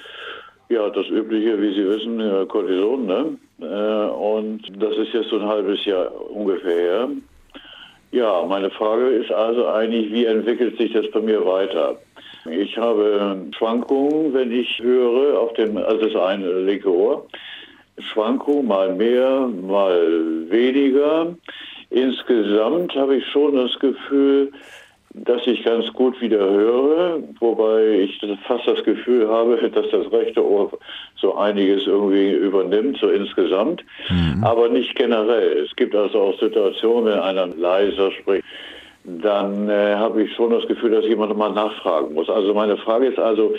Ja, 0.69 0.89
das 0.89 1.07
Übliche, 1.09 1.61
wie 1.61 1.75
Sie 1.75 1.89
wissen, 1.89 2.49
Cortison, 2.49 3.07
ne? 3.07 3.37
Äh, 3.61 4.11
Und 4.11 4.63
das 4.81 4.97
ist 4.97 5.13
jetzt 5.13 5.31
so 5.31 5.39
ein 5.39 5.47
halbes 5.47 5.85
Jahr 5.85 6.13
ungefähr 6.31 6.77
her. 6.77 7.09
Ja, 8.13 8.45
meine 8.49 8.71
Frage 8.71 9.09
ist 9.09 9.31
also 9.31 9.67
eigentlich, 9.69 10.13
wie 10.13 10.25
entwickelt 10.25 10.77
sich 10.79 10.93
das 10.93 11.09
bei 11.13 11.21
mir 11.21 11.45
weiter? 11.45 11.97
Ich 12.51 12.77
habe 12.77 13.37
Schwankungen, 13.57 14.35
wenn 14.35 14.51
ich 14.51 14.81
höre, 14.81 15.39
auf 15.39 15.53
dem, 15.55 15.77
also 15.77 16.07
das 16.09 16.21
eine 16.21 16.61
linke 16.63 16.93
Ohr. 16.93 17.27
Schwankungen 17.99 18.67
mal 18.67 18.95
mehr, 18.95 19.49
mal 19.63 20.51
weniger. 20.51 21.35
Insgesamt 21.91 22.95
habe 22.95 23.17
ich 23.17 23.27
schon 23.27 23.57
das 23.57 23.79
Gefühl, 23.79 24.53
dass 25.13 25.45
ich 25.47 25.65
ganz 25.65 25.93
gut 25.93 26.21
wieder 26.21 26.39
höre, 26.39 27.23
wobei 27.41 28.01
ich 28.01 28.21
fast 28.47 28.67
das 28.67 28.83
Gefühl 28.85 29.29
habe, 29.29 29.57
dass 29.75 29.91
das 29.91 30.11
rechte 30.13 30.45
Ohr 30.45 30.71
so 31.17 31.35
einiges 31.35 31.87
irgendwie 31.87 32.31
übernimmt, 32.31 32.99
so 33.01 33.09
insgesamt, 33.09 33.85
aber 34.43 34.69
nicht 34.69 34.95
generell. 34.95 35.65
Es 35.65 35.75
gibt 35.77 35.95
also 35.95 36.21
auch 36.21 36.41
Situationen, 36.41 37.13
wenn 37.13 37.19
einer 37.19 37.47
leiser 37.49 38.13
spricht, 38.13 38.45
dann 39.05 39.69
äh, 39.69 39.95
habe 39.95 40.23
ich 40.23 40.35
schon 40.35 40.51
das 40.51 40.67
Gefühl, 40.67 40.91
dass 40.91 41.07
jemand 41.07 41.37
mal 41.37 41.53
nachfragen 41.53 42.15
muss. 42.15 42.29
Also 42.29 42.55
meine 42.55 42.77
Frage 42.77 43.07
ist 43.07 43.19
also, 43.19 43.55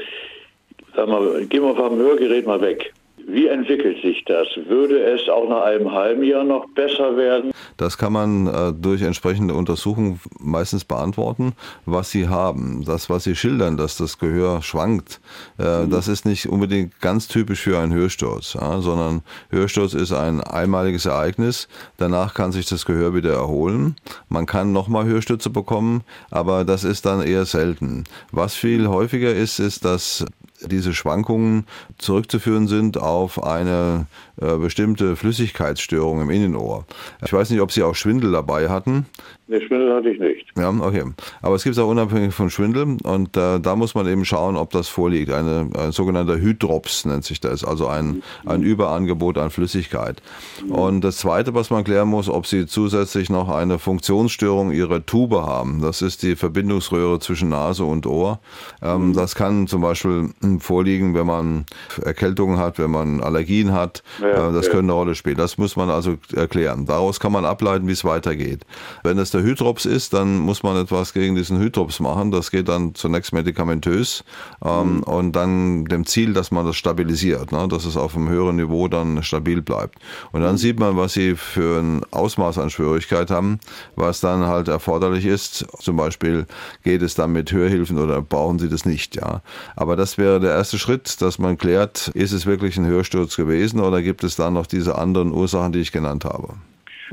sag 0.96 1.08
mal, 1.08 1.46
gehen 1.48 1.64
wir 1.64 1.76
vom 1.76 1.98
Hörgerät 1.98 2.46
mal 2.46 2.62
weg. 2.62 2.94
Wie 3.28 3.48
entwickelt 3.48 4.02
sich 4.02 4.24
das? 4.26 4.48
Würde 4.68 5.00
es 5.04 5.28
auch 5.30 5.48
nach 5.48 5.64
einem 5.64 5.92
halben 5.92 6.24
Jahr 6.24 6.44
noch 6.44 6.68
besser 6.70 7.18
werden? 7.18 7.51
Das 7.82 7.98
kann 7.98 8.14
man 8.14 8.46
äh, 8.46 8.74
durch 8.74 9.02
entsprechende 9.02 9.56
Untersuchungen 9.56 10.20
meistens 10.40 10.86
beantworten, 10.86 11.54
was 11.88 12.12
sie 12.12 12.28
haben. 12.28 12.86
Das, 12.86 13.10
was 13.10 13.24
sie 13.24 13.36
schildern, 13.36 13.76
dass 13.76 13.98
das 13.98 14.20
Gehör 14.20 14.62
schwankt, 14.62 15.20
äh, 15.58 15.88
das 15.88 16.08
ist 16.08 16.24
nicht 16.24 16.48
unbedingt 16.48 17.02
ganz 17.02 17.28
typisch 17.28 17.62
für 17.62 17.80
einen 17.80 17.92
Hörsturz, 17.92 18.54
ja, 18.54 18.82
sondern 18.82 19.24
Hörsturz 19.50 19.96
ist 19.96 20.12
ein 20.12 20.42
einmaliges 20.42 21.08
Ereignis. 21.08 21.68
Danach 21.98 22.36
kann 22.36 22.52
sich 22.52 22.68
das 22.68 22.86
Gehör 22.86 23.16
wieder 23.16 23.34
erholen. 23.34 23.96
Man 24.30 24.46
kann 24.46 24.72
nochmal 24.74 25.06
Hörstürze 25.06 25.50
bekommen, 25.50 26.04
aber 26.30 26.66
das 26.66 26.84
ist 26.84 27.08
dann 27.08 27.24
eher 27.24 27.46
selten. 27.46 28.04
Was 28.32 28.54
viel 28.54 28.90
häufiger 28.90 29.34
ist, 29.34 29.58
ist, 29.58 29.86
dass 29.86 30.24
diese 30.68 30.94
Schwankungen 30.94 31.66
zurückzuführen 31.98 32.68
sind 32.68 32.98
auf 32.98 33.44
eine 33.44 34.06
äh, 34.42 34.58
bestimmte 34.58 35.16
Flüssigkeitsstörung 35.16 36.22
im 36.22 36.30
Innenohr. 36.30 36.86
Ich 37.24 37.32
weiß 37.32 37.50
nicht, 37.50 37.62
ob 37.62 37.72
Sie 37.72 37.84
auch 37.84 37.96
Schwindel 37.96 38.32
dabei 38.32 38.70
hatten. 38.70 39.06
Ne, 39.48 39.62
Schwindel 39.62 39.94
hatte 39.94 40.10
ich 40.10 40.20
nicht. 40.20 40.48
Ja, 40.58 40.70
okay. 40.70 41.04
Aber 41.42 41.56
es 41.56 41.64
gibt 41.64 41.76
es 41.76 41.82
auch 41.82 41.90
unabhängig 41.90 42.34
von 42.34 42.50
Schwindel 42.50 42.98
und 43.04 43.36
äh, 43.36 43.60
da 43.60 43.76
muss 43.76 43.96
man 43.96 44.08
eben 44.08 44.26
schauen, 44.26 44.56
ob 44.56 44.72
das 44.72 44.88
vorliegt. 44.88 45.32
Eine, 45.32 45.70
ein 45.78 45.92
sogenannter 45.92 46.38
Hydrops 46.38 47.06
nennt 47.06 47.26
sich 47.26 47.40
das, 47.40 47.64
also 47.64 47.88
ein, 47.88 48.24
ein 48.46 48.64
Überangebot 48.64 49.38
an 49.38 49.50
Flüssigkeit. 49.50 50.22
Und 50.70 51.02
das 51.02 51.18
Zweite, 51.18 51.54
was 51.54 51.70
man 51.70 51.84
klären 51.84 52.08
muss, 52.08 52.30
ob 52.30 52.48
Sie 52.48 52.66
zusätzlich 52.66 53.30
noch 53.30 53.50
eine 53.50 53.78
Funktionsstörung 53.80 54.72
Ihrer 54.72 55.06
Tube 55.06 55.42
haben. 55.42 55.82
Das 55.82 56.02
ist 56.02 56.24
die 56.24 56.36
Verbindungsröhre 56.36 57.20
zwischen 57.20 57.50
Nase 57.50 57.84
und 57.84 58.06
Ohr. 58.08 58.40
Ähm, 58.82 59.14
Das 59.14 59.36
kann 59.36 59.68
zum 59.68 59.82
Beispiel 59.82 60.30
hm, 60.42 60.60
vorliegen, 60.60 61.14
wenn 61.14 61.28
man 61.28 61.66
Erkältungen 62.02 62.58
hat, 62.58 62.80
wenn 62.80 62.92
man 62.92 63.22
Allergien 63.22 63.74
hat. 63.74 64.04
Ja, 64.22 64.31
äh, 64.34 64.54
das 64.54 64.66
ja. 64.68 64.72
können 64.72 64.90
eine 64.90 64.94
Rolle 64.94 65.16
spielen. 65.16 65.38
Das 65.38 65.58
muss 65.58 65.76
man 65.76 65.90
also 65.90 66.18
erklären. 66.36 66.86
Daraus 66.86 67.20
kann 67.20 67.32
man 67.32 67.46
ableiten, 67.46 67.88
wie 67.88 67.92
es 67.92 68.04
weitergeht. 68.04 68.66
Wenn 69.04 69.18
es 69.18 69.32
der 69.32 69.42
Hydrops 69.44 69.86
ist, 69.86 70.14
dann 70.14 70.40
muss 70.40 70.64
man 70.64 70.78
etwas 70.78 71.14
gegen 71.14 71.36
diesen 71.36 71.60
Hydrops 71.60 72.00
machen. 72.00 72.32
Das 72.32 72.52
geht 72.52 72.68
dann 72.68 72.96
zunächst 72.96 73.34
medikamentös 73.34 74.24
ähm, 74.64 75.04
und 75.04 75.34
dann 75.34 75.86
dem 75.86 76.06
Ziel, 76.06 76.34
dass 76.34 76.52
man 76.52 76.66
das 76.66 76.76
stabilisiert, 76.76 77.52
ne? 77.52 77.68
dass 77.68 77.86
es 77.86 77.98
auf 77.98 78.16
einem 78.16 78.30
höheren 78.30 78.56
Niveau 78.56 78.88
dann 78.88 79.24
stabil 79.24 79.62
bleibt. 79.62 80.00
Und 80.32 80.42
dann 80.42 80.58
sieht 80.58 80.80
man, 80.80 80.98
was 80.98 81.14
sie 81.14 81.36
für 81.36 81.80
ein 81.80 82.02
Ausmaß 82.12 82.58
an 82.58 82.70
Schwierigkeit 82.70 83.32
haben, 83.32 83.60
was 83.96 84.20
dann 84.20 84.46
halt 84.46 84.68
erforderlich 84.68 85.26
ist. 85.26 85.66
Zum 85.80 85.98
Beispiel 85.98 86.46
geht 86.84 87.02
es 87.02 87.16
dann 87.16 87.32
mit 87.32 87.52
Hörhilfen 87.52 87.98
oder 87.98 88.22
brauchen 88.22 88.60
sie 88.60 88.70
das 88.70 88.86
nicht, 88.86 89.16
ja. 89.16 89.42
Aber 89.76 89.96
das 89.96 90.18
wäre 90.18 90.40
der 90.40 90.52
erste 90.52 90.80
Schritt, 90.80 91.22
dass 91.22 91.40
man 91.40 91.58
klärt, 91.58 92.10
ist 92.10 92.32
es 92.32 92.46
wirklich 92.46 92.78
ein 92.78 92.86
Hörsturz 92.86 93.36
gewesen 93.36 93.80
oder 93.80 94.02
gibt 94.02 94.21
es 94.24 94.36
dann 94.36 94.54
noch 94.54 94.68
diese 94.68 94.98
anderen 94.98 95.32
Ursachen, 95.34 95.72
die 95.72 95.80
ich 95.80 95.92
genannt 95.92 96.26
habe. 96.26 96.50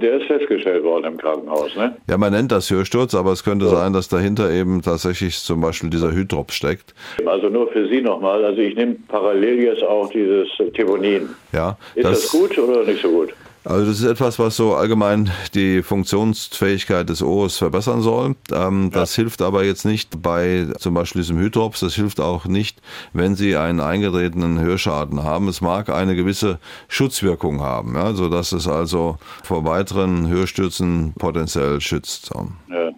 Der 0.01 0.21
ist 0.21 0.27
festgestellt 0.27 0.85
worden 0.85 1.05
im 1.07 1.17
Krankenhaus, 1.19 1.75
ne? 1.75 1.97
Ja, 2.09 2.17
man 2.19 2.33
nennt 2.33 2.53
das 2.53 2.71
Hörsturz, 2.71 3.17
aber 3.17 3.33
es 3.33 3.43
könnte 3.43 3.67
sein, 3.69 3.93
dass 3.93 4.09
dahinter 4.09 4.49
eben 4.51 4.81
tatsächlich 4.81 5.41
zum 5.41 5.61
Beispiel 5.61 5.91
dieser 5.91 6.13
Hydrops 6.13 6.55
steckt. 6.55 6.95
Also 7.27 7.49
nur 7.49 7.69
für 7.73 7.89
Sie 7.89 8.01
nochmal, 8.01 8.45
also 8.45 8.61
ich 8.61 8.77
nehme 8.77 8.95
parallel 9.09 9.59
jetzt 9.59 9.83
auch 9.83 10.09
dieses 10.11 10.49
Teponin. 10.75 11.31
Ja, 11.53 11.77
Ist 11.97 12.05
das, 12.05 12.29
gut 12.29 12.57
oder 12.59 12.85
nicht 12.85 13.03
so 13.03 13.11
gut? 13.11 13.35
Also 13.65 13.87
das 13.87 14.01
ist 14.01 14.11
etwas, 14.11 14.39
was 14.39 14.57
so 14.57 14.75
allgemein 14.75 15.31
die 15.55 15.83
Funktionsfähigkeit 15.83 17.09
des 17.09 17.23
Ohres 17.23 17.59
verbessern 17.59 18.01
soll. 18.01 18.35
Ähm, 18.55 18.91
das 18.93 19.15
hilft 19.15 19.43
aber 19.43 19.65
jetzt 19.65 19.85
nicht 19.85 20.23
bei 20.23 20.67
zum 20.79 20.95
Beispiel 20.95 21.23
diesem 21.23 21.39
Hydrops. 21.39 21.81
Das 21.81 21.95
hilft 21.95 22.21
auch 22.21 22.47
nicht, 22.47 22.81
wenn 23.13 23.35
Sie 23.35 23.57
einen 23.57 23.81
eingetretenen 23.81 24.61
Hörschaden 24.61 25.23
haben. 25.23 25.49
Es 25.49 25.61
mag 25.61 25.91
eine 25.91 26.15
gewisse 26.15 26.59
Schutzwirkung 26.89 27.61
haben, 27.61 27.95
ja, 27.95 28.13
sodass 28.13 28.53
es 28.53 28.69
also 28.69 29.17
vor 29.43 29.65
weiteren 29.65 30.29
Hörstürzen 30.29 31.15
potenziell 31.19 31.81
schützt. 31.81 32.31
Ja. 32.71 32.91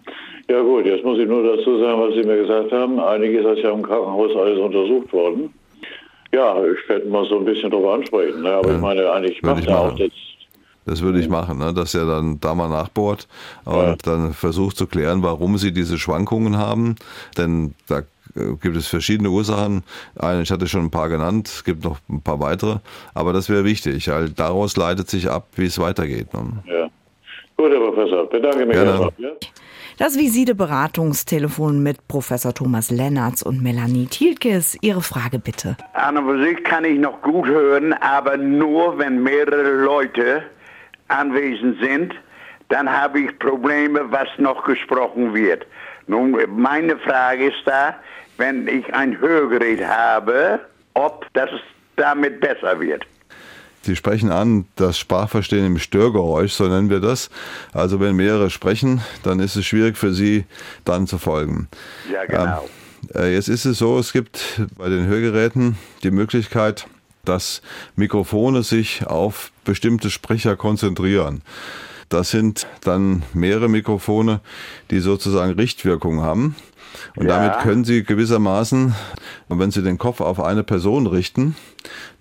ja 0.49 0.61
gut, 0.61 0.85
jetzt 0.85 1.03
muss 1.03 1.19
ich 1.19 1.27
nur 1.27 1.43
dazu 1.43 1.79
sagen, 1.79 2.01
was 2.01 2.13
Sie 2.13 2.23
mir 2.23 2.37
gesagt 2.37 2.71
haben. 2.71 2.99
Einiges 2.99 3.45
ist 3.45 3.63
ja 3.63 3.71
im 3.71 3.81
Krankenhaus 3.81 4.35
alles 4.35 4.59
untersucht 4.59 5.11
worden. 5.11 5.53
Ja, 6.33 6.55
ich 6.63 6.87
werde 6.87 7.07
mal 7.09 7.25
so 7.25 7.39
ein 7.39 7.45
bisschen 7.45 7.69
drüber 7.69 7.95
ansprechen. 7.95 8.41
Ne? 8.41 8.51
Aber 8.51 8.69
Ja, 8.69 8.75
ich 8.75 8.81
meine, 8.81 9.11
eigentlich 9.11 9.41
macht 9.41 9.63
ich 9.63 9.67
er 9.67 9.79
auch 9.79 9.91
machen. 9.91 10.11
Das. 10.91 11.01
Würde 11.01 11.19
ich 11.19 11.29
machen, 11.29 11.57
ne? 11.57 11.73
dass 11.73 11.93
er 11.95 12.05
dann 12.05 12.39
da 12.39 12.53
mal 12.55 12.69
nachbohrt 12.69 13.27
und 13.65 13.73
Ja. 13.75 13.95
dann 14.03 14.33
versucht 14.33 14.77
zu 14.77 14.87
klären, 14.87 15.23
warum 15.23 15.57
sie 15.57 15.71
diese 15.71 15.97
Schwankungen 15.97 16.57
haben. 16.57 16.95
Denn 17.37 17.73
da 17.87 17.99
äh, 17.99 18.53
gibt 18.61 18.75
es 18.77 18.87
verschiedene 18.87 19.29
Ursachen. 19.29 19.83
Ich 20.41 20.51
hatte 20.51 20.67
schon 20.67 20.81
ein 20.85 20.91
paar 20.91 21.09
genannt, 21.09 21.47
es 21.47 21.63
gibt 21.63 21.83
noch 21.83 21.97
ein 22.09 22.21
paar 22.21 22.39
weitere. 22.39 22.77
Aber 23.13 23.33
das 23.33 23.49
wäre 23.49 23.65
wichtig, 23.65 24.07
weil 24.09 24.29
daraus 24.29 24.77
leitet 24.77 25.09
sich 25.09 25.29
ab, 25.29 25.47
wie 25.55 25.65
es 25.65 25.79
weitergeht. 25.79 26.33
Ne? 26.33 26.63
Ja. 26.65 26.87
Gut, 27.57 27.71
Herr 27.71 27.79
Professor, 27.79 28.29
bedanke 28.29 28.65
mich 28.65 28.75
Gerne. 28.75 29.09
Ja? 29.17 29.29
Das 29.97 30.17
Visite-Beratungstelefon 30.17 31.83
mit 31.83 32.07
Professor 32.07 32.53
Thomas 32.55 32.89
Lennartz 32.89 33.43
und 33.43 33.61
Melanie 33.61 34.07
Thielkes. 34.07 34.75
Ihre 34.81 35.01
Frage 35.01 35.37
bitte. 35.37 35.77
An 35.93 36.17
und 36.17 36.25
für 36.25 36.43
sich 36.43 36.63
kann 36.63 36.85
ich 36.85 36.97
noch 36.99 37.21
gut 37.21 37.45
hören, 37.45 37.93
aber 37.93 38.37
nur 38.37 38.97
wenn 38.97 39.21
mehrere 39.21 39.83
Leute 39.83 40.43
anwesend 41.11 41.81
sind. 41.81 42.13
dann 42.69 42.89
habe 42.89 43.19
ich 43.19 43.37
Probleme, 43.37 44.11
was 44.11 44.29
noch 44.37 44.63
gesprochen 44.63 45.33
wird. 45.33 45.65
Nun, 46.07 46.37
meine 46.55 46.97
Frage 46.97 47.47
ist 47.47 47.61
da, 47.65 47.95
wenn 48.37 48.67
ich 48.67 48.93
ein 48.93 49.19
Hörgerät 49.19 49.85
habe, 49.85 50.59
ob 50.93 51.25
das 51.33 51.49
damit 51.97 52.39
besser 52.39 52.79
wird. 52.79 53.05
Sie 53.83 53.95
sprechen 53.95 54.31
an 54.31 54.65
das 54.75 54.97
Sprachverstehen 54.99 55.65
im 55.65 55.79
Störgeräusch, 55.79 56.53
so 56.53 56.67
nennen 56.67 56.89
wir 56.89 56.99
das. 56.99 57.29
Also 57.73 57.99
wenn 57.99 58.15
mehrere 58.15 58.49
sprechen, 58.49 59.01
dann 59.23 59.39
ist 59.39 59.55
es 59.55 59.65
schwierig 59.65 59.97
für 59.97 60.13
Sie 60.13 60.45
dann 60.85 61.07
zu 61.07 61.17
folgen. 61.17 61.67
Ja, 62.11 62.25
genau. 62.25 62.69
Ähm, 63.15 63.33
jetzt 63.33 63.49
ist 63.49 63.65
es 63.65 63.79
so, 63.79 63.97
es 63.97 64.13
gibt 64.13 64.61
bei 64.77 64.87
den 64.89 65.07
Hörgeräten 65.07 65.77
die 66.03 66.11
Möglichkeit, 66.11 66.85
dass 67.25 67.61
Mikrofone 67.95 68.63
sich 68.63 69.05
auf 69.07 69.51
bestimmte 69.63 70.09
Sprecher 70.09 70.55
konzentrieren. 70.55 71.41
Das 72.09 72.29
sind 72.29 72.67
dann 72.81 73.23
mehrere 73.33 73.69
Mikrofone, 73.69 74.41
die 74.89 74.99
sozusagen 74.99 75.53
Richtwirkung 75.53 76.21
haben. 76.21 76.55
Und 77.15 77.27
ja. 77.27 77.37
damit 77.37 77.59
können 77.59 77.85
Sie 77.85 78.03
gewissermaßen, 78.03 78.93
wenn 79.47 79.71
Sie 79.71 79.81
den 79.81 79.97
Kopf 79.97 80.19
auf 80.19 80.41
eine 80.41 80.63
Person 80.63 81.07
richten, 81.07 81.55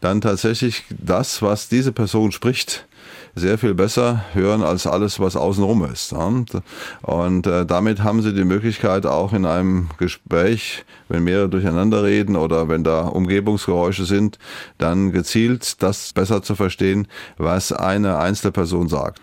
dann 0.00 0.20
tatsächlich 0.20 0.84
das, 0.90 1.42
was 1.42 1.68
diese 1.68 1.92
Person 1.92 2.30
spricht, 2.30 2.86
sehr 3.34 3.58
viel 3.58 3.74
besser 3.74 4.24
hören 4.32 4.62
als 4.62 4.86
alles, 4.86 5.20
was 5.20 5.36
außenrum 5.36 5.84
ist. 5.84 6.12
Und 6.12 7.46
äh, 7.46 7.66
damit 7.66 8.02
haben 8.02 8.22
Sie 8.22 8.34
die 8.34 8.44
Möglichkeit, 8.44 9.06
auch 9.06 9.32
in 9.32 9.46
einem 9.46 9.88
Gespräch, 9.98 10.84
wenn 11.08 11.24
mehrere 11.24 11.48
durcheinander 11.48 12.04
reden 12.04 12.36
oder 12.36 12.68
wenn 12.68 12.84
da 12.84 13.02
Umgebungsgeräusche 13.02 14.04
sind, 14.04 14.38
dann 14.78 15.12
gezielt 15.12 15.82
das 15.82 16.12
besser 16.12 16.42
zu 16.42 16.54
verstehen, 16.54 17.06
was 17.38 17.72
eine 17.72 18.18
einzelne 18.18 18.52
Person 18.52 18.88
sagt. 18.88 19.20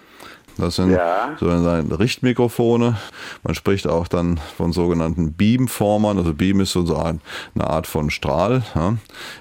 Das 0.58 0.76
sind 0.76 0.92
ja. 0.92 1.36
sogenannte 1.40 2.00
Richtmikrofone. 2.00 2.98
Man 3.44 3.56
spricht 3.56 3.88
auch 3.88 4.08
dann 4.08 4.40
von 4.58 4.74
sogenannten 4.74 5.34
Beamformern. 5.34 6.18
Also 6.18 6.34
Beam 6.34 6.60
ist 6.62 6.72
so 6.72 6.96
eine 6.96 7.20
Art 7.68 7.86
von 7.86 8.10
Strahl, 8.10 8.64
ja? 8.74 8.96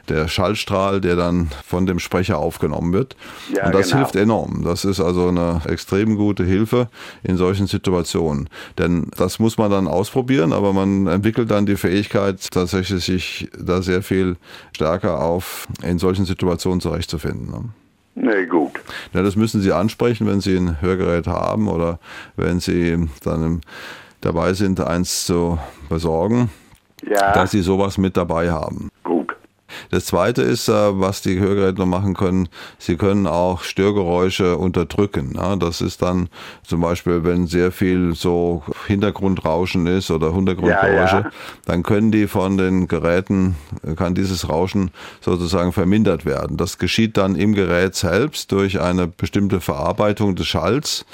der 0.09 0.29
Schallstrahl, 0.29 1.01
der 1.01 1.17
dann 1.17 1.51
von 1.67 1.87
dem 1.87 1.99
Sprecher 1.99 2.39
aufgenommen 2.39 2.93
wird. 2.93 3.17
Ja, 3.55 3.67
Und 3.67 3.75
das 3.75 3.89
genau. 3.89 3.99
hilft 3.99 4.17
enorm. 4.17 4.63
Das 4.65 4.85
ist 4.85 5.01
also 5.01 5.29
eine 5.29 5.63
extrem 5.67 6.17
gute 6.17 6.45
Hilfe 6.45 6.89
in 7.23 7.37
solchen 7.37 7.67
Situationen. 7.67 8.49
Denn 8.79 9.11
das 9.17 9.39
muss 9.39 9.57
man 9.57 9.71
dann 9.71 9.89
ausprobieren, 9.89 10.53
aber 10.53 10.73
man 10.73 11.07
entwickelt 11.07 11.51
dann 11.51 11.67
die 11.67 11.77
Fähigkeit, 11.77 12.51
tatsächlich 12.51 13.05
sich 13.05 13.49
da 13.59 13.81
sehr 13.81 14.03
viel 14.03 14.37
stärker 14.73 15.23
auf 15.23 15.67
in 15.83 15.99
solchen 15.99 16.27
Situationen 16.27 16.81
zurechtzufinden. 16.81 17.73
Ne? 18.17 18.35
Nee, 18.35 18.47
gut. 18.47 18.73
Ja, 19.13 19.23
das 19.23 19.37
müssen 19.37 19.61
Sie 19.61 19.73
ansprechen, 19.73 20.27
wenn 20.27 20.41
Sie 20.41 20.57
ein 20.57 20.81
Hörgerät 20.81 21.27
haben 21.27 21.69
oder 21.69 21.99
wenn 22.37 22.59
Sie 22.61 23.09
dann 23.23 23.61
dabei 24.21 24.55
sind, 24.55 24.81
eins 24.81 25.27
zu 25.27 25.59
besorgen, 25.89 26.51
ja. 27.09 27.33
dass 27.33 27.53
Sie 27.53 27.61
sowas 27.61 27.99
mit 27.99 28.17
dabei 28.17 28.51
haben. 28.51 28.91
Das 29.91 30.07
zweite 30.07 30.43
ist, 30.43 30.69
äh, 30.69 30.73
was 30.73 31.23
die 31.23 31.39
Hörgeräte 31.39 31.79
noch 31.79 31.87
machen 31.87 32.15
können, 32.15 32.49
sie 32.79 32.97
können 32.97 33.27
auch 33.27 33.63
Störgeräusche 33.63 34.57
unterdrücken. 34.57 35.39
Das 35.59 35.81
ist 35.81 36.03
dann 36.03 36.29
zum 36.63 36.81
Beispiel, 36.81 37.25
wenn 37.25 37.47
sehr 37.47 37.73
viel 37.73 38.15
so 38.15 38.63
Hintergrundrauschen 38.87 39.87
ist 39.87 40.11
oder 40.11 40.33
Hintergrundgeräusche, 40.33 41.17
ja, 41.17 41.21
ja. 41.23 41.31
dann 41.65 41.83
können 41.83 42.13
die 42.13 42.27
von 42.27 42.57
den 42.57 42.89
Geräten, 42.89 43.57
kann 43.97 44.15
dieses 44.15 44.49
Rauschen 44.49 44.91
sozusagen 45.21 45.73
vermindert 45.73 46.25
werden. 46.25 46.57
Das 46.57 46.79
geschieht 46.79 47.17
dann 47.17 47.37
im 47.37 47.55
Gerät 47.55 47.95
selbst 47.95 48.53
durch 48.53 48.81
eine 48.81 49.07
bestimmte 49.07 49.61
Verarbeitung 49.61 50.37
des 50.37 50.47
Schalls 50.47 51.05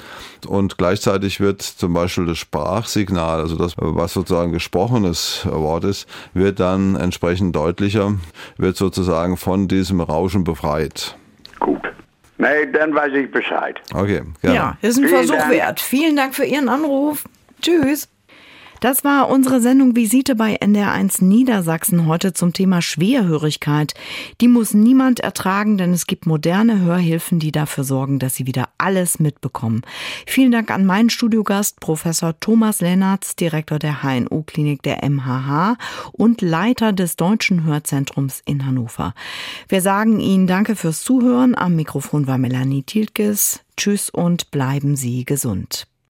und 0.47 0.77
gleichzeitig 0.77 1.39
wird 1.39 1.61
zum 1.61 1.93
Beispiel 1.93 2.25
das 2.25 2.37
Sprachsignal, 2.37 3.39
also 3.39 3.55
das, 3.55 3.73
was 3.77 4.13
sozusagen 4.13 4.51
gesprochenes 4.51 5.45
Wort 5.45 5.83
ist, 5.83 6.07
wird 6.33 6.59
dann 6.59 6.95
entsprechend 6.95 7.55
deutlicher, 7.55 8.15
wird 8.57 8.77
sozusagen 8.77 9.37
von 9.37 9.67
diesem 9.67 10.01
Rauschen 10.01 10.43
befreit. 10.43 11.17
Gut. 11.59 11.81
Nee, 12.37 12.65
dann 12.71 12.93
weiß 12.93 13.13
ich 13.13 13.31
Bescheid. 13.31 13.79
Okay, 13.93 14.21
gerne. 14.41 14.55
Ja, 14.55 14.77
ist 14.81 14.97
ein 14.97 15.05
Vielen 15.05 15.15
Versuch 15.15 15.37
Dank. 15.37 15.51
wert. 15.51 15.79
Vielen 15.79 16.15
Dank 16.15 16.35
für 16.35 16.45
Ihren 16.45 16.69
Anruf. 16.69 17.23
Tschüss. 17.61 18.09
Das 18.83 19.05
war 19.05 19.29
unsere 19.29 19.61
Sendung 19.61 19.95
Visite 19.95 20.35
bei 20.35 20.59
NDR1 20.59 21.23
Niedersachsen 21.23 22.05
heute 22.05 22.33
zum 22.33 22.51
Thema 22.51 22.81
Schwerhörigkeit. 22.81 23.93
Die 24.41 24.49
muss 24.49 24.73
niemand 24.73 25.21
ertragen, 25.21 25.77
denn 25.77 25.93
es 25.93 26.05
gibt 26.05 26.25
moderne 26.25 26.81
Hörhilfen, 26.81 27.39
die 27.39 27.53
dafür 27.53 27.85
sorgen, 27.85 28.19
dass 28.19 28.35
sie 28.35 28.45
wieder 28.45 28.67
alles 28.77 29.19
mitbekommen. 29.19 29.83
Vielen 30.27 30.51
Dank 30.51 30.69
an 30.69 30.85
meinen 30.85 31.09
Studiogast, 31.09 31.79
Professor 31.79 32.37
Thomas 32.41 32.81
Lennertz, 32.81 33.37
Direktor 33.37 33.79
der 33.79 34.03
HNO-Klinik 34.03 34.83
der 34.83 35.09
MHH 35.09 35.77
und 36.11 36.41
Leiter 36.41 36.91
des 36.91 37.15
Deutschen 37.15 37.63
Hörzentrums 37.63 38.41
in 38.43 38.65
Hannover. 38.65 39.13
Wir 39.69 39.81
sagen 39.81 40.19
Ihnen 40.19 40.45
Danke 40.45 40.75
fürs 40.75 41.03
Zuhören. 41.03 41.55
Am 41.55 41.77
Mikrofon 41.77 42.27
war 42.27 42.37
Melanie 42.37 42.83
Tilkes. 42.83 43.61
Tschüss 43.77 44.09
und 44.09 44.51
bleiben 44.51 44.97
Sie 44.97 45.23
gesund. 45.23 45.87